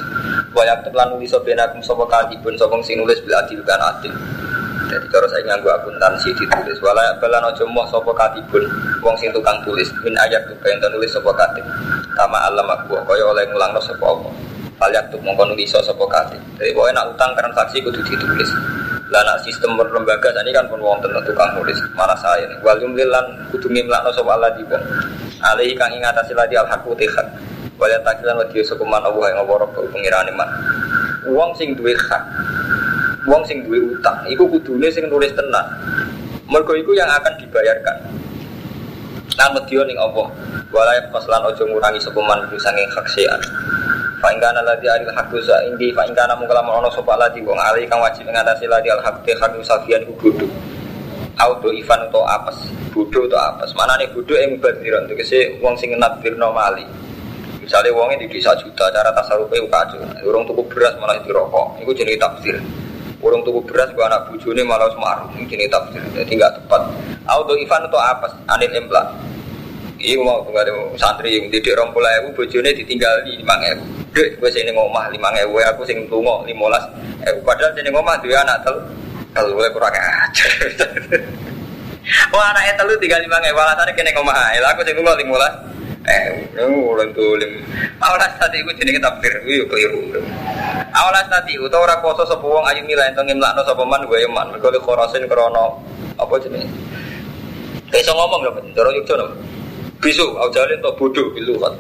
Wa 0.54 0.62
yaktub 0.62 0.94
lan 0.94 1.10
nulis 1.10 1.34
benakum 1.42 1.82
sapa 1.82 2.06
kadibun 2.06 2.54
sapa 2.54 2.78
sing 2.86 3.02
nulis 3.02 3.18
bil 3.26 3.34
adil 3.34 3.66
kan 3.66 3.82
adil. 3.82 4.14
Jadi 4.94 5.10
kalau 5.10 5.26
saya 5.26 5.42
nganggu 5.42 5.74
akuntansi 5.74 6.38
ditulis. 6.38 6.78
Wala 6.86 7.18
balan 7.18 7.50
ojo 7.50 7.66
moh 7.66 7.82
sopo 7.90 8.14
katibun 8.14 8.62
wong 9.02 9.18
sing 9.18 9.34
tukang 9.34 9.58
tulis. 9.66 9.90
Min 10.06 10.14
ayat 10.14 10.46
tuh 10.46 10.54
pengen 10.62 10.94
nulis 10.94 11.10
sopo 11.10 11.34
katib. 11.34 11.66
Sama 12.14 12.46
alam 12.46 12.70
aku 12.70 12.94
kaya 13.10 13.26
oleh 13.26 13.42
ngulang 13.50 13.74
no 13.74 13.82
sopo 13.82 14.06
apa 14.06 14.30
Falyak 14.78 15.10
tuh 15.10 15.18
mongkon 15.26 15.50
nulis 15.50 15.74
sopo 15.74 16.06
katib. 16.06 16.38
Jadi 16.62 16.70
pokoknya 16.78 17.02
nak 17.02 17.18
utang 17.18 17.34
transaksi 17.34 17.82
kudu 17.82 18.06
ditulis 18.06 18.54
lah 19.12 19.22
nak 19.28 19.44
sistem 19.44 19.76
berlembaga 19.76 20.32
ini 20.40 20.56
kan 20.56 20.64
pun 20.72 20.80
wong 20.80 21.04
tentu 21.04 21.20
tukang 21.28 21.52
nulis 21.60 21.76
mana 21.92 22.16
saya 22.16 22.48
nih. 22.48 22.58
Wal 22.64 22.80
jumlilan 22.80 23.26
kudu 23.52 23.68
ngimlakno 23.68 24.10
sopo 24.16 24.32
Allah 24.32 24.54
di 24.56 24.64
wong 24.64 24.80
alaihi 25.44 25.76
kang 25.76 25.92
ingatasi 25.92 26.32
lagi 26.32 26.56
al 26.56 26.64
haku 26.72 26.96
tihat 26.96 27.28
wala 27.76 28.00
takilan 28.08 28.40
wa 28.40 28.46
sokuman 28.48 29.04
Allah 29.04 29.26
yang 29.34 29.38
ngawarok 29.44 29.76
pengirani 29.92 30.32
man. 30.32 30.48
Wong 31.28 31.52
sing 31.60 31.76
duwe 31.76 31.92
hak 31.96 32.24
wong 33.28 33.44
sing 33.44 33.64
duwe 33.68 33.92
utang 33.92 34.24
iku 34.32 34.48
kudune 34.48 34.88
sing 34.88 35.12
nulis 35.12 35.36
tenan. 35.36 35.66
Mergo 36.48 36.72
iku 36.76 36.96
yang 36.96 37.12
akan 37.12 37.34
dibayarkan. 37.44 37.98
Lan 39.36 39.50
medya 39.58 39.82
ning 39.84 40.00
Allah 40.00 40.32
wala 40.74 40.94
faslan 41.14 41.44
aja 41.44 41.64
ngurangi 41.68 42.00
sapa 42.02 42.20
man 42.24 42.40
hak 42.50 43.08
fa 44.24 44.32
ingkana 44.32 44.64
ladhi 44.64 44.88
alil 44.88 45.12
haqqu 45.12 45.36
sa 45.44 45.60
indi 45.68 45.92
fa 45.92 46.08
ingkana 46.08 46.32
mung 46.40 46.48
kalamun 46.48 46.80
ana 46.80 46.88
sapa 46.96 47.12
ladhi 47.20 47.44
wong 47.44 47.60
ali 47.60 47.84
kang 47.92 48.00
wajib 48.00 48.24
ngatasi 48.32 48.72
ladhi 48.72 48.88
al 48.88 49.04
haqqu 49.04 49.36
haqqu 49.36 49.60
safian 49.68 50.00
ku 50.08 50.16
bodho 50.16 50.48
auto 51.44 51.68
ivan 51.76 52.08
to 52.08 52.24
apes 52.24 52.72
bodho 52.96 53.28
to 53.28 53.36
apes 53.36 53.76
manane 53.76 54.08
bodho 54.16 54.40
ing 54.40 54.56
badiran 54.64 55.04
tegese 55.12 55.60
wong 55.60 55.76
sing 55.76 55.92
nadbirno 56.00 56.56
mali 56.56 56.88
misalnya 57.60 57.92
wongnya 57.92 58.24
di 58.24 58.32
desa 58.32 58.56
juta 58.56 58.88
cara 58.96 59.12
tasarrufe 59.12 59.60
kacau 59.68 60.00
urung 60.24 60.48
tuku 60.48 60.64
beras 60.72 60.96
malah 61.04 61.20
dirokok 61.20 61.84
itu 61.84 61.92
jenis 61.92 62.16
tafsir 62.16 62.56
Urung 63.24 63.40
tuku 63.48 63.64
beras 63.72 63.88
gua 63.96 64.12
anak 64.12 64.28
bujune 64.28 64.68
malah 64.68 64.92
semarung. 64.92 65.32
Ini 65.40 65.48
jenis 65.48 65.72
tafsir. 65.72 66.04
Jadi 66.12 66.36
nggak 66.36 66.60
tepat. 66.60 66.84
Auto 67.24 67.56
Ivan 67.56 67.88
atau 67.88 67.96
apa? 67.96 68.28
Anil 68.52 68.68
empla. 68.76 69.00
Iya 70.04 70.20
mau 70.20 70.44
tunggu 70.44 70.60
ada 70.60 70.76
santri 71.00 71.40
yang 71.40 71.48
didik 71.48 71.80
orang 71.80 71.96
pula 71.96 72.12
ibu 72.20 72.36
bujune 72.36 72.76
ditinggal 72.76 73.24
di 73.24 73.40
lima 73.40 73.56
ewu. 73.72 73.84
Dek 74.12 74.36
gue 74.36 74.50
sini 74.52 74.76
ngomah 74.76 75.08
lima 75.08 75.32
ewu. 75.40 75.64
Aku 75.64 75.88
sing 75.88 76.04
tunggu 76.12 76.44
lima 76.44 76.68
belas. 76.68 76.84
Eh 77.24 77.32
padahal 77.40 77.72
sini 77.72 77.88
ngomah 77.88 78.20
dua 78.20 78.44
anak 78.44 78.68
tel. 78.68 78.76
Kalau 79.32 79.56
gue 79.56 79.72
kurang 79.72 79.96
aja. 79.96 80.46
Wah 82.36 82.52
anaknya 82.52 82.76
telu 82.76 83.00
tinggal 83.00 83.24
lima 83.24 83.40
ewu. 83.48 83.56
Alasannya 83.64 83.96
kena 83.96 84.12
ngomah. 84.12 84.36
Aku 84.76 84.84
sing 84.84 84.92
tunggu 85.00 85.16
lima 85.16 85.40
belas 85.40 85.56
eh 86.04 86.52
orang 86.68 87.16
tulim 87.16 87.64
awalas 88.04 88.36
tadi 88.36 88.60
itu 88.60 88.76
jenenge 88.76 89.00
tafsir 89.00 89.40
itu 89.48 89.64
keliru 89.72 90.20
awalas 90.92 91.32
tadi 91.32 91.56
itu 91.56 91.64
orang 91.72 92.04
poso 92.04 92.28
sapa 92.28 92.44
wong 92.44 92.60
ayu 92.68 92.84
mila 92.84 93.08
ento 93.08 93.24
ngimlakno 93.24 93.64
sapa 93.64 93.88
man 93.88 94.04
gue 94.04 94.28
man 94.28 94.52
mergo 94.52 94.68
le 94.68 94.84
krana 94.84 95.64
apa 96.20 96.34
jenenge 96.44 96.68
iso 97.96 98.12
ngomong 98.12 98.44
lho 98.44 98.52
cara 98.76 98.92
yukjo 98.92 99.16
bisu 100.04 100.36
au 100.36 100.52
jalin 100.52 100.84
to 100.84 100.92
bodoh 101.00 101.32
bilu 101.32 101.56
kan. 101.64 101.72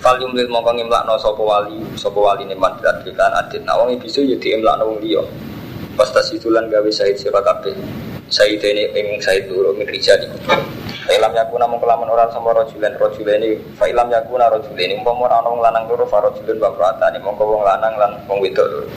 Kalium 0.00 0.32
lil 0.32 0.48
mongko 0.48 0.72
ngimlakno 0.72 1.20
sapa 1.20 1.42
wali 1.44 1.76
sapa 2.00 2.16
wali 2.16 2.48
ne 2.48 2.56
man 2.56 2.72
kan 2.80 2.96
adit. 3.36 3.60
Nah 3.68 3.76
wong 3.76 3.92
bisu 4.00 4.24
ya 4.24 4.40
diimlakno 4.40 4.88
wong 4.88 4.98
liya. 5.04 5.20
Pas 5.92 6.08
tas 6.08 6.32
itulan 6.32 6.72
gawe 6.72 6.88
said 6.88 7.20
sira 7.20 7.44
kabeh. 7.44 7.76
Said 8.28 8.60
ini 8.60 8.92
ing 8.92 9.16
said 9.24 9.48
loro 9.48 9.72
min 9.72 9.88
rijal 9.88 10.20
iku 10.20 10.36
Fa'ilam 11.08 11.32
yakuna 11.32 11.64
namun 11.64 11.80
kelaman 11.80 12.12
orang 12.12 12.28
sama 12.28 12.52
rojulen 12.52 12.92
rojulen 13.00 13.40
ini 13.40 13.56
Fa'ilam 13.72 14.12
yakuna 14.12 14.52
rojulen 14.52 14.84
ini 14.84 15.00
Umpama 15.00 15.32
orang 15.32 15.48
orang 15.48 15.64
lanang 15.64 15.84
loro 15.88 16.04
farojulen 16.04 16.60
bakrata 16.60 17.08
ini 17.08 17.24
Mongko 17.24 17.48
wong 17.48 17.64
lanang 17.64 17.96
lan 17.96 18.20
wong 18.28 18.44
wedok 18.44 18.68
loro 18.68 18.88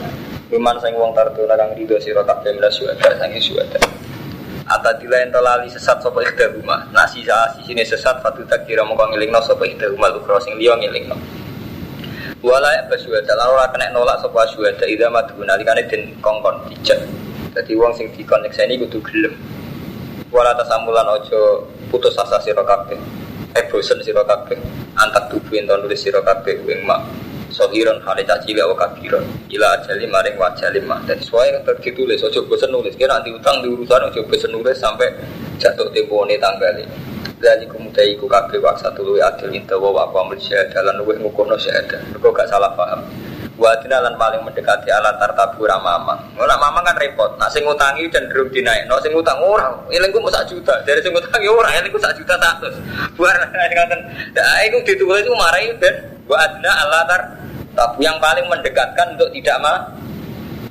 Luman 0.52 0.76
sang 0.84 0.92
wong 1.00 1.16
tarduna 1.16 1.56
kang 1.56 1.72
rido 1.72 1.96
sira 1.96 2.20
kabeh 2.20 2.52
mila 2.52 2.68
syuhada 2.68 3.08
sangi 3.16 3.40
syuhada 3.40 3.80
Atadila 4.72 5.20
ento 5.20 5.40
lali 5.44 5.68
sesat 5.68 6.00
sapa 6.00 6.24
ikhda 6.24 6.56
rumah 6.56 6.88
Nasi 6.96 7.20
sa 7.28 7.52
sini 7.60 7.84
sesat 7.84 8.24
fatu 8.24 8.40
takdira 8.48 8.80
mongko 8.88 9.12
ngilingno 9.12 9.40
sapa 9.44 9.68
ikhda 9.68 9.92
rumah 9.92 10.08
Lukro 10.16 10.40
sing 10.40 10.56
liya 10.56 10.72
ngilingno 10.80 11.42
ya 12.42 12.82
basyuhada 12.90 13.32
Lalu 13.38 13.52
ora 13.54 13.66
kena 13.70 13.92
nolak 13.94 14.18
sapa 14.18 14.48
syuhada 14.50 14.84
Ida 14.88 15.06
madu 15.12 15.38
nalikane 15.44 15.86
den 15.86 16.10
kongkon 16.18 16.58
dijak. 16.66 16.98
Jadi 17.54 17.72
wong 17.76 17.92
sing 17.94 18.08
dikonekseni 18.16 18.80
kudu 18.82 18.98
gelem. 19.04 19.36
Wala 20.32 20.56
tasamulan 20.56 21.06
ojo 21.06 21.68
putus 21.92 22.16
asa 22.18 22.40
sira 22.40 22.64
kabeh. 22.64 22.96
Eh 23.54 23.64
bosen 23.68 24.00
kabeh. 24.02 24.58
Antak 24.96 25.28
tubuh 25.30 25.54
ento 25.60 25.76
nulis 25.78 26.00
sira 26.00 26.18
kabeh 26.24 26.56
ing 26.66 26.82
mak 26.88 27.04
sohiron 27.52 28.00
hale 28.00 28.24
caci 28.24 28.56
wa 28.56 28.72
kabiron 28.72 29.22
ila 29.52 29.66
ajali 29.76 30.08
maring 30.08 30.36
wajali 30.40 30.80
mah. 30.82 30.98
Dari 31.04 31.20
suai 31.20 31.52
ditulis 31.84 32.24
ojo 32.24 32.48
bosen 32.48 32.72
nulis 32.72 32.96
kira 32.96 33.20
nanti 33.20 33.30
utang 33.30 33.60
di 33.60 33.68
urusan 33.68 34.08
ojo 34.08 34.20
bosen 34.24 34.50
nulis 34.50 34.80
sampai 34.80 35.12
jatuh 35.60 35.92
tempo 35.92 36.24
ini 36.24 36.40
tanggali 36.40 36.82
dari 37.42 37.66
kemudian 37.66 38.14
iku 38.14 38.30
kabeh 38.30 38.62
waksa 38.62 38.88
tulu 38.94 39.18
adil 39.18 39.50
intawa 39.50 39.90
wa 39.90 40.04
wa 40.08 40.30
mujahid 40.30 40.70
dalan 40.70 40.94
luwih 41.02 41.18
ngukuhno 41.20 41.58
syahadah. 41.58 42.00
Mergo 42.14 42.30
gak 42.32 42.48
salah 42.48 42.70
paham 42.78 43.02
Wadina 43.62 44.02
lan 44.02 44.18
paling 44.18 44.42
mendekati 44.42 44.90
alat 44.90 45.22
tartabu 45.22 45.62
ramama. 45.62 46.18
Ora 46.34 46.58
mama 46.58 46.82
kan 46.82 46.98
repot. 46.98 47.38
Nak 47.38 47.46
sing 47.54 47.62
ngutangi 47.62 48.10
cenderung 48.10 48.50
dinaik. 48.50 48.90
Nak 48.90 48.98
sing 49.06 49.14
ngutang 49.14 49.38
ora. 49.38 49.70
Ilengku 49.86 50.18
mau 50.18 50.34
sak 50.34 50.50
juta. 50.50 50.74
Dari 50.82 50.98
sing 50.98 51.14
ngutangi 51.14 51.46
ora. 51.46 51.70
Ilengku 51.78 52.02
sak 52.02 52.18
juta 52.18 52.34
satu. 52.42 52.66
Buar 53.16 53.38
ngoten. 53.78 54.00
Nah, 54.34 54.58
iku 54.66 54.82
ditulis 54.82 55.22
iku 55.22 55.38
marahi 55.38 55.70
ben 55.78 55.94
wadina 56.26 56.72
alat 56.82 57.06
tartabu 57.06 58.02
yang 58.02 58.18
paling 58.18 58.42
mendekatkan 58.50 59.14
untuk 59.14 59.30
tidak 59.30 59.56
ma 59.62 59.72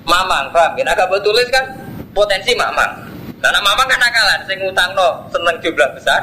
mamang. 0.04 0.52
Paham? 0.52 0.76
Yen 0.76 0.92
agak 0.92 1.08
tulis 1.24 1.48
kan 1.48 1.64
potensi 2.12 2.52
mamang. 2.60 3.08
Karena 3.39 3.60
mamang 3.64 3.88
kan 3.88 4.00
nakalan 4.04 4.39
sing 4.46 4.60
ngutang 4.60 4.92
no 5.00 5.32
seneng 5.32 5.56
jumlah 5.64 5.89
besar. 5.96 6.22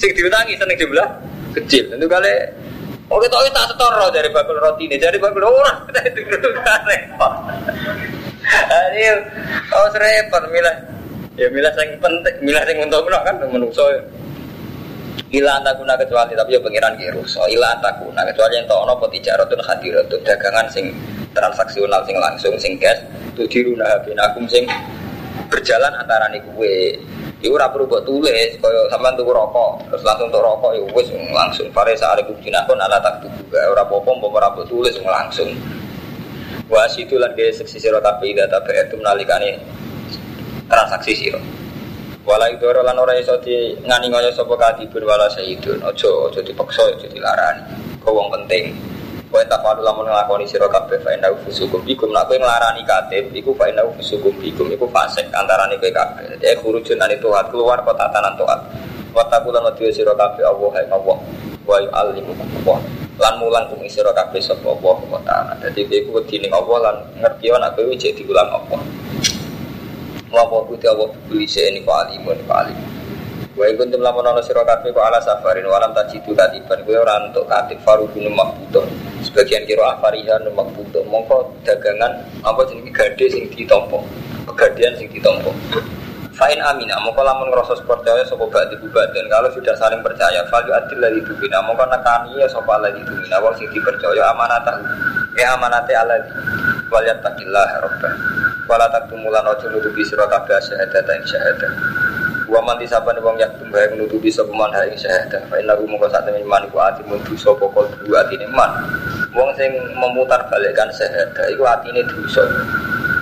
Sing 0.00 0.16
diutangi 0.16 0.56
seneng 0.56 0.80
jumlah 0.80 1.08
kecil. 1.60 1.92
Tentu 1.92 2.08
kali 2.08 2.32
Oh 3.10 3.18
kita 3.18 3.42
tak 3.50 3.74
setoro 3.74 4.06
dari 4.14 4.30
bakul 4.30 4.54
roti 4.62 4.86
ini, 4.86 4.94
dari 4.94 5.18
bakul 5.18 5.42
orang 5.42 5.82
kita 5.90 6.00
itu 6.14 6.22
kan 6.62 6.80
repot. 6.86 7.32
Ayo, 8.70 9.14
oh 9.74 9.86
repot 9.98 10.42
milah. 10.54 10.76
Ya 11.34 11.50
milah 11.50 11.74
yang 11.74 11.98
penting, 11.98 12.34
milah 12.46 12.62
yang 12.70 12.86
untuk 12.86 13.10
kan 13.10 13.34
menungso. 13.50 13.82
Ila 15.30 15.62
antakuna 15.62 15.94
kecuali 15.94 16.38
tapi 16.38 16.54
ya 16.54 16.60
pengiran 16.62 16.94
kiru. 16.98 17.22
So 17.26 17.46
ila 17.50 17.78
antakuna 17.78 18.22
kecuali 18.30 18.62
yang 18.62 18.66
tahu 18.66 18.82
nopo 18.82 19.06
tijaratun 19.10 19.62
hadiratun 19.62 20.22
dagangan 20.26 20.66
sing 20.70 20.90
transaksional 21.34 22.02
sing 22.06 22.18
langsung 22.18 22.54
sing 22.58 22.78
cash. 22.78 22.98
Tudiruna 23.34 24.02
binakum 24.06 24.46
sing 24.50 24.66
berjalan 25.50 25.94
antara 25.98 26.30
nih 26.30 26.42
kue 26.54 26.94
Iku 27.40 27.56
ora 27.56 27.72
perlu 27.72 27.88
buat 27.88 28.04
tulis, 28.04 28.52
kaya 28.60 28.84
sampean 28.92 29.16
tuku 29.16 29.32
rokok, 29.32 29.80
terus 29.88 30.04
langsung 30.04 30.28
tuku 30.28 30.44
rokok 30.44 30.76
ya 30.76 30.82
wis 30.92 31.08
langsung. 31.32 31.72
Fare 31.72 31.96
saare 31.96 32.20
kubdinakon 32.28 32.76
ala 32.76 33.00
tak 33.00 33.24
tuku, 33.24 33.56
ora 33.56 33.80
apa-apa 33.80 34.10
mbok 34.12 34.36
ora 34.36 34.52
tulis 34.68 34.92
langsung. 35.00 35.48
Wa 36.68 36.84
situ 36.86 37.16
lan 37.16 37.32
ge 37.34 37.48
seksi 37.50 37.80
sira 37.80 37.98
kabeh 37.98 38.36
data 38.36 38.60
itu 38.68 38.94
menalikane 39.00 39.56
transaksi 40.68 41.16
sira. 41.16 41.40
Wala 42.28 42.52
idoro 42.52 42.84
lan 42.84 43.00
ora 43.00 43.16
iso 43.16 43.40
di 43.40 43.72
ngani 43.88 44.12
ngoyo 44.12 44.30
sapa 44.36 44.54
kadibun 44.54 45.02
wala 45.08 45.26
sayyidun. 45.32 45.80
Aja 45.80 46.10
aja 46.28 46.40
dipaksa 46.44 46.84
aja 46.92 47.08
dilarani. 47.08 47.64
Kau 48.04 48.14
wong 48.14 48.28
penting. 48.30 48.76
Kowe 49.40 49.48
tak 49.48 49.64
palu 49.64 49.80
lamun 49.80 50.04
nglakoni 50.04 50.44
sira 50.44 50.68
kabeh 50.68 51.00
fa 51.00 51.16
inna 51.16 51.32
fusukum 51.32 51.80
bikum 51.80 52.12
nak 52.12 52.28
kowe 52.28 52.36
nglarani 52.36 52.84
katib 52.84 53.32
iku 53.32 53.56
fa 53.56 53.72
inna 53.72 53.80
fusukum 53.96 54.36
bikum 54.36 54.68
iku 54.68 54.84
fasik 54.92 55.32
antarané 55.32 55.80
kowe 55.80 55.88
kabeh. 55.88 56.36
Dadi 56.36 56.60
khurujun 56.60 57.00
ane 57.00 57.16
tuat 57.16 57.48
keluar 57.48 57.80
kota 57.80 58.04
tanan 58.12 58.36
tuat. 58.36 58.60
Wa 59.16 59.24
taqulan 59.32 59.64
wa 59.64 59.72
sira 59.72 60.12
kabeh 60.12 60.44
Allah 60.44 60.68
hai 60.76 60.84
Allah. 60.92 61.16
Wa 61.64 61.76
yu'allimu 61.80 62.36
Allah. 62.36 62.84
Lan 63.16 63.34
mulang 63.40 63.64
kum 63.72 63.80
sira 63.88 64.12
kabeh 64.12 64.44
sapa 64.44 64.76
Allah 64.76 64.96
wa 65.08 65.20
ta'ala. 65.24 65.56
Dadi 65.56 65.88
kowe 65.88 66.20
kudu 66.20 66.36
ning 66.36 66.52
Allah 66.52 66.76
lan 66.84 66.96
ngerti 67.24 67.48
ana 67.48 67.72
kowe 67.72 67.96
cek 67.96 68.20
diulang 68.20 68.52
Allah. 68.52 68.80
Wa 70.28 70.44
wa 70.52 70.68
kuti 70.68 70.84
Allah 70.84 71.08
bisa 71.32 71.64
ini 71.64 71.80
alimun 71.80 72.36
alimun. 72.44 72.89
Wa 73.58 73.66
iku 73.66 73.82
tum 73.90 73.98
lamun 73.98 74.22
ana 74.22 74.38
sira 74.38 74.62
kabeh 74.62 74.94
kok 74.94 75.02
ala 75.02 75.18
safarin 75.18 75.66
walam 75.66 75.90
tajidu 75.90 76.30
katiban 76.38 76.78
kowe 76.86 76.96
ora 77.02 77.18
entuk 77.18 77.50
katib 77.50 77.78
farubun 77.82 78.30
makbutuh. 78.30 78.86
Sebagian 79.26 79.66
kira 79.66 79.98
afarihan 79.98 80.38
makbutuh. 80.54 81.02
Mongko 81.10 81.50
dagangan 81.66 82.22
apa 82.46 82.60
jenenge 82.70 82.94
gade 82.94 83.26
sing 83.26 83.50
ditampa. 83.50 83.98
Pegadian 84.46 84.94
sing 84.94 85.10
ditampa. 85.10 85.50
Fa'in 86.30 86.62
amina, 86.62 86.96
mongko 87.02 87.20
lamun 87.20 87.50
ngerasa 87.52 87.84
percaya 87.84 88.22
sapa 88.24 88.46
ba'di 88.48 88.78
dan 89.12 89.26
kalau 89.28 89.50
sudah 89.52 89.74
saling 89.76 90.00
percaya 90.00 90.40
fal 90.48 90.64
adil 90.64 90.96
ladzi 91.02 91.20
dubina 91.26 91.58
mongko 91.60 91.84
nekani 91.90 92.38
ya 92.38 92.46
sapa 92.48 92.80
ladzi 92.80 93.02
dubina 93.04 93.36
wong 93.44 93.52
sing 93.58 93.68
dipercaya 93.74 94.30
amanatah 94.32 94.78
ya 95.36 95.52
amanate 95.54 95.92
alladzi 95.94 96.32
wal 96.88 97.04
yattaqillah 97.04 97.68
rabbah 97.82 98.14
wala 98.66 98.86
taktumulan 98.90 99.46
ojo 99.46 99.66
nutupi 99.70 100.02
sira 100.06 100.26
kabeh 100.26 100.58
syahadat 100.62 101.06
ing 101.06 101.24
syahadat 101.26 101.72
Wa 102.50 102.58
man 102.66 102.82
disaban 102.82 103.14
wong 103.22 103.38
yaktum 103.38 103.70
bae 103.70 103.86
nutupi 103.94 104.26
sapa 104.26 104.50
man 104.50 104.74
ha 104.74 104.82
ing 104.82 104.98
syahadah. 104.98 105.38
Fa 105.46 105.54
inna 105.62 105.78
mungko 105.78 106.10
sak 106.10 106.26
temen 106.26 106.42
iman 106.42 106.66
iku 106.66 106.82
ati 106.82 107.06
mun 107.06 107.22
dosa 107.22 107.54
pokok 107.54 107.86
dua 108.02 108.26
atine 108.26 108.50
man. 108.50 108.74
Wong 109.30 109.54
sing 109.54 109.70
memutar 109.94 110.42
balikkan 110.50 110.90
syahadah 110.90 111.46
iku 111.54 111.62
atine 111.62 112.02
dosa. 112.10 112.42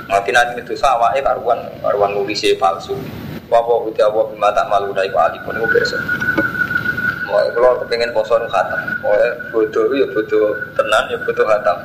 Mati 0.09 0.33
nanti 0.33 0.65
dosa 0.65 0.97
awake 0.97 1.21
karuan 1.21 1.61
karuan 1.85 2.17
nulise 2.17 2.57
palsu. 2.57 2.97
Wa 3.53 3.61
wa 3.61 3.85
uti 3.85 4.01
Allah 4.01 4.25
bima 4.33 4.49
tak 4.57 4.65
malu 4.73 4.97
dai 4.97 5.13
ku 5.13 5.21
alipun 5.21 5.61
iku 5.61 5.69
pirsa. 5.77 6.01
Mau 7.29 7.45
kalau 7.53 7.77
kepengen 7.85 8.09
poso 8.17 8.41
nu 8.41 8.49
khatam, 8.49 8.81
mau 9.05 9.13
bodoh 9.53 9.93
ya 9.93 10.09
bodoh 10.17 10.57
tenan 10.73 11.13
ya 11.13 11.21
bodoh 11.21 11.45
khatam. 11.45 11.77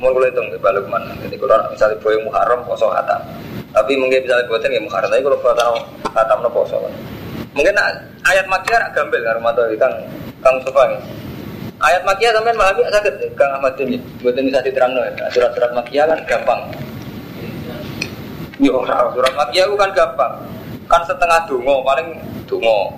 Mau 0.00 0.16
kalau 0.16 0.24
hitung 0.24 0.48
balik 0.64 0.84
mana? 0.88 1.12
Jadi 1.20 1.36
kalau 1.36 1.60
misalnya 1.68 2.00
boy 2.00 2.16
muharram 2.24 2.64
poso 2.64 2.88
khatam. 2.88 3.20
Tapi 3.76 3.92
mungkin 4.00 4.24
bisa 4.24 4.40
buatan 4.48 4.72
ya 4.72 4.80
muharram. 4.80 5.12
Tapi 5.12 5.20
kalau 5.20 5.38
buatan 5.44 5.68
khatam 6.08 6.38
no 6.40 6.48
poso. 6.48 6.76
Mungkin 7.52 7.76
ayat 8.24 8.48
makia 8.48 8.80
agak 8.80 8.90
gambel 8.96 9.20
kan 9.20 9.36
rumah 9.36 9.52
tuh 9.52 9.68
kang 9.76 9.94
kang 10.40 10.56
sofa 10.64 10.88
Ayat 11.80 12.00
makia 12.08 12.32
sampai 12.32 12.56
malah 12.56 12.72
sakit 12.72 13.36
kang 13.36 13.52
Ahmad 13.60 13.76
ini. 13.76 14.00
Buatan 14.24 14.48
bisa 14.48 14.64
diterang 14.64 14.96
no. 14.96 15.04
Surat-surat 15.28 15.70
makia 15.76 16.08
kan 16.08 16.18
gampang. 16.24 16.60
Yo 18.56 18.80
surat 18.88 19.34
makia 19.36 19.68
kan 19.68 19.90
gampang. 19.92 20.32
Kan 20.88 21.04
setengah 21.04 21.44
dungo 21.44 21.84
paling 21.84 22.16
dungo 22.48 22.88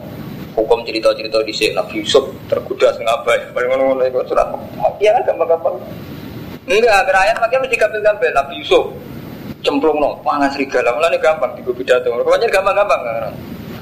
hukum 0.54 0.86
cerita-cerita 0.86 1.42
di 1.42 1.50
sini 1.50 1.74
Nabi 1.74 2.04
Yusuf 2.04 2.28
tergoda 2.46 2.94
sengabai 2.94 3.40
paling 3.50 3.68
ngono-ngono 3.72 4.04
itu 4.04 4.20
surat 4.28 4.46
makia 4.76 5.16
kan 5.18 5.22
gampang-gampang 5.32 5.76
enggak 6.66 7.10
ayat 7.10 7.36
makia 7.42 7.58
mesti 7.58 7.76
gampang-gampang 7.76 8.32
Nabi 8.34 8.62
Yusuf 8.62 8.94
cemplung 9.62 9.98
no 9.98 10.18
pangan 10.22 10.50
serigala. 10.50 10.94
Ini 10.98 11.18
gampang 11.22 11.54
di 11.54 11.62
pidato. 11.62 12.10
Pokoknya 12.10 12.50
gampang-gampang 12.50 13.00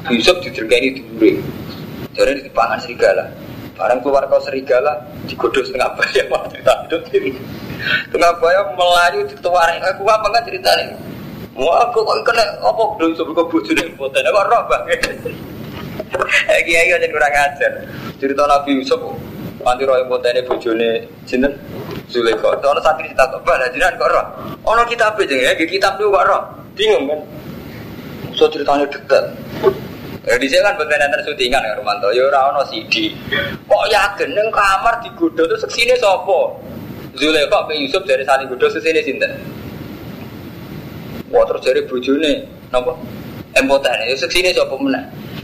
Nabi 0.04 0.16
Yusuf 0.16 0.36
dijergani 0.44 0.96
duri 0.96 1.40
jadi 2.16 2.40
di 2.40 2.50
pangan 2.52 2.80
serigala. 2.80 3.24
Barang 3.76 4.04
keluar 4.04 4.28
kau 4.28 4.40
serigala 4.44 4.92
digodok 5.24 5.64
setengah 5.64 5.88
bayar 5.96 6.24
mau 6.28 6.44
cerita 6.52 6.72
itu 6.84 6.96
setengah 8.12 8.32
bayar 8.36 8.76
melayu 8.76 9.24
dituarin 9.24 9.80
aku 9.80 10.04
apa 10.04 10.26
nggak 10.28 10.44
ceritanya 10.52 10.92
Wah, 11.56 11.82
aku 11.82 12.06
kok 12.06 12.24
kena 12.24 12.44
apa? 12.62 12.82
Belum 12.96 13.12
sebelum 13.12 13.44
bujur 13.50 13.74
yang 13.74 13.92
foto, 13.98 14.16
aku 14.16 14.40
roh 14.48 14.62
banget. 14.70 15.02
Eh 16.48 16.60
kiai 16.64 16.94
aja 16.94 17.04
kurang 17.10 17.34
ajar. 17.34 17.72
Cerita 18.16 18.48
Nabi 18.48 18.80
Yusuf 18.80 19.02
Nanti 19.60 19.84
roh 19.84 19.96
ini 20.00 20.40
bojone 20.48 21.04
sinten 21.28 21.52
Zulaikha. 22.10 22.58
Ono 22.58 22.80
santri 22.82 23.08
kita 23.08 23.24
kok 23.30 23.40
bala 23.46 23.70
jiran 23.70 23.94
kok 23.94 24.10
roh. 24.10 24.26
Ono 24.66 24.82
kitab 24.84 25.14
aja 25.16 25.36
ya, 25.38 25.54
kitab 25.54 25.96
tuh 25.96 26.10
kok 26.10 26.26
roh. 26.26 26.42
Bingung 26.74 27.06
kan. 27.06 27.20
So 28.34 28.50
ceritanya 28.50 28.86
dekat. 28.90 29.24
Ya 30.20 30.36
di 30.36 30.46
kan 30.52 30.76
bukan 30.76 31.00
nanti 31.00 31.24
syutingan 31.24 31.64
ya 31.64 31.72
Romanto. 31.80 32.12
Ya 32.12 32.28
orang 32.28 32.52
ono 32.54 32.62
CD. 32.68 33.14
Kok 33.64 33.84
yakin 33.88 34.28
neng 34.36 34.48
kamar 34.52 35.00
digoda 35.00 35.48
tuh 35.48 35.58
sini 35.70 35.96
sopo. 35.96 36.58
Zulaikha 37.16 37.66
ke 37.66 37.74
Yusuf 37.78 38.02
dari 38.04 38.22
saling 38.26 38.46
goda 38.50 38.68
sini 38.70 39.00
sinten. 39.02 39.32
Wah 41.30 41.46
terus 41.46 41.62
dari 41.62 41.82
bojone, 41.86 42.42
napa? 42.74 42.90
Empotan 43.54 43.98
ya 44.06 44.14
sini 44.18 44.50
sopo. 44.52 44.76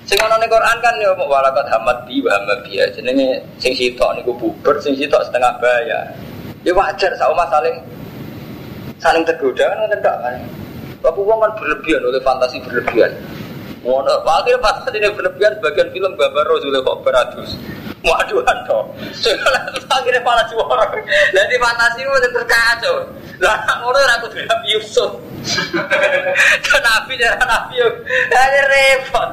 Sing 0.07 0.23
ana 0.23 0.39
ning 0.39 0.47
Quran 0.47 0.79
kan 0.79 0.95
ya 1.03 1.11
walakat 1.19 1.67
hamad 1.67 2.07
bi 2.07 2.23
wa 2.23 2.31
hamad 2.39 2.63
bi. 2.63 2.79
Jenenge 2.95 3.43
sing 3.59 3.75
sitok 3.75 4.15
niku 4.15 4.31
buber, 4.39 4.79
sing 4.79 4.95
sitok 4.95 5.19
setengah 5.27 5.51
bayar. 5.59 6.15
Ya 6.67 6.75
wajar 6.75 7.15
sama 7.15 7.47
saling 7.47 7.79
saling 8.99 9.23
tergoda 9.23 9.71
kan 9.71 9.79
ngoten 9.87 10.03
tok 10.03 10.19
kan. 10.19 10.35
Bapak 10.99 11.23
uang 11.23 11.39
kan 11.39 11.53
berlebihan 11.63 12.03
oleh 12.03 12.19
fantasi 12.27 12.59
berlebihan. 12.67 13.15
Ngono, 13.87 14.27
akhirnya 14.27 14.59
pas 14.59 14.83
ini 14.91 15.07
berlebihan 15.15 15.63
bagian 15.63 15.87
film 15.95 16.19
gambar 16.19 16.43
Rasulullah 16.43 16.83
kok 16.83 16.99
beratus. 17.07 17.55
Waduh 18.03 18.43
toh. 18.67 18.83
Soalnya 19.15 19.79
akhirnya 19.87 20.27
malah 20.27 20.43
juara. 20.51 20.91
Jadi 21.31 21.55
fantasi 21.55 22.03
itu 22.03 22.19
terus 22.35 22.47
kacau. 22.51 22.95
Lah 23.39 23.63
ngono 23.79 23.99
ora 24.03 24.19
kudu 24.27 24.43
Nabi 24.43 24.67
Yusuf. 24.75 25.23
Kan 26.67 26.83
Nabi 26.83 27.15
cara 27.15 27.39
Nabi 27.47 27.79
yo. 27.79 27.89
Ada 28.35 28.61
repot. 28.67 29.29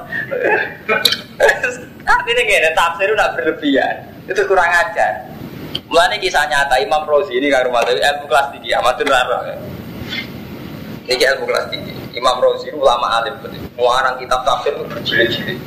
Artinya 2.13 2.43
gini, 2.45 2.69
tafsir 2.77 3.09
udah 3.09 3.29
berlebihan. 3.33 3.95
Itu 4.29 4.45
kurang 4.45 4.69
ajar. 4.69 5.33
Mulanya 5.91 6.17
kisah 6.17 6.47
nyata 6.47 6.79
Imam 6.79 7.03
Rozi 7.03 7.35
ini 7.37 7.51
kan 7.51 7.67
rumah 7.67 7.83
ilmu 7.83 8.25
kelas 8.25 8.47
tinggi, 8.55 8.71
amatur 8.71 9.07
larang. 9.07 9.43
Ini 11.03 11.19
ilmu 11.19 11.43
kelas 11.43 11.65
tinggi. 11.67 11.93
Imam 12.15 12.39
Rozi 12.39 12.71
ulama 12.71 13.19
alim 13.19 13.35
betul. 13.41 13.59
Mengarang 13.75 14.15
kitab 14.21 14.45
tafsir 14.45 14.71
itu 14.71 14.85
berjilid-jilid. 14.85 15.59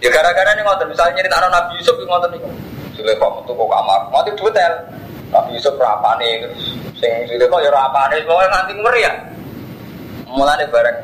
Ya 0.00 0.08
gara-gara 0.12 0.54
ini 0.54 0.62
ngotot 0.62 0.86
misalnya 0.88 1.20
nyerita 1.20 1.36
anak 1.40 1.50
Nabi 1.50 1.72
Yusuf 1.80 1.96
yang 1.98 2.08
ngotot 2.08 2.30
nih. 2.32 2.40
Sulaiman 2.94 3.30
metu 3.42 3.52
kok 3.58 3.68
kamar, 3.68 4.00
mati 4.14 4.30
detail. 4.32 4.74
Nabi 5.34 5.50
Yusuf 5.58 5.74
nih 5.80 6.32
terus 6.46 6.62
sing 7.02 7.10
Sulaiman 7.26 7.64
ya 7.66 7.70
rapane 7.74 8.16
pokoknya 8.22 8.48
nganti 8.54 8.72
ngeri 8.78 9.00
ya. 9.02 9.12
Mulane 10.30 10.64
bareng 10.70 10.96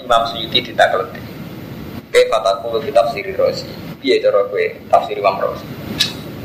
Imam 0.00 0.22
Suyuti 0.30 0.58
ditakleti. 0.62 1.20
Kayak 2.14 2.30
kataku 2.30 2.78
kitab 2.82 3.10
Siri 3.10 3.34
Rozi. 3.34 3.66
Piye 3.98 4.22
cara 4.22 4.46
tafsir 4.90 5.18
Imam 5.18 5.38
Rozi? 5.42 5.66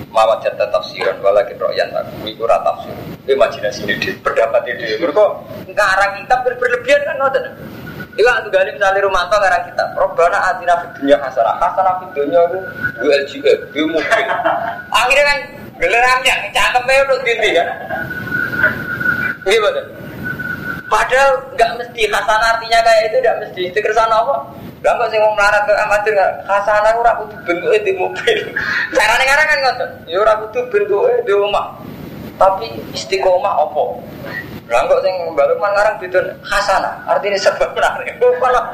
Mawat 0.10 0.42
jatah 0.42 0.68
tafsiran 0.74 1.18
walakin 1.22 1.58
royan 1.62 1.90
aku 1.94 2.30
itu 2.30 2.44
rata 2.46 2.66
tafsir. 2.74 2.94
Imajinasi 3.30 3.86
ini 3.86 4.10
pendapat 4.26 4.66
ini. 4.74 4.98
Mereka 4.98 5.24
ngarang 5.70 6.12
kitab 6.22 6.40
berlebihan 6.44 7.02
kan 7.06 7.16
ngoten. 7.22 7.44
Itu 8.18 8.28
aku 8.28 8.50
gali 8.52 8.74
misalnya 8.74 9.06
Romanto 9.06 9.38
ngarang 9.38 9.64
kitab. 9.70 9.88
Robbana 9.96 10.40
atina 10.50 10.74
fid 10.82 10.92
dunya 11.00 11.18
hasanah. 11.22 11.56
Hasanah 11.62 11.94
fid 12.02 12.12
dunya 12.18 12.40
itu 12.50 12.60
dua 13.00 13.14
LGF 13.24 13.60
dua 13.72 13.86
mobil 13.96 14.26
akhirnya 14.90 15.24
kan 15.24 15.38
gelerangnya 15.80 16.34
cakepnya 16.52 17.02
udah 17.06 17.18
tinggi 17.24 17.50
kan. 17.56 17.68
Betul 19.46 19.76
padahal 20.90 21.32
nggak 21.54 21.72
mesti 21.78 22.02
hasanah 22.10 22.50
artinya 22.58 22.80
kayak 22.82 23.04
itu 23.14 23.18
nggak 23.22 23.38
mesti. 23.46 23.62
Itu 23.70 23.80
kersana 23.86 24.26
apa 24.26 24.36
Lah 24.80 24.96
kok 24.96 25.12
sing 25.12 25.20
wong 25.20 25.36
melarat 25.36 25.68
ke 25.68 25.74
amatir 25.76 26.16
hasanah 26.48 26.96
ora 26.96 27.12
kudu 27.20 27.36
bentuke 27.44 27.78
di 27.84 27.92
mobil. 28.00 28.40
Carane 28.96 29.24
ngarang 29.28 29.48
kan 29.52 29.60
ngoten. 29.60 29.90
Ya 30.08 30.18
ora 30.24 30.34
kudu 30.40 30.60
bentuke 30.72 31.14
di 31.28 31.34
omah. 31.36 31.68
Tapi 32.40 32.72
istiqomah 32.96 33.54
opo? 33.68 34.00
Lah 34.72 34.88
kok 34.88 35.04
sing 35.04 35.12
mbaluk 35.36 35.60
ngarang 35.60 36.00
bidon 36.00 36.32
hasanah, 36.46 37.04
artinya 37.12 37.36
sebab 37.36 37.76
menarik. 37.76 38.16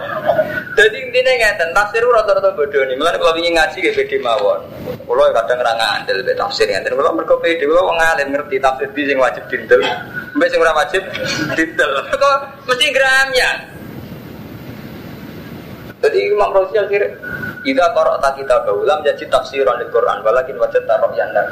Jadi 0.78 0.98
intinya 1.08 1.34
ngeten, 1.40 1.72
tafsir 1.72 2.04
rata-rata 2.04 2.52
bodoh 2.54 2.84
nih. 2.86 3.00
Mulane 3.00 3.18
kalau 3.18 3.34
ingin 3.40 3.56
ngaji 3.56 3.78
ge 3.80 3.92
beda 3.96 4.18
mawon. 4.22 4.62
Kulo 5.08 5.32
kadang 5.34 5.64
ora 5.64 5.74
ngandel 5.74 6.22
be 6.22 6.36
tafsir 6.38 6.70
ngeten. 6.70 6.94
Kulo 6.94 7.16
mergo 7.16 7.40
pede 7.42 7.66
kulo 7.66 7.82
wong 7.82 7.98
alim 7.98 8.30
ngerti 8.30 8.62
tafsir 8.62 8.92
di 8.94 9.10
sing 9.10 9.18
wajib 9.18 9.42
dindel. 9.50 9.82
Mbek 10.38 10.48
sing 10.54 10.60
ora 10.62 10.74
wajib 10.78 11.02
dindel. 11.58 11.92
Kok 12.22 12.38
mesti 12.70 12.88
gram 12.94 13.30
ya. 13.34 13.50
Jadi 16.06 16.18
Imam 16.30 16.54
Razi 16.54 16.78
akhirnya 16.78 17.18
Ida 17.66 17.90
korok 17.98 18.22
tak 18.22 18.38
kita 18.38 18.62
baulam 18.62 19.02
jadi 19.02 19.26
tafsiran 19.26 19.82
di 19.82 19.90
Quran 19.90 20.22
walakin 20.22 20.54
wajah 20.62 20.86
taruh 20.86 21.10
yang 21.18 21.34
lagu. 21.34 21.50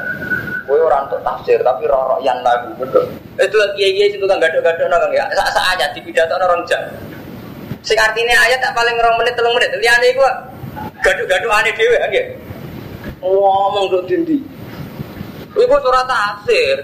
Kue 0.62 0.78
orang 0.78 1.10
untuk 1.10 1.18
tafsir 1.26 1.58
tapi 1.58 1.90
rorok 1.90 2.22
yang 2.22 2.38
lagu. 2.46 2.70
Itu 3.34 3.56
lagi 3.58 3.82
iya 3.82 4.14
itu 4.14 4.22
kan 4.22 4.38
gado-gado 4.38 4.86
nong 4.86 5.10
ya. 5.10 5.26
Sa 5.34 5.42
sa 5.50 5.74
aja 5.74 5.90
di 5.90 5.98
pidato 6.06 6.38
orang 6.38 6.62
jam. 6.70 6.86
Sing 7.82 7.98
artinya 7.98 8.38
ayat 8.46 8.62
tak 8.62 8.78
paling 8.78 8.94
rong 8.94 9.18
menit 9.18 9.34
telung 9.34 9.58
menit. 9.58 9.74
Liane 9.74 10.14
gua 10.14 10.30
gado-gado 11.02 11.50
aneh 11.50 11.74
dewe 11.74 11.98
ya. 11.98 12.22
Ngomong 13.18 13.90
tuh 13.90 14.06
dindi. 14.06 14.38
Ibu 15.50 15.76
surat 15.82 16.06
tafsir. 16.06 16.78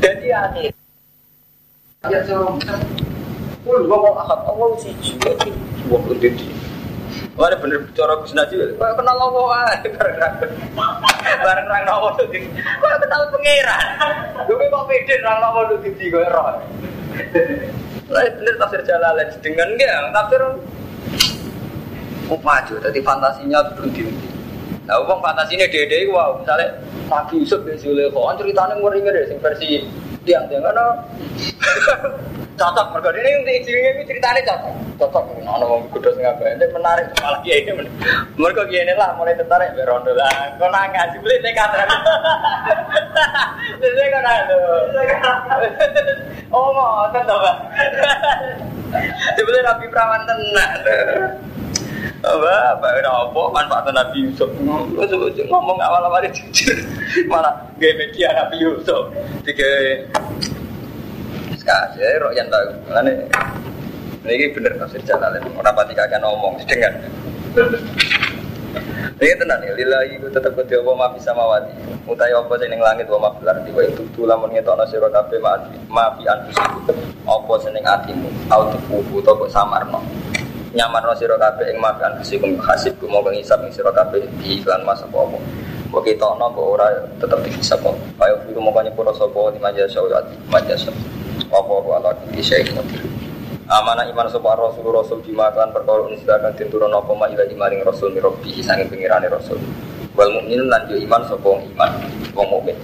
Jadi 0.00 0.28
akhir 0.48 0.79
Ya 2.08 2.24
so, 2.24 2.56
pun 3.60 3.84
mau 3.84 4.16
akad 4.16 4.40
Allah 4.48 4.72
gua 5.84 6.00
udah 6.00 6.32
di. 6.32 6.48
Mana 7.36 7.60
bener 7.60 7.84
bicara 7.84 8.16
Gus 8.24 8.32
Najib, 8.32 8.56
kau 8.80 8.88
kenal 8.96 9.20
Allah 9.20 9.44
ah, 9.52 9.68
bareng 11.44 11.68
bareng 11.68 11.92
Allah 11.92 12.10
tuh, 12.16 12.24
kau 12.32 12.96
kenal 13.04 13.22
pangeran. 13.28 13.84
Gue 14.48 14.64
kok 14.72 14.84
pede 14.88 15.14
rang 15.20 15.44
Allah 15.44 15.76
tuh 15.76 15.76
di 15.84 16.08
gue 16.08 16.24
roh. 16.24 16.56
Lah 18.08 18.22
bener 18.32 18.54
tafsir 18.56 18.80
Jalalain 18.80 19.28
dengan 19.44 19.68
dia, 19.76 20.08
tafsir 20.16 20.40
Oh 22.32 22.40
maju, 22.40 22.74
tadi 22.80 23.04
fantasinya 23.04 23.60
berhenti. 23.76 24.08
Nah, 24.88 25.04
uang 25.04 25.20
fantasinya 25.20 25.68
dede, 25.68 26.08
wow, 26.08 26.40
misalnya 26.40 26.80
Nabi 27.12 27.44
Yusuf 27.44 27.60
bin 27.60 27.76
Zulekho, 27.76 28.24
kan 28.24 28.40
ceritanya 28.40 28.80
ngeri-ngeri, 28.80 29.28
sing 29.28 29.36
versi 29.44 29.84
tiang 30.24 30.44
tiang 30.48 30.62
karena 30.62 30.84
cocok 32.60 32.86
mereka 32.92 33.10
ini 33.16 33.30
untuk 33.40 33.54
istrinya 33.56 33.90
ini 33.96 34.02
ceritanya 34.04 34.40
cocok. 34.44 34.74
Cocok 35.00 35.24
nono 35.40 35.64
mau 35.64 35.80
kudos 35.96 36.16
ngapa 36.20 36.44
ini 36.44 36.66
menarik 36.76 37.06
malah 37.24 37.40
dia 37.40 37.56
ini 37.56 37.72
mereka 38.36 38.62
gini 38.68 38.92
lah 38.96 39.16
mulai 39.16 39.32
tertarik 39.32 39.72
berondo 39.72 40.12
lah. 40.12 40.54
Kau 40.60 40.68
nangis 40.68 41.16
sih 41.16 41.20
beli 41.24 41.40
nekat 41.40 41.72
jadi 43.80 44.02
kau 44.12 44.20
nangis 44.20 44.48
oh 46.52 46.68
mau 46.74 47.08
tentu 47.14 47.32
pak 47.32 47.56
dibeli 49.38 49.60
rapi 49.62 49.86
perawan 49.88 50.22
tenang 50.26 50.72
apa 52.20 52.76
apa 52.76 52.88
apa 53.00 53.42
manfaat 53.48 53.88
Nabi 53.96 54.28
Yusuf 54.28 54.52
ngomong 54.60 55.78
awal-awal 55.80 56.20
jujur 56.28 56.76
malah 57.32 57.56
gaya 57.80 57.96
media 57.96 58.28
Nabi 58.36 58.60
Yusuf 58.60 59.08
tiga 59.48 59.68
saya 61.64 62.18
roh 62.20 62.32
yang 62.36 62.50
tahu 62.52 62.76
mana 62.92 63.14
ini 64.28 64.52
bener 64.52 64.76
tafsir 64.76 65.00
jalan 65.08 65.40
orang 65.56 65.72
pati 65.72 65.96
kagak 65.96 66.20
ngomong 66.20 66.60
dengan 66.68 66.92
ini 69.20 69.36
tenang 69.36 69.60
ya, 69.60 69.74
lillahi 69.76 70.16
ku 70.16 70.32
tetap 70.32 70.56
kudu 70.56 70.80
apa 70.80 70.90
ma 70.96 71.06
bisa 71.12 71.34
mawati. 71.36 71.76
Utai 72.08 72.32
apa 72.32 72.56
sing 72.56 72.72
ning 72.72 72.80
langit 72.80 73.04
wa 73.10 73.28
ma 73.28 73.28
fil 73.36 73.52
ardi 73.52 73.68
itu 73.68 74.22
lamun 74.24 74.48
ngetokno 74.54 74.86
sira 74.88 75.12
kabeh 75.12 75.36
maafi 75.42 75.76
maafi 75.92 76.24
anfusiku. 76.24 76.94
Apa 77.28 77.52
sing 77.60 77.76
ning 77.76 77.84
atimu, 77.84 78.30
au 78.48 78.70
tuku 78.72 79.20
utawa 79.20 79.44
samarno 79.50 80.00
nyaman 80.70 81.02
no 81.02 81.14
siro 81.18 81.34
kabe 81.34 81.66
ing 81.66 81.78
makan 81.82 82.14
kusikum 82.22 82.54
hasib 82.62 82.94
ku 83.02 83.10
mau 83.10 83.22
ngisap 83.26 83.58
ing 83.66 83.72
siro 83.74 83.90
kabe 83.90 84.22
di 84.38 84.62
iklan 84.62 84.82
masa 84.86 85.06
apa 85.10 85.38
Kau 85.90 85.98
kita 85.98 86.38
no 86.38 86.46
kau 86.54 86.78
ora 86.78 86.86
tetap 87.18 87.42
dihisap 87.42 87.82
kok. 87.82 87.98
Ayo 88.22 88.38
itu 88.46 88.62
mau 88.62 88.70
kanya 88.70 88.94
pura 88.94 89.10
sopo 89.10 89.50
di 89.50 89.58
maja 89.58 89.82
syawat 89.90 90.22
maja 90.46 90.78
syawat. 90.78 90.94
Apa 91.50 91.72
apa 91.82 91.90
ala 91.98 92.10
di 92.30 92.38
syekh 92.38 92.70
kotir. 92.70 93.02
Amanah 93.66 94.06
iman 94.06 94.30
sopo 94.30 94.54
rasul 94.54 94.86
rasul 94.86 95.18
bima 95.26 95.50
kan 95.50 95.74
perkara 95.74 96.06
unsdakan 96.06 96.54
tinturun 96.54 96.94
apa 96.94 97.10
ma 97.10 97.26
ila 97.26 97.42
imaring 97.42 97.82
rasul 97.82 98.14
mirobbi 98.14 98.62
sanging 98.62 98.86
pengirane 98.86 99.26
rasul. 99.26 99.58
Wal 100.14 100.30
mukminun 100.30 100.70
lan 100.70 100.86
iman 100.86 101.22
sopo 101.26 101.58
iman 101.58 101.90
wong 102.38 102.46
mukmin. 102.46 102.78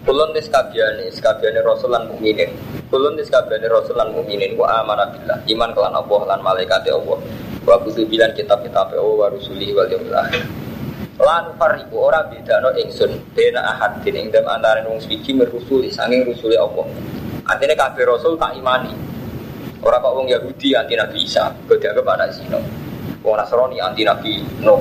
Kulon 0.00 0.32
des 0.32 0.48
kabiane, 0.48 1.12
kabiane 1.12 1.60
rasul 1.60 1.92
lan 1.92 2.08
mukminin. 2.08 2.48
Kulun 2.88 3.20
dis 3.20 3.28
kabehane 3.28 3.68
rasul 3.68 4.00
lan 4.00 4.16
mukminin 4.16 4.56
wa 4.56 4.80
amana. 4.80 5.12
Iman 5.44 5.76
kelan 5.76 5.92
Allah 5.92 6.20
lan 6.24 6.40
malaikat 6.40 6.88
Allah. 6.88 7.20
Wa 7.68 7.76
kutu 7.84 8.08
bilan 8.08 8.32
kitab-kitab 8.32 8.96
Allah 8.96 9.04
wa 9.04 9.28
rusuli 9.28 9.76
wal 9.76 9.84
yaumil. 9.92 10.16
Lan 11.20 11.52
fariku 11.60 12.08
ora 12.08 12.24
bedano 12.24 12.72
ingsun 12.80 13.36
bena 13.36 13.76
ahad 13.76 14.00
din 14.00 14.16
ing 14.16 14.32
dalem 14.32 14.48
antara 14.48 14.80
wong 14.88 15.04
suci 15.04 15.36
merusuli 15.36 15.92
sanging 15.92 16.24
rusuli 16.24 16.56
Allah. 16.56 16.88
Artinya 17.44 17.76
kabeh 17.76 18.08
rasul 18.08 18.40
tak 18.40 18.56
imani. 18.56 18.96
Ora 19.84 20.00
kok 20.00 20.16
wong 20.16 20.32
Yahudi 20.32 20.72
anti 20.76 20.96
Nabi 20.96 21.28
Isa, 21.28 21.52
kok 21.68 21.76
dianggap 21.76 22.08
anak 22.08 22.32
zina. 22.32 22.56
Wong 23.20 23.36
Nasrani 23.36 23.76
anti 23.84 24.00
Nabi 24.00 24.40
Nuh. 24.64 24.80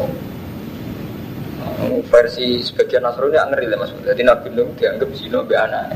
Versi 2.10 2.64
sebagian 2.64 3.06
Nasrani 3.06 3.38
ngeri 3.38 3.66
lah 3.70 3.78
mas. 3.80 3.92
Jadi 4.04 4.22
Nabi 4.26 4.48
Nuh 4.54 4.68
dianggap 4.76 5.10
zina 5.16 5.40
be 5.44 5.56
anak. 5.56 5.96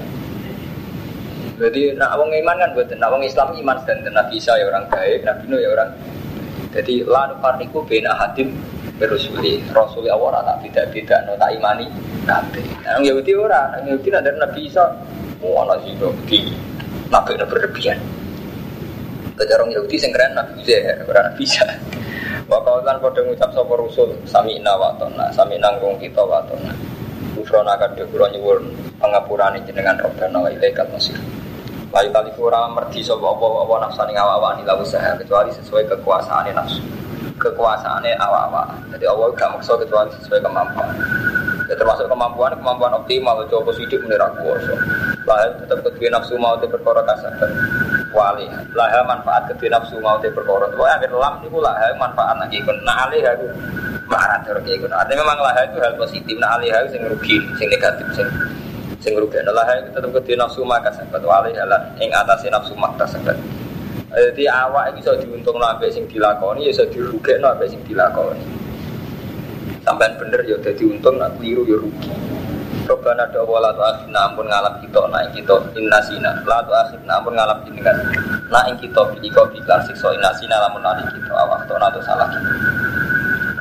Jadi 1.59 1.93
nak 1.95 2.17
wong 2.17 2.33
iman 2.33 2.55
kan 2.57 2.69
buat 2.73 2.89
nak 2.97 3.09
wong 3.13 3.23
Islam 3.23 3.53
iman 3.55 3.77
dan 3.85 4.03
Nabi 4.09 4.41
Isa 4.41 4.57
ya 4.57 4.65
orang 4.67 4.89
baik, 4.89 5.21
Nabi 5.23 5.43
Nuh 5.47 5.59
ya 5.61 5.69
orang. 5.71 5.89
Jadi 6.73 7.05
lan 7.05 7.37
farniku 7.37 7.85
bena 7.85 8.17
hadim 8.17 8.57
berusuli 8.97 9.61
Rasuli 9.69 10.09
Allah 10.09 10.41
tak 10.41 10.57
tidak 10.65 10.85
tidak 10.93 11.19
no 11.29 11.37
tak 11.37 11.53
imani 11.53 11.85
nabi. 12.25 12.63
Nah, 12.83 12.99
Yahudi 13.03 13.31
orang, 13.35 13.67
nah, 13.75 13.81
Yahudi 13.85 14.09
ada 14.09 14.31
Nabi 14.33 14.67
Isa, 14.67 14.85
oh 15.43 15.61
anak 15.63 15.83
sih 15.83 15.93
di 16.25 16.39
nabi 17.11 17.31
berlebihan. 17.37 17.99
Kejarong 19.33 19.69
Yahudi 19.73 19.97
keren 19.97 20.31
Nabi 20.37 20.61
Uzair, 20.61 20.97
orang 21.09 21.33
Nabi 21.33 21.43
Isa. 21.43 21.65
Wakaulan 22.43 22.99
pada 22.99 23.23
ngucap 23.23 23.49
sapa 23.55 23.73
rusul 23.79 24.11
sami 24.27 24.59
nawatona, 24.59 25.31
sami 25.31 25.55
nanggung 25.55 25.95
kita 25.95 26.19
watona. 26.19 26.75
Ufrona 27.39 27.79
akan 27.79 27.95
dikurang 27.95 28.35
nyuwun 28.35 28.67
pengapurane 28.99 29.63
jenengan 29.63 29.95
Rabbana 29.95 30.43
wa 30.43 30.49
ilaikal 30.51 30.85
masir. 30.91 31.15
Layu 31.93 32.09
kali 32.11 32.29
kurang 32.35 32.75
merdi 32.75 32.99
sopo 33.05 33.37
apa 33.37 33.45
apa 33.63 33.73
nafsani 33.87 34.13
awak-awak 34.17 34.59
di 34.59 34.63
usaha 34.65 35.13
kecuali 35.15 35.49
sesuai 35.53 35.85
kekuasaan 35.93 36.51
nafsu 36.51 36.81
kekuasaannya 37.43 38.15
awak-awak. 38.17 38.67
Jadi 38.95 39.05
Allah 39.07 39.27
gak 39.35 39.49
maksa 39.51 39.75
kecuali 39.75 40.09
sesuai 40.19 40.39
kemampuan. 40.39 40.89
Ya, 41.67 41.75
termasuk 41.79 42.07
kemampuan 42.07 42.55
kemampuan 42.59 42.91
optimal 42.95 43.39
coba 43.47 43.71
sidik 43.75 43.99
menira 44.03 44.31
kuasa. 44.35 44.73
Lah 45.27 45.47
tetap 45.63 45.79
kedua 45.83 46.09
nafsu 46.11 46.35
mau 46.39 46.59
te 46.59 46.67
perkara 46.67 47.03
kasabat. 47.07 47.49
Wali. 48.13 48.45
Lah 48.77 48.93
manfaat 49.03 49.49
kedua 49.49 49.73
nafsu 49.75 49.97
mau 49.97 50.21
te 50.21 50.29
perkara. 50.29 50.69
Pokoke 50.69 50.87
akhir 50.87 51.11
lam 51.11 51.41
niku 51.41 51.57
lah 51.59 51.73
manfaat 51.97 52.37
lagi 52.37 52.61
kun. 52.61 52.77
Nah 52.85 53.09
alih 53.09 53.25
aku 53.25 53.49
marah 54.05 54.37
terus 54.45 54.61
kayak 54.61 54.85
Artinya 54.93 55.25
memang 55.25 55.39
lah 55.41 55.53
itu 55.65 55.81
hal 55.81 55.97
positif. 55.97 56.37
Nah 56.37 56.55
alih 56.55 56.69
aku 56.69 56.87
sing 56.93 57.01
rugi, 57.09 57.41
sing 57.57 57.67
negatif 57.73 58.05
sing 58.13 58.27
sing 59.01 59.13
rugi. 59.17 59.41
Nah 59.41 59.51
lah 59.57 59.65
itu 59.81 59.89
tetap 59.89 60.13
kedua 60.13 60.45
nafsu 60.45 60.61
maka 60.61 60.93
sabat 60.93 61.25
wali 61.25 61.51
halan 61.57 61.81
ing 61.97 62.13
atase 62.13 62.53
nafsu 62.53 62.77
makta 62.77 63.09
sabat. 63.09 63.35
Jadi 64.13 64.45
awak 64.45 64.93
bisa 64.93 65.17
diuntung 65.17 65.57
sampai 65.57 65.89
sing 65.89 66.05
dilakoni, 66.05 66.69
ya 66.69 66.71
bisa 66.71 66.85
dirugi 66.85 67.33
sampai 67.33 67.65
sing 67.65 67.81
dilakoni. 67.81 68.45
Sampai 69.81 70.13
bener 70.21 70.45
ya 70.45 70.53
jadi 70.61 70.85
untung, 70.85 71.17
nak 71.17 71.33
keliru 71.41 71.65
ya 71.65 71.81
rugi. 71.81 72.13
Robbana 72.83 73.23
do 73.31 73.47
wala 73.47 73.71
tu 73.71 73.79
akhirna 73.79 74.27
ampun 74.27 74.43
ngalap 74.51 74.75
kita 74.83 74.99
naik 75.07 75.31
kita 75.31 75.55
innasina 75.79 76.35
la 76.43 76.59
tu 76.67 76.75
akhirna 76.75 77.15
ampun 77.15 77.31
ngalap 77.31 77.63
jenengan 77.63 77.95
naik 78.51 78.75
kita 78.83 79.01
bili 79.15 79.31
kau 79.31 79.47
biklan 79.47 79.79
sikso 79.87 80.11
innasina 80.11 80.59
lamun 80.59 80.83
nari 80.83 81.03
kita 81.15 81.31
awak 81.31 81.63
to 81.63 81.75
nato 81.79 81.99
salah 82.03 82.27
kita 82.27 82.51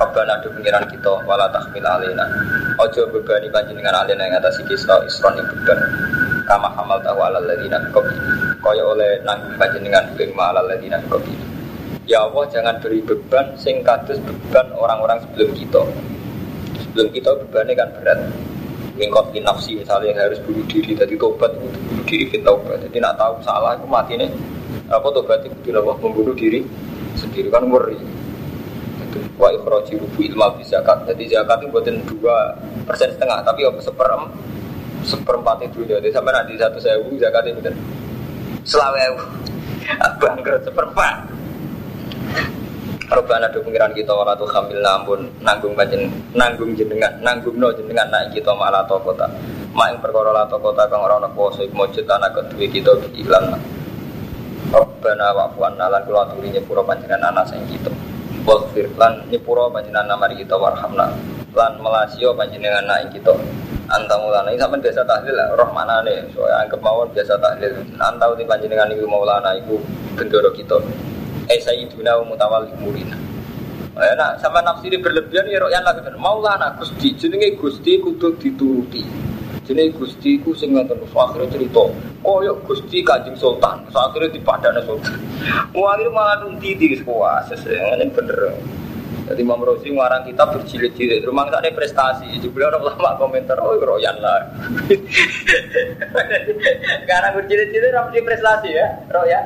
Robbana 0.03 0.35
do 0.43 0.51
pengiran 0.51 0.83
kita 0.91 1.13
wala 1.23 1.47
tahmil 1.55 1.87
alina 1.87 2.27
ojo 2.83 3.07
bebani 3.15 3.47
panjenengan 3.55 4.03
alina 4.03 4.27
yang 4.27 4.43
atas 4.43 4.59
kisah 4.67 4.99
isron 5.07 5.39
yang 5.39 5.47
beban 5.47 5.79
kama 6.43 6.67
hamal 6.75 6.99
tahu 7.07 7.23
ala 7.23 7.39
ladina 7.39 7.79
kopi 7.95 8.19
kaya 8.59 8.83
oleh 8.83 9.23
nanggung 9.23 9.55
panjenengan 9.55 10.03
ing 10.19 10.35
ala 10.35 10.61
ladina 10.67 10.99
kopi 11.07 11.31
ya 12.11 12.27
Allah 12.27 12.45
jangan 12.51 12.83
beri 12.83 12.99
beban 13.07 13.55
sing 13.55 13.87
kados 13.87 14.19
beban 14.19 14.67
orang-orang 14.75 15.23
sebelum 15.23 15.55
kita 15.55 15.83
sebelum 16.83 17.09
kita 17.15 17.31
bebannya 17.47 17.75
kan 17.79 17.89
berat 17.95 18.19
mingkot 18.93 19.33
nafsi 19.41 19.81
misalnya 19.81 20.13
yang 20.13 20.19
harus 20.29 20.39
bunuh 20.45 20.65
diri 20.69 20.93
tadi 20.93 21.17
tobat 21.17 21.53
itu 21.57 21.79
bunuh 21.89 22.05
diri 22.05 22.25
fit 22.29 22.43
taubat 22.45 22.77
jadi 22.85 22.97
nak 23.01 23.15
tahu 23.17 23.35
salah 23.41 23.73
aku 23.77 23.87
mati 23.89 24.15
nih. 24.21 24.31
Apa 24.93 25.09
tobat 25.13 25.41
itu 25.45 25.57
tidak 25.65 25.85
membunuh 25.85 26.37
diri 26.37 26.61
sendiri. 27.17 27.49
Kan 27.49 27.73
ngeri. 27.73 27.97
Itu 29.09 29.19
wa 29.41 29.49
ikhraji 29.53 29.97
rubu 29.97 30.21
ilmal 30.29 30.61
fi 30.61 30.65
zakat. 30.69 31.09
Jadi 31.09 31.33
zakat 31.33 31.65
itu 31.65 31.73
buatin 31.73 31.97
dua 32.05 32.53
persen 32.85 33.09
setengah 33.17 33.41
tapi 33.45 33.65
apa 33.65 33.81
seperem 33.81 34.23
seperempat 35.03 35.59
itu 35.67 35.83
jadi 35.83 36.09
sampai 36.15 36.31
nanti 36.31 36.55
satu 36.55 36.79
sewu 36.79 37.19
zakat 37.19 37.51
itu 37.51 37.59
betul 37.59 37.75
selawe 38.63 39.19
bangkrut 40.23 40.63
seperempat 40.63 41.32
Robana 43.13 43.45
do 43.53 43.61
pengiran 43.61 43.93
kita 43.93 44.09
ora 44.09 44.33
tuh 44.33 44.49
hamil 44.49 44.81
namun 44.81 45.29
nanggung 45.45 45.77
panjen 45.77 46.09
nanggung 46.33 46.73
jenengan 46.73 47.13
nanggung 47.21 47.61
no 47.61 47.69
jenengan 47.77 48.09
naik 48.09 48.41
kita 48.41 48.57
malah 48.57 48.89
to 48.89 48.97
kota 49.05 49.29
main 49.77 50.01
perkara 50.01 50.33
la 50.33 50.49
kota 50.49 50.89
kang 50.89 51.05
ora 51.05 51.21
ana 51.21 51.29
kuwasa 51.37 51.61
iku 51.61 51.77
mujud 51.85 52.09
ana 52.09 52.33
kedue 52.33 52.65
kita 52.73 52.89
iklan 53.13 53.53
Robana 54.73 55.37
wa 55.37 55.45
fuana 55.53 55.93
lan 55.93 56.09
kula 56.09 56.25
aturi 56.25 56.49
nyepuro 56.49 56.81
panjenengan 56.89 57.29
ana 57.29 57.45
sing 57.45 57.61
kita. 57.69 57.93
Waghfir 58.49 58.89
lan 58.97 59.29
nyepuro 59.29 59.69
panjenengan 59.69 60.17
mari 60.17 60.41
kita 60.41 60.57
warhamna. 60.57 61.13
Lan 61.53 61.73
melasio 61.85 62.33
panjenengan 62.33 62.89
naik 62.89 63.13
kita. 63.13 63.37
Antamulana 63.93 64.49
ini 64.49 64.57
sama 64.57 64.81
biasa 64.81 65.05
tahlil 65.05 65.37
lah 65.37 65.53
roh 65.53 65.69
mana 65.77 66.01
nih 66.01 66.25
soalnya 66.33 66.65
anggap 66.65 66.81
mawon 66.81 67.13
biasa 67.13 67.37
tahlil. 67.37 67.85
Antau 68.01 68.33
di 68.33 68.49
panjenengan 68.49 68.89
ibu 68.89 69.05
maulana 69.05 69.53
ibu 69.61 69.77
bendoro 70.17 70.49
kita 70.57 70.81
eh 71.53 71.61
sayyiduna 71.61 72.17
wa 72.17 72.25
mutawalli 72.33 72.73
umurina 72.81 73.17
Eh, 73.93 74.15
nah, 74.17 74.33
sama 74.41 74.65
nafsi 74.65 74.89
ini 74.89 74.97
berlebihan 74.97 75.45
ya 75.53 75.61
royan 75.61 75.85
lagi 75.85 76.01
maulana 76.17 76.73
gusti 76.81 77.13
jenenge 77.13 77.61
gusti 77.61 78.01
kudu 78.01 78.41
dituruti. 78.41 79.05
Jenenge 79.69 79.93
gusti 80.01 80.41
ku 80.41 80.57
sing 80.57 80.73
ngoten 80.73 80.97
akhirnya 81.13 81.53
cerita 81.53 81.93
koyo 82.25 82.57
gusti 82.65 83.05
kanjeng 83.05 83.37
sultan. 83.37 83.85
Akhirnya 83.93 84.33
di 84.33 84.41
padana 84.41 84.81
sultan 84.89 85.13
itu 85.77 86.09
malah 86.09 86.41
nunti 86.41 86.73
di 86.73 86.97
sekolah. 86.97 87.53
Ini 87.53 88.09
bener. 88.17 88.57
Jadi 89.29 89.45
Imam 89.45 89.61
Rosi 89.61 89.93
ngarang 89.93 90.25
kita 90.25 90.45
berjilid-jilid. 90.51 91.29
Rumah 91.29 91.53
ada 91.53 91.69
prestasi. 91.69 92.33
Juga 92.41 92.73
orang 92.73 92.97
lama 92.97 93.21
komentar 93.21 93.61
oh 93.61 93.77
royan 93.77 94.17
lah. 94.25 94.57
Karena 97.13 97.29
berjilid-jilid 97.37 97.93
orang 97.93 98.25
prestasi 98.25 98.73
ya 98.73 98.89
royan 99.13 99.45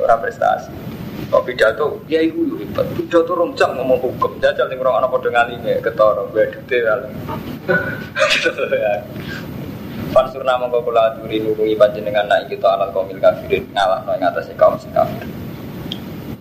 orang 0.00 0.20
prestasi. 0.22 0.72
Kok 1.30 1.42
pidato, 1.46 2.02
ya 2.10 2.22
ibu 2.22 2.46
yuk 2.46 2.58
hebat. 2.62 2.86
Pidato 2.94 3.32
rong 3.34 3.54
ngomong 3.54 3.98
hukum, 4.02 4.38
jajal 4.38 4.66
nih 4.66 4.78
orang 4.78 5.02
anak 5.02 5.10
pada 5.14 5.28
ngalime 5.30 5.72
ketoro, 5.82 6.30
gue 6.30 6.46
detail. 6.50 7.06
Fansur 10.14 10.46
nama 10.46 10.70
kau 10.70 10.78
kula 10.78 11.18
duri 11.18 11.42
nurungi 11.42 11.74
panjenengan 11.74 12.30
naik 12.30 12.54
kita 12.54 12.70
alat 12.70 12.94
komil 12.94 13.18
kafirin 13.18 13.66
ngalah 13.74 14.06
no 14.06 14.14
yang 14.14 14.30
atasnya 14.30 14.54
kaum 14.54 14.78
si 14.78 14.86
kafir. 14.94 15.26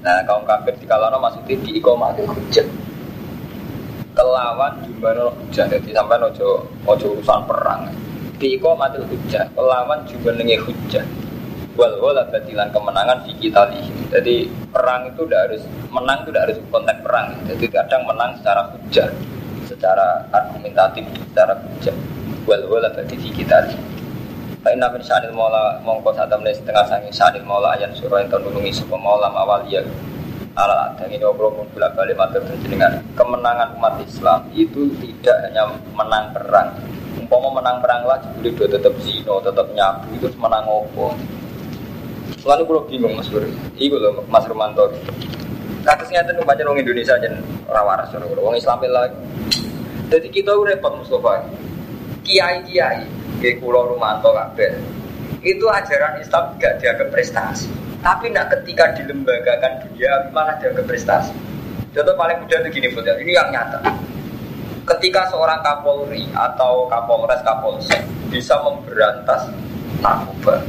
Nah 0.05 0.21
kaum 0.29 0.45
kafir 0.45 0.77
di 0.77 0.85
kalano 0.85 1.17
maksudnya 1.17 1.57
di 1.57 1.81
ikomatil 1.81 2.29
hujat. 2.29 2.69
Kelawan 4.13 4.77
jumlah 4.85 5.33
hujat, 5.33 5.73
jadi 5.73 5.89
sampai 5.89 6.21
nojo 6.21 6.69
ojo 6.85 7.07
urusan 7.17 7.41
perang. 7.49 7.89
Di 8.37 8.61
ikomatil 8.61 9.09
hujat, 9.09 9.49
kelawan 9.57 10.05
jumlah 10.05 10.37
hujat 10.37 11.05
wal 11.73 11.93
wala 11.97 12.21
batilan 12.29 12.69
kemenangan 12.69 13.25
di 13.25 13.33
kita 13.41 13.65
Jadi 14.13 14.45
perang 14.69 15.09
itu 15.09 15.25
tidak 15.25 15.41
harus 15.49 15.63
menang 15.89 16.21
itu 16.21 16.29
tidak 16.29 16.43
harus 16.49 16.57
konteks 16.69 16.99
perang. 17.01 17.27
Jadi 17.49 17.65
kadang 17.69 18.01
menang 18.05 18.31
secara 18.37 18.61
hujah, 18.69 19.09
secara 19.65 20.07
argumentatif, 20.29 21.05
secara 21.29 21.53
hujah. 21.57 21.95
Wal 22.43 22.61
wala 22.67 22.91
bati 22.91 23.15
di 23.15 23.29
kita 23.31 23.71
Lain 24.63 24.79
nabi 24.79 25.03
sanil 25.03 25.35
maula 25.35 25.75
mongko 25.83 26.15
satam 26.15 26.39
les 26.39 26.55
setengah 26.55 26.87
sangi 26.87 27.11
sanil 27.11 27.43
maula 27.43 27.75
ayan 27.75 27.91
surah 27.91 28.23
yang 28.23 28.31
terdunungi 28.31 28.71
sebuah 28.71 28.99
maula 28.99 29.27
awal 29.35 29.67
ya. 29.67 29.83
Ala 30.53 30.93
dan 30.95 31.09
ini 31.09 31.25
obrol 31.25 31.51
pun 31.51 31.65
bila 31.73 31.89
balik 31.97 32.13
matur 32.13 32.45
dengan 32.61 33.01
kemenangan 33.17 33.73
umat 33.75 33.97
Islam 34.05 34.45
itu 34.53 34.87
tidak 35.01 35.49
hanya 35.49 35.67
menang 35.97 36.31
perang. 36.31 36.69
Umpama 37.17 37.59
menang 37.59 37.81
perang 37.81 38.05
lah 38.05 38.21
boleh 38.37 38.53
tetap 38.55 38.93
zino 39.01 39.41
tetap 39.41 39.67
nyabu 39.73 40.07
itu 40.15 40.29
menang 40.37 40.63
opo 40.69 41.11
Lalu 42.41 42.63
kalau 42.65 42.81
bingung 42.89 43.13
Mas 43.13 43.29
Bro. 43.29 43.45
Iku 43.77 43.95
loh 44.01 44.25
Mas 44.25 44.43
Romanto. 44.49 44.89
Kasusnya 45.83 46.25
itu 46.25 46.41
baca 46.41 46.63
orang 46.63 46.79
Indonesia 46.79 47.13
aja 47.19 47.29
rawaras 47.67 48.09
orang 48.15 48.55
Islam 48.57 48.79
lagi. 48.87 49.17
Jadi 50.09 50.27
kita 50.33 50.57
repot 50.57 50.97
Mustafa. 50.97 51.45
Kiai 52.23 52.63
kiai, 52.63 53.03
kayak 53.43 53.59
Pulau 53.59 53.91
Romanto 53.91 54.31
kabeh. 54.31 54.79
Itu 55.43 55.67
ajaran 55.67 56.23
Islam 56.23 56.55
gak 56.55 56.79
dianggap 56.79 57.11
prestasi. 57.11 57.67
Tapi 57.99 58.31
nak 58.31 58.47
ketika 58.47 58.95
dilembagakan 58.95 59.83
dunia 59.83 60.31
malah 60.31 60.55
dianggap 60.63 60.87
prestasi. 60.87 61.35
Contoh 61.91 62.15
paling 62.15 62.39
mudah 62.39 62.57
itu 62.63 62.79
gini 62.79 62.87
Bro, 62.95 63.03
ini 63.19 63.35
yang 63.35 63.51
nyata. 63.51 63.83
Ketika 64.83 65.31
seorang 65.31 65.63
Kapolri 65.63 66.27
atau 66.31 66.87
Kapolres 66.87 67.39
Kapolsek 67.43 68.03
bisa 68.27 68.59
memberantas 68.63 69.47
narkoba, 70.03 70.59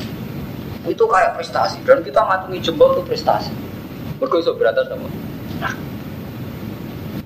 itu 0.88 1.04
kayak 1.08 1.36
prestasi. 1.36 1.80
Dan 1.84 2.04
kita 2.04 2.20
ngatungi 2.20 2.60
jempol 2.60 2.96
itu 2.96 3.02
prestasi. 3.04 3.52
Iso 4.24 4.56
beratas 4.56 4.88
sama 4.88 5.04
nah. 5.60 5.74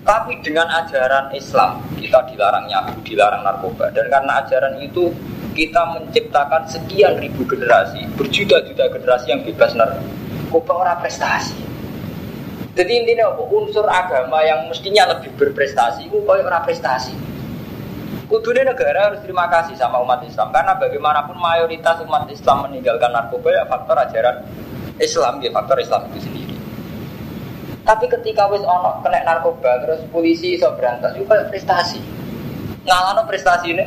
tapi 0.03 0.35
dengan 0.43 0.67
ajaran 0.67 1.31
Islam 1.31 1.79
kita 1.95 2.27
dilarang 2.27 2.67
nyabu, 2.67 2.99
dilarang 3.07 3.47
narkoba. 3.47 3.95
Dan 3.95 4.11
karena 4.11 4.43
ajaran 4.43 4.83
itu 4.83 5.15
kita 5.55 5.79
menciptakan 5.95 6.67
sekian 6.67 7.23
ribu 7.23 7.47
generasi 7.47 8.03
berjuta-juta 8.19 8.91
generasi 8.91 9.27
yang 9.31 9.47
bebas 9.47 9.79
narkoba 9.79 10.73
orang 10.75 10.99
prestasi. 10.99 11.55
Jadi 12.75 12.93
intinya 12.95 13.31
apa? 13.31 13.43
unsur 13.47 13.87
agama 13.87 14.43
yang 14.43 14.67
mestinya 14.67 15.15
lebih 15.15 15.35
berprestasi 15.39 16.11
itu 16.11 16.19
kayak 16.27 16.47
orang 16.47 16.63
prestasi 16.67 17.15
Kudunya 18.29 18.61
negara 18.61 19.09
harus 19.09 19.25
terima 19.25 19.49
kasih 19.49 19.73
sama 19.81 20.05
umat 20.05 20.21
Islam 20.21 20.53
karena 20.53 20.77
bagaimanapun 20.77 21.41
mayoritas 21.41 21.97
umat 22.05 22.29
Islam 22.29 22.69
meninggalkan 22.69 23.09
narkoba 23.09 23.49
ya 23.49 23.65
faktor 23.65 23.97
ajaran 23.97 24.45
Islam 25.01 25.41
ya 25.41 25.49
faktor 25.49 25.81
Islam 25.81 26.05
itu 26.13 26.29
sendiri. 26.29 26.57
Tapi 27.89 28.05
ketika 28.05 28.45
wis 28.53 28.61
ono 28.69 29.01
kena 29.01 29.25
narkoba 29.25 29.81
terus 29.81 30.05
polisi 30.13 30.61
iso 30.61 30.69
berantas 30.77 31.17
itu 31.17 31.25
kayak 31.25 31.49
prestasi. 31.49 32.05
Ngalano 32.85 33.25
prestasi 33.25 33.73
ini 33.73 33.85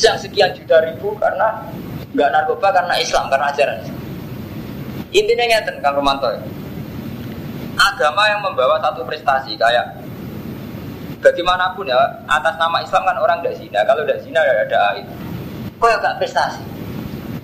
yang 0.00 0.16
sekian 0.16 0.48
juta 0.56 0.80
ribu 0.88 1.12
karena 1.20 1.60
nggak 2.16 2.30
narkoba 2.32 2.72
karena 2.72 2.96
Islam 2.96 3.28
karena 3.28 3.52
ajaran 3.52 3.76
Islam. 3.84 4.00
Intinya 5.12 5.44
ngeten 5.44 5.76
Kang 5.84 5.92
Romanto. 5.92 6.28
Agama 7.76 8.32
yang 8.32 8.40
membawa 8.40 8.80
satu 8.80 9.04
prestasi 9.04 9.60
kayak 9.60 10.07
bagaimanapun 11.18 11.90
ya 11.90 11.98
atas 12.30 12.54
nama 12.58 12.82
Islam 12.82 13.02
kan 13.02 13.16
orang 13.18 13.38
tidak 13.42 13.56
zina 13.58 13.80
kalau 13.86 14.02
tidak 14.06 14.20
zina 14.22 14.40
ya 14.42 14.52
ada 14.66 14.78
aib 14.94 15.06
kok 15.78 15.88
ya 15.90 15.96
gak 16.02 16.16
prestasi 16.22 16.62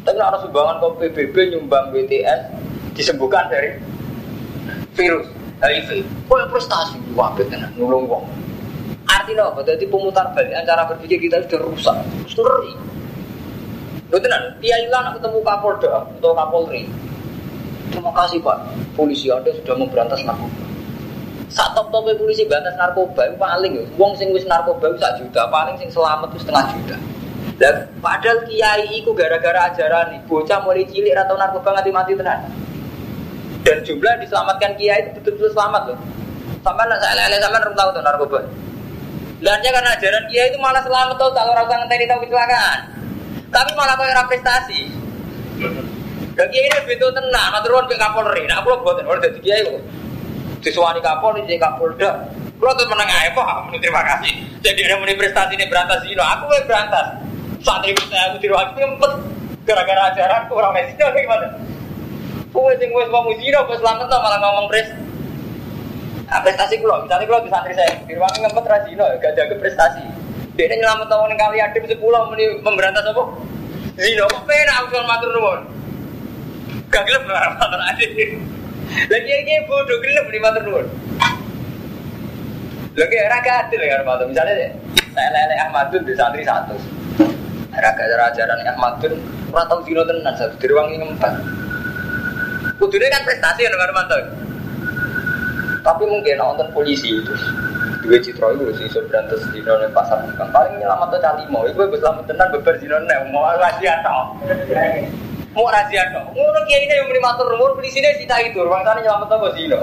Tapi 0.04 0.20
ada 0.20 0.36
sumbangan 0.36 0.84
ke 0.84 0.88
PBB 1.00 1.56
nyumbang 1.56 1.88
BTS 1.88 2.40
disembuhkan 2.92 3.48
dari 3.48 3.72
virus 4.92 5.24
HIV. 5.64 6.04
Kok 6.28 6.36
yang 6.36 6.50
prestasi 6.52 7.00
wabit 7.16 7.48
tenan 7.48 7.72
nulung 7.80 8.04
wong. 8.04 8.24
Artinya 9.08 9.48
apa? 9.48 9.64
Jadi 9.64 9.88
pemutar 9.88 10.28
balik 10.36 10.52
cara 10.68 10.84
berpikir 10.92 11.16
kita 11.24 11.40
sudah 11.48 11.60
rusak, 11.64 11.96
sudah 12.28 12.52
Betul 14.12 14.28
kan? 14.28 14.44
Kiai 14.60 14.84
lah 14.92 15.16
ketemu 15.16 15.40
Kapolda 15.40 16.04
atau 16.20 16.32
Kapolri. 16.36 16.84
Terima 17.88 18.12
kasih 18.12 18.38
Pak, 18.44 18.58
polisi 18.92 19.32
Anda 19.32 19.50
sudah 19.56 19.74
memberantas 19.80 20.20
narkoba. 20.22 20.63
Saat 21.54 21.78
top 21.78 21.94
top 21.94 22.10
polisi 22.18 22.42
berantas 22.50 22.74
narkoba 22.74 23.30
itu 23.30 23.38
paling, 23.38 23.72
uang 23.94 24.12
sing 24.18 24.34
wis 24.34 24.42
narkoba 24.42 24.90
itu 24.90 24.98
satu 24.98 25.22
juta, 25.22 25.46
paling 25.54 25.78
sing 25.78 25.86
selamat 25.86 26.34
itu 26.34 26.42
setengah 26.42 26.64
juta. 26.74 26.96
Dan 27.54 27.86
padahal 28.02 28.42
kiai 28.50 28.90
itu 28.90 29.14
gara-gara 29.14 29.70
ajaran 29.70 30.18
nih, 30.18 30.20
bocah 30.26 30.58
mulai 30.66 30.82
cilik 30.90 31.14
atau 31.14 31.38
narkoba 31.38 31.78
mati 31.78 31.94
mati 31.94 32.18
tenan. 32.18 32.50
Dan 33.62 33.86
jumlah 33.86 34.18
diselamatkan 34.18 34.74
kiai 34.74 35.06
itu 35.06 35.10
betul-betul 35.22 35.54
selamat 35.54 35.94
loh. 35.94 35.98
Sampai 36.66 36.90
nak 36.90 36.98
saya 36.98 37.14
lele 37.30 37.38
sampai 37.38 37.70
tahu 37.70 37.88
tuh 37.94 38.02
narkoba. 38.02 38.40
Dan 39.38 39.62
karena 39.62 39.90
ajaran 39.94 40.24
kiai 40.26 40.50
itu 40.50 40.58
malah 40.58 40.82
selamat 40.82 41.14
tuh 41.22 41.30
kalau 41.38 41.54
orang 41.54 41.70
ngenteni 41.70 42.10
tahu 42.10 42.18
kecelakaan. 42.26 42.80
Tapi 43.54 43.70
malah 43.78 43.94
kau 43.94 44.26
prestasi. 44.26 44.90
Dan 46.34 46.46
kiai 46.50 46.66
ini 46.66 46.80
betul 46.82 47.14
tenang, 47.14 47.54
matur 47.54 47.78
nuwun 47.78 47.86
ke 47.86 47.94
Kapolri. 47.94 48.42
Nah, 48.50 48.58
kula 48.66 48.82
boten 48.82 49.06
ora 49.06 49.22
dadi 49.22 49.38
kiai 49.38 49.62
kok. 49.62 50.02
Disuwani 50.64 51.04
Kapolri 51.04 51.44
jadi 51.44 51.60
Kapolda. 51.60 52.32
Kula 52.56 52.72
tuh 52.72 52.88
meneng 52.88 53.04
ae 53.04 53.28
Pak, 53.36 53.68
terima 53.76 54.00
kasih. 54.00 54.32
Jadi 54.64 54.80
ada 54.88 54.96
muni 54.96 55.12
prestasi 55.12 55.60
ini 55.60 55.68
berantas 55.68 56.00
ini, 56.08 56.16
aku 56.16 56.48
wae 56.48 56.64
berantas. 56.64 57.20
Santri 57.60 57.92
saya 58.08 58.32
aku 58.32 58.40
tiru 58.40 58.56
aku 58.56 58.80
empet 58.80 59.12
gara-gara 59.68 60.12
ajaran 60.12 60.48
kurang 60.48 60.72
mesih 60.72 60.96
gimana? 60.96 61.48
Kowe 62.52 62.72
sing 62.80 62.88
wis 62.96 63.08
wong 63.12 63.28
zina 63.36 63.60
kok 63.68 63.76
selamat 63.76 64.08
malah 64.08 64.38
ngomong 64.40 64.66
pres. 64.72 64.88
Nah, 66.24 66.40
prestasi 66.40 66.80
kula, 66.80 67.04
misalnya 67.04 67.28
kula 67.28 67.44
di 67.44 67.50
santri 67.52 67.74
saya, 67.76 68.00
di 68.00 68.12
ruang 68.16 68.32
ngempet 68.32 68.64
ra 68.64 68.78
zina, 68.88 69.04
gak 69.20 69.36
jaga 69.36 69.54
prestasi. 69.60 70.02
Dia 70.56 70.64
ini 70.70 70.80
nyelamat 70.80 71.06
tahun 71.10 71.34
yang 71.34 71.40
kali 71.40 71.58
adem 71.60 71.84
sepuluh 71.84 72.32
memberantas 72.64 73.04
apa? 73.04 73.22
Zina, 74.00 74.24
kok 74.24 74.42
penak 74.48 74.76
aku 74.80 74.96
matur 75.04 75.28
nuwun. 75.36 75.60
Gak 76.88 77.04
gelem 77.04 77.28
matur 77.28 77.80
adem. 77.92 78.40
Lagi 78.94 79.32
iki 79.42 79.54
bodoh 79.66 79.98
gelem 79.98 80.26
di 80.30 80.38
matur 80.38 80.62
nuwun. 80.62 80.86
Lagi 82.94 83.16
raga 83.26 83.52
adil 83.66 83.82
ya 83.82 84.06
matur. 84.06 84.30
Misalnya 84.30 84.70
saya 85.10 85.28
lele 85.34 85.54
Ahmadun 85.66 86.06
di 86.06 86.14
santri 86.14 86.46
satu. 86.46 86.78
Raga 87.74 88.04
ajaran 88.30 88.62
Ahmadun 88.62 89.18
ora 89.50 89.66
tau 89.66 89.82
zina 89.82 90.06
tenan 90.06 90.34
satu 90.38 90.54
di 90.62 90.66
ruang 90.70 90.94
ngempet. 90.94 91.34
Kudune 92.78 93.06
kan 93.10 93.22
prestasi 93.26 93.66
ya 93.66 93.70
Armando. 93.74 94.18
Tapi 95.82 96.02
mungkin 96.06 96.38
nonton 96.38 96.70
polisi 96.72 97.18
itu 97.18 97.34
dua 98.04 98.20
citra 98.20 98.52
itu 98.52 98.68
sih 98.76 98.86
so 98.92 99.00
berantas 99.08 99.40
di 99.48 99.64
pasar 99.64 100.20
bukan 100.28 100.48
paling 100.52 100.76
nyelamat 100.76 101.08
tuh 101.08 101.20
cali 101.24 101.44
mau 101.48 101.64
ibu 101.64 101.88
selamat 101.96 102.24
tenan 102.28 102.52
beber 102.52 102.76
di 102.76 102.86
mau 103.32 103.48
rahasia 103.56 104.04
toh 104.04 104.36
mau 105.54 105.70
rahasia 105.70 106.02
toh 106.10 106.24
ngono 106.34 106.60
kiai 106.66 106.84
ini 106.84 106.94
yang 106.98 107.06
menimatur 107.06 107.46
umur 107.54 107.78
polisi 107.78 108.02
ini 108.02 108.10
cita 108.18 108.42
itu 108.42 108.58
ruang 108.60 108.82
sana 108.82 109.00
nyelamat 109.00 109.30
tuh 109.30 109.50
zino 109.54 109.80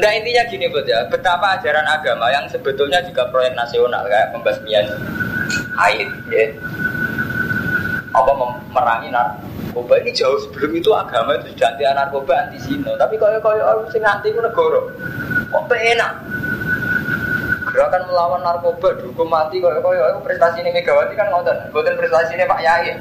Nah 0.00 0.10
intinya 0.16 0.46
gini 0.46 0.70
buat 0.70 0.86
ya, 0.86 1.02
betapa 1.10 1.58
ajaran 1.58 1.82
agama 1.84 2.30
yang 2.30 2.46
sebetulnya 2.46 3.02
juga 3.04 3.26
proyek 3.28 3.58
nasional 3.58 4.06
kayak 4.06 4.30
pembasmian 4.32 4.86
air, 5.82 6.08
ya. 6.30 6.46
apa 8.14 8.30
memerangi 8.32 9.10
narkoba 9.10 10.00
ini 10.00 10.14
jauh 10.14 10.38
sebelum 10.46 10.78
itu 10.78 10.94
agama 10.94 11.36
itu 11.36 11.52
sudah 11.52 11.74
anti 11.74 11.82
narkoba 11.84 12.32
anti 12.38 12.58
zino, 12.62 12.94
tapi 12.96 13.18
kalau 13.18 13.42
kalau 13.42 13.60
orang 13.60 13.90
sing 13.90 14.00
anti 14.06 14.30
itu 14.30 14.40
negara 14.40 14.80
Kok 15.50 15.66
enak? 15.74 16.12
Gerakan 17.70 18.02
melawan 18.06 18.42
narkoba 18.46 18.94
dihukum 18.98 19.26
mati 19.26 19.58
kok 19.58 19.74
kok 19.82 20.22
prestasi 20.22 20.62
ini 20.62 20.70
Megawati 20.74 21.14
kan 21.18 21.30
ngoten. 21.30 21.70
Mboten 21.74 21.98
prestasi 21.98 22.38
ini 22.38 22.46
Pak 22.46 22.62
Yai. 22.62 22.94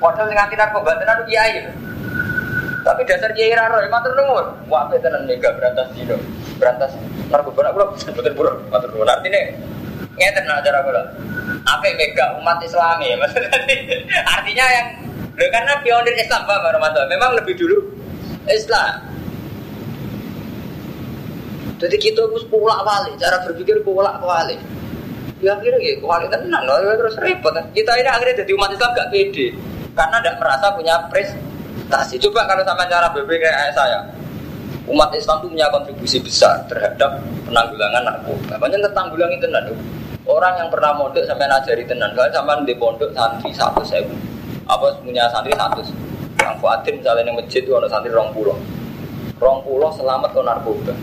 Padahal 0.00 0.32
sing 0.32 0.38
anti 0.40 0.56
narkoba 0.56 0.96
tenan 0.96 1.20
Kiai. 1.28 1.68
Tapi 2.80 3.04
dasar 3.04 3.30
kiai 3.36 3.52
raro, 3.52 3.76
matur 3.92 4.16
nuwun. 4.16 4.46
Wah, 4.72 4.88
tenan 4.88 5.28
mega 5.28 5.52
berantas 5.52 5.92
dino, 5.92 6.16
berantas 6.56 6.96
narkoba. 7.28 7.68
Nak 7.68 7.72
kula 7.76 7.86
mboten 7.92 8.32
purun, 8.32 8.56
matur 8.72 8.88
nuwun. 8.96 9.04
Artine 9.04 9.52
ngeten 10.16 10.48
nak 10.48 10.64
cara 10.64 10.80
kula. 10.80 11.02
Apa 11.68 11.92
mega 11.92 12.40
umat 12.40 12.56
Islam 12.64 12.96
ya, 13.04 13.20
maksudnya. 13.20 13.52
Artinya 14.24 14.64
yang 14.72 14.86
karena 15.36 15.72
pionir 15.84 16.16
Islam 16.16 16.48
Pak 16.48 16.72
Ramadan 16.72 17.04
memang 17.12 17.36
lebih 17.36 17.60
dulu 17.60 17.84
Islam. 18.48 19.04
Jadi 21.80 21.96
kita 21.96 22.20
harus 22.28 22.44
pulak 22.48 22.80
balik, 22.84 23.16
cara 23.16 23.40
berpikir 23.44 23.80
pulak 23.80 24.20
balik. 24.20 24.60
Ya 25.40 25.56
akhirnya 25.56 25.80
ya 25.80 25.96
kualitas 25.96 26.44
tenang, 26.44 26.68
terus 26.68 27.16
repot. 27.16 27.56
Kita 27.72 27.92
ini 27.96 28.08
akhirnya 28.08 28.44
jadi 28.44 28.52
umat 28.52 28.68
Islam 28.76 28.92
gak 28.92 29.08
pede, 29.08 29.56
karena 30.00 30.16
tidak 30.24 30.36
merasa 30.40 30.66
punya 30.72 30.96
prestasi. 31.12 32.16
Coba 32.24 32.48
kalau 32.48 32.64
sama 32.64 32.88
cara 32.88 33.12
berpikir 33.12 33.44
kayak 33.44 33.76
saya, 33.76 34.00
umat 34.88 35.12
Islam 35.12 35.44
itu 35.44 35.46
punya 35.52 35.66
kontribusi 35.68 36.16
besar 36.24 36.56
terhadap 36.72 37.20
penanggulangan 37.44 38.08
narkoba. 38.08 38.56
Banyak 38.56 38.80
itu 38.80 38.88
tenan. 39.44 39.68
Orang 40.24 40.56
yang 40.56 40.68
pernah 40.72 40.96
mondok 40.96 41.26
sampai 41.28 41.44
ngajari 41.52 41.84
tenan, 41.84 42.16
kalau 42.16 42.32
sama 42.32 42.56
di 42.64 42.72
pondok 42.80 43.12
santri 43.12 43.52
satu 43.52 43.84
saya, 43.84 44.00
apa 44.64 44.88
punya 45.04 45.28
santri 45.28 45.52
satu. 45.52 45.84
Yang 46.40 46.56
Fuadin 46.64 46.96
misalnya 46.96 47.28
yang 47.28 47.36
masjid 47.36 47.60
itu 47.60 47.72
ada 47.76 47.84
santri 47.90 48.08
rong 48.08 48.32
pulau, 48.32 48.56
rong 49.36 49.60
pulau 49.68 49.92
selamat 49.92 50.32
ke 50.32 50.40
narkoba. 50.40 50.94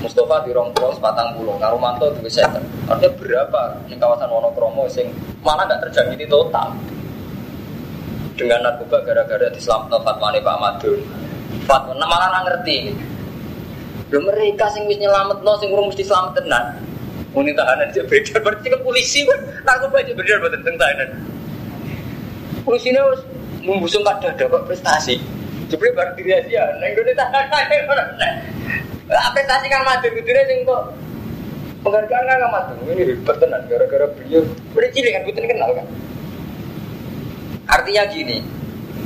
Mustafa 0.00 0.44
di 0.44 0.56
rong 0.56 0.72
pulau 0.72 0.92
sepatang 0.94 1.36
pulau, 1.36 1.56
Ngarumanto 1.60 2.08
di 2.16 2.20
Wisata. 2.24 2.60
Artinya 2.88 3.12
berapa 3.16 3.60
di 3.88 3.96
kawasan 3.96 4.28
Wonokromo 4.32 4.88
sing 4.88 5.10
mana 5.44 5.68
nggak 5.68 5.88
terjadi 5.88 6.24
total 6.28 6.72
dengan 8.36 8.60
narkoba 8.62 9.00
gara-gara 9.02 9.48
di 9.48 9.58
Islam 9.58 9.88
fatwane 9.88 10.38
Pak 10.44 10.56
Madun. 10.60 11.00
Fatwa 11.64 11.96
nah, 11.96 12.06
malah 12.06 12.28
nggak 12.30 12.44
ngerti. 12.52 12.76
Belum 14.12 14.30
mereka 14.30 14.70
sing 14.70 14.86
wis 14.86 15.00
nyelamet 15.00 15.40
no, 15.42 15.56
sing 15.58 15.72
urung 15.72 15.90
mesti 15.90 16.04
selamat 16.04 16.38
tenan. 16.38 16.64
Muni 17.32 17.52
tahanan 17.52 17.92
aja 17.92 18.00
beda, 18.06 18.40
berarti 18.40 18.72
kan 18.72 18.80
polisi 18.80 19.24
kan 19.24 19.40
narkoba 19.64 20.00
aja 20.04 20.12
beda 20.14 20.32
buat 20.40 20.52
tentang 20.52 20.76
tahanan. 20.76 21.08
Polisi 22.62 22.92
ini 22.92 23.00
harus 23.00 23.20
membusung 23.64 24.04
kada 24.04 24.30
dapat 24.36 24.62
prestasi. 24.68 25.18
Jadi 25.66 25.90
baru 25.98 26.14
diri 26.14 26.30
aja, 26.30 26.78
neng 26.78 26.94
Indonesia 26.94 27.24
tahanan. 27.24 27.64
Apresiasi 29.06 29.66
Kang 29.70 29.86
Madur 29.86 30.10
kudune 30.18 30.42
sing 30.50 30.58
kok 30.66 30.82
penghargaan 31.82 32.26
Kang 32.26 32.52
Madur 32.52 32.74
ini 32.90 33.02
hebat 33.14 33.36
tenan 33.38 33.62
gara-gara 33.70 34.06
beliau 34.18 34.42
udah 34.74 34.90
cilik 34.90 35.12
kan 35.14 35.22
bukan 35.24 35.44
kenal 35.46 35.70
kan. 35.74 35.86
Artinya 37.66 38.02
gini, 38.10 38.38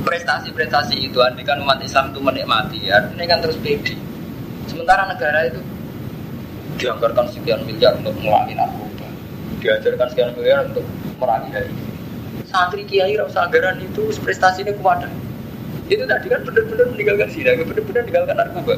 prestasi-prestasi 0.05 1.09
itu 1.09 1.17
kan 1.17 1.57
umat 1.61 1.81
Islam 1.81 2.13
itu 2.13 2.19
menikmati, 2.21 2.79
artinya 2.89 3.25
kan 3.25 3.39
terus 3.41 3.57
pede. 3.57 3.97
Sementara 4.69 5.09
negara 5.09 5.49
itu 5.49 5.61
dianggarkan 6.77 7.25
sekian 7.29 7.61
miliar 7.65 7.97
untuk 7.97 8.15
memerangi 8.21 8.53
narkoba, 8.57 9.07
diajarkan 9.59 10.07
sekian 10.13 10.31
miliar 10.37 10.65
untuk 10.69 10.85
merangi 11.21 11.49
hari 11.53 11.73
santri 12.51 12.83
kiai 12.83 13.15
rasa 13.15 13.47
anggaran 13.47 13.79
itu 13.79 14.11
prestasi 14.19 14.67
ini 14.67 14.75
kuat 14.83 15.07
itu 15.87 16.03
tadi 16.07 16.27
kan 16.27 16.39
benar-benar 16.43 16.87
meninggalkan 16.91 17.29
sini, 17.31 17.51
benar-benar 17.63 18.01
meninggalkan 18.03 18.35
narkoba 18.35 18.75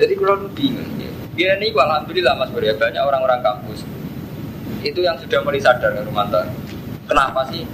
jadi 0.00 0.16
kalau 0.16 0.48
bingung. 0.56 0.88
Ya 1.36 1.56
ini 1.56 1.72
alhamdulillah 1.72 2.36
mas 2.36 2.48
Bro 2.52 2.64
ya 2.64 2.72
banyak 2.76 3.00
orang-orang 3.00 3.40
kampus 3.40 3.84
itu 4.80 5.00
yang 5.04 5.16
sudah 5.20 5.40
mulai 5.44 5.60
sadar 5.60 5.92
ya 5.92 6.04
Rumanto. 6.04 6.40
Kenapa 7.04 7.44
sih 7.52 7.64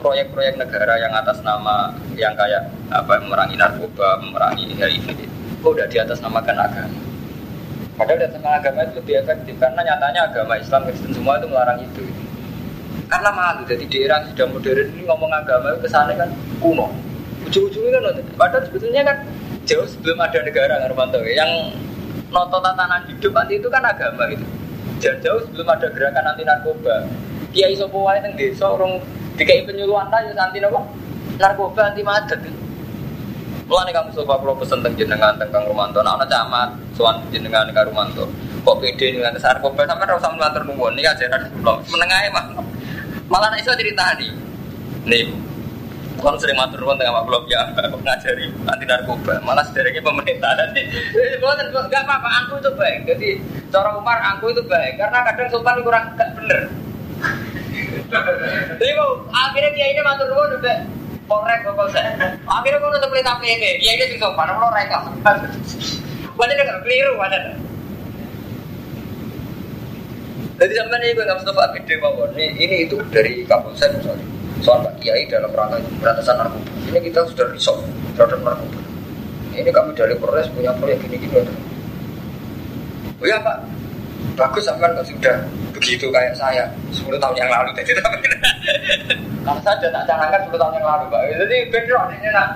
proyek-proyek 0.00 0.56
negara 0.56 0.96
yang 0.96 1.12
atas 1.12 1.44
nama 1.44 1.92
yang 2.16 2.32
kayak 2.34 2.72
apa 2.90 3.20
memerangi 3.20 3.54
narkoba, 3.60 4.18
memerangi 4.24 4.74
HIV 4.74 5.06
itu 5.12 5.28
udah 5.62 5.86
di 5.86 5.96
atas 6.00 6.18
namakan 6.24 6.56
agama. 6.56 7.00
Padahal 8.00 8.18
di 8.18 8.24
atas 8.32 8.40
nama 8.40 8.56
agama 8.56 8.78
itu 8.88 8.92
lebih 8.98 9.14
efektif 9.20 9.54
karena 9.60 9.80
nyatanya 9.84 10.20
agama 10.32 10.56
Islam 10.56 10.88
Kristen 10.88 11.12
semua 11.12 11.36
itu 11.36 11.46
melarang 11.52 11.78
itu. 11.84 12.02
Karena 13.12 13.30
malu 13.30 13.62
jadi 13.68 13.84
daerah 13.86 14.18
sudah 14.32 14.46
modern 14.48 14.88
ini 14.96 15.02
ngomong 15.04 15.30
agama 15.30 15.76
itu 15.76 15.78
ke 15.84 15.88
sana 15.92 16.16
kan 16.16 16.32
kuno. 16.58 16.88
Ujung-ujungnya 17.44 18.00
kan 18.00 18.02
padahal 18.40 18.64
sebetulnya 18.64 19.02
kan 19.04 19.16
jauh 19.68 19.86
sebelum 19.86 20.18
ada 20.18 20.40
negara 20.40 20.80
Ngarmanto 20.80 21.20
yang 21.28 21.76
noto 22.30 22.58
tatanan 22.62 23.04
hidup 23.10 23.32
nanti 23.34 23.58
itu 23.58 23.68
kan 23.68 23.82
agama 23.84 24.30
gitu 24.30 24.46
jauh 25.00 25.18
jauh 25.24 25.40
sebelum 25.48 25.66
ada 25.72 25.88
gerakan 25.90 26.30
anti 26.30 26.44
narkoba 26.46 27.08
kiai 27.50 27.74
sopo 27.74 28.06
wae 28.06 28.20
teng 28.22 28.36
desa 28.38 28.68
orang 28.70 29.02
dikai 29.40 29.64
penyuluhan 29.64 30.12
ta 30.12 30.20
ya 30.20 30.36
anti 30.36 30.60
apa 30.60 30.80
narkoba 31.40 31.80
anti 31.88 32.04
madet 32.04 32.44
Mulane 33.70 33.94
kamu 33.94 34.10
sofa 34.10 34.34
kalau 34.34 34.58
pesen 34.58 34.82
teng 34.82 34.98
jenengan 34.98 35.38
teng 35.38 35.46
Kang 35.54 35.62
Romanto, 35.62 36.02
nah 36.02 36.18
ana 36.18 36.26
camat 36.26 36.74
sowan 36.98 37.22
jenengan 37.30 37.70
Kang 37.70 37.86
Romanto. 37.86 38.26
Kok 38.66 38.82
pede 38.82 39.14
dengan 39.14 39.30
narkoba 39.30 39.86
sampe 39.86 40.10
ora 40.10 40.18
usah 40.18 40.34
matur 40.34 40.66
nuwun. 40.66 40.98
Niki 40.98 41.06
ajaran 41.06 41.46
kula. 41.54 41.78
Menengae 41.86 42.34
mah. 42.34 42.50
Malah 43.30 43.54
nek 43.54 43.62
iso 43.62 43.70
nih 43.78 43.94
nih 45.06 45.22
Bukan 46.18 46.34
sering 46.42 46.58
matur 46.58 46.82
nuwun 46.82 46.98
tengah 46.98 47.22
klub 47.22 47.46
ya, 47.46 47.62
ngajari 47.78 48.50
anti 48.66 48.84
narkoba, 48.90 49.38
malah 49.46 49.62
sedereknya 49.62 50.02
pemerintah 50.02 50.50
nanti. 50.58 50.82
Bukan 51.38 51.70
nggak 51.70 52.02
apa-apa, 52.10 52.28
angku 52.42 52.58
itu 52.58 52.74
baik. 52.74 52.98
Jadi 53.06 53.28
cara 53.70 53.94
Umar 53.94 54.18
angku 54.18 54.50
itu 54.50 54.66
baik, 54.66 54.98
karena 54.98 55.22
kadang 55.30 55.46
sopan 55.46 55.78
kurang 55.86 56.10
gak 56.18 56.34
bener. 56.34 56.66
Jadi 58.80 58.92
mau 58.96 59.10
akhirnya 59.30 59.70
dia 59.76 59.86
ini 59.92 60.00
matur 60.02 60.26
nuwun 60.30 60.58
udah 60.58 60.76
korek 61.30 61.58
kok. 61.62 61.74
Akhirnya 62.48 62.82
kau 62.82 62.90
nutup 62.90 63.08
pelita 63.10 63.38
ini, 63.42 63.78
dia 63.78 63.92
ini 63.94 64.04
sing 64.10 64.18
sopan, 64.18 64.50
mau 64.58 64.72
rekam. 64.74 65.06
Wadah 66.34 66.54
nggak 66.56 66.80
keliru, 66.82 67.14
wadah. 67.20 67.40
Jadi 70.60 70.72
sampai 70.76 71.00
ini 71.00 71.16
gue 71.16 71.24
nggak 71.24 71.38
Mustafa 71.40 71.72
gede 71.72 71.94
mawon. 72.04 72.30
Ini, 72.36 72.46
ini 72.60 72.76
itu 72.84 73.00
dari 73.08 73.48
Kapolsek 73.48 73.96
misalnya. 73.96 74.26
Soal 74.60 74.84
Pak 74.84 75.00
Kiai 75.00 75.24
dalam 75.24 75.48
rangka 75.56 75.80
pemberantasan 75.80 76.36
narkoba. 76.36 76.68
Ini 76.92 77.00
kita 77.08 77.24
sudah 77.32 77.48
risau 77.48 77.80
terhadap 78.12 78.44
narkoba. 78.44 78.76
Ini 79.56 79.70
kami 79.72 79.96
dari 79.96 80.12
Polres 80.20 80.52
punya 80.52 80.76
proyek 80.76 81.00
gini-gini. 81.00 81.48
Oh 83.20 83.26
ya 83.28 83.40
Pak, 83.40 83.56
bagus 84.40 84.64
sampai 84.64 84.88
kan 84.88 85.04
sudah. 85.04 85.36
Begitu 85.76 86.08
kayak 86.08 86.32
saya. 86.32 86.64
10 86.88 87.20
tahun 87.20 87.36
yang 87.36 87.52
lalu. 87.52 87.70
Jadi 87.76 87.92
kalau 89.44 89.60
saja 89.60 89.86
tak 89.92 90.04
canangkan 90.08 90.40
10 90.48 90.56
tahun 90.56 90.74
yang 90.80 90.86
lalu 90.88 91.04
Pak. 91.12 91.22
Jadi 91.44 91.56
bedrock 91.68 92.04
ini 92.16 92.28
nak. 92.32 92.48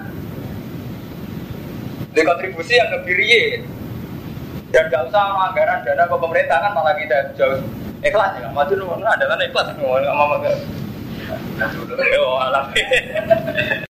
Di 2.14 2.22
kontribusi 2.24 2.78
yang 2.78 2.88
lebih 2.94 3.14
real 3.18 3.60
dan 4.70 4.90
gak 4.90 5.06
usah 5.06 5.50
anggaran 5.50 5.86
dana 5.86 6.02
ke 6.06 6.16
pemerintah 6.18 6.58
kan 6.58 6.70
malah 6.74 6.94
kita 6.98 7.18
jauh. 7.38 7.58
Ikhlas 8.02 8.36
ya 8.42 8.50
maju 8.50 8.72
nomor 8.74 8.98
adalah 9.06 9.38
ikhlas. 9.38 9.70
Ngomong 9.78 10.02
ngomong 10.02 10.42
Oh, 12.20 12.36
alam. 12.36 12.68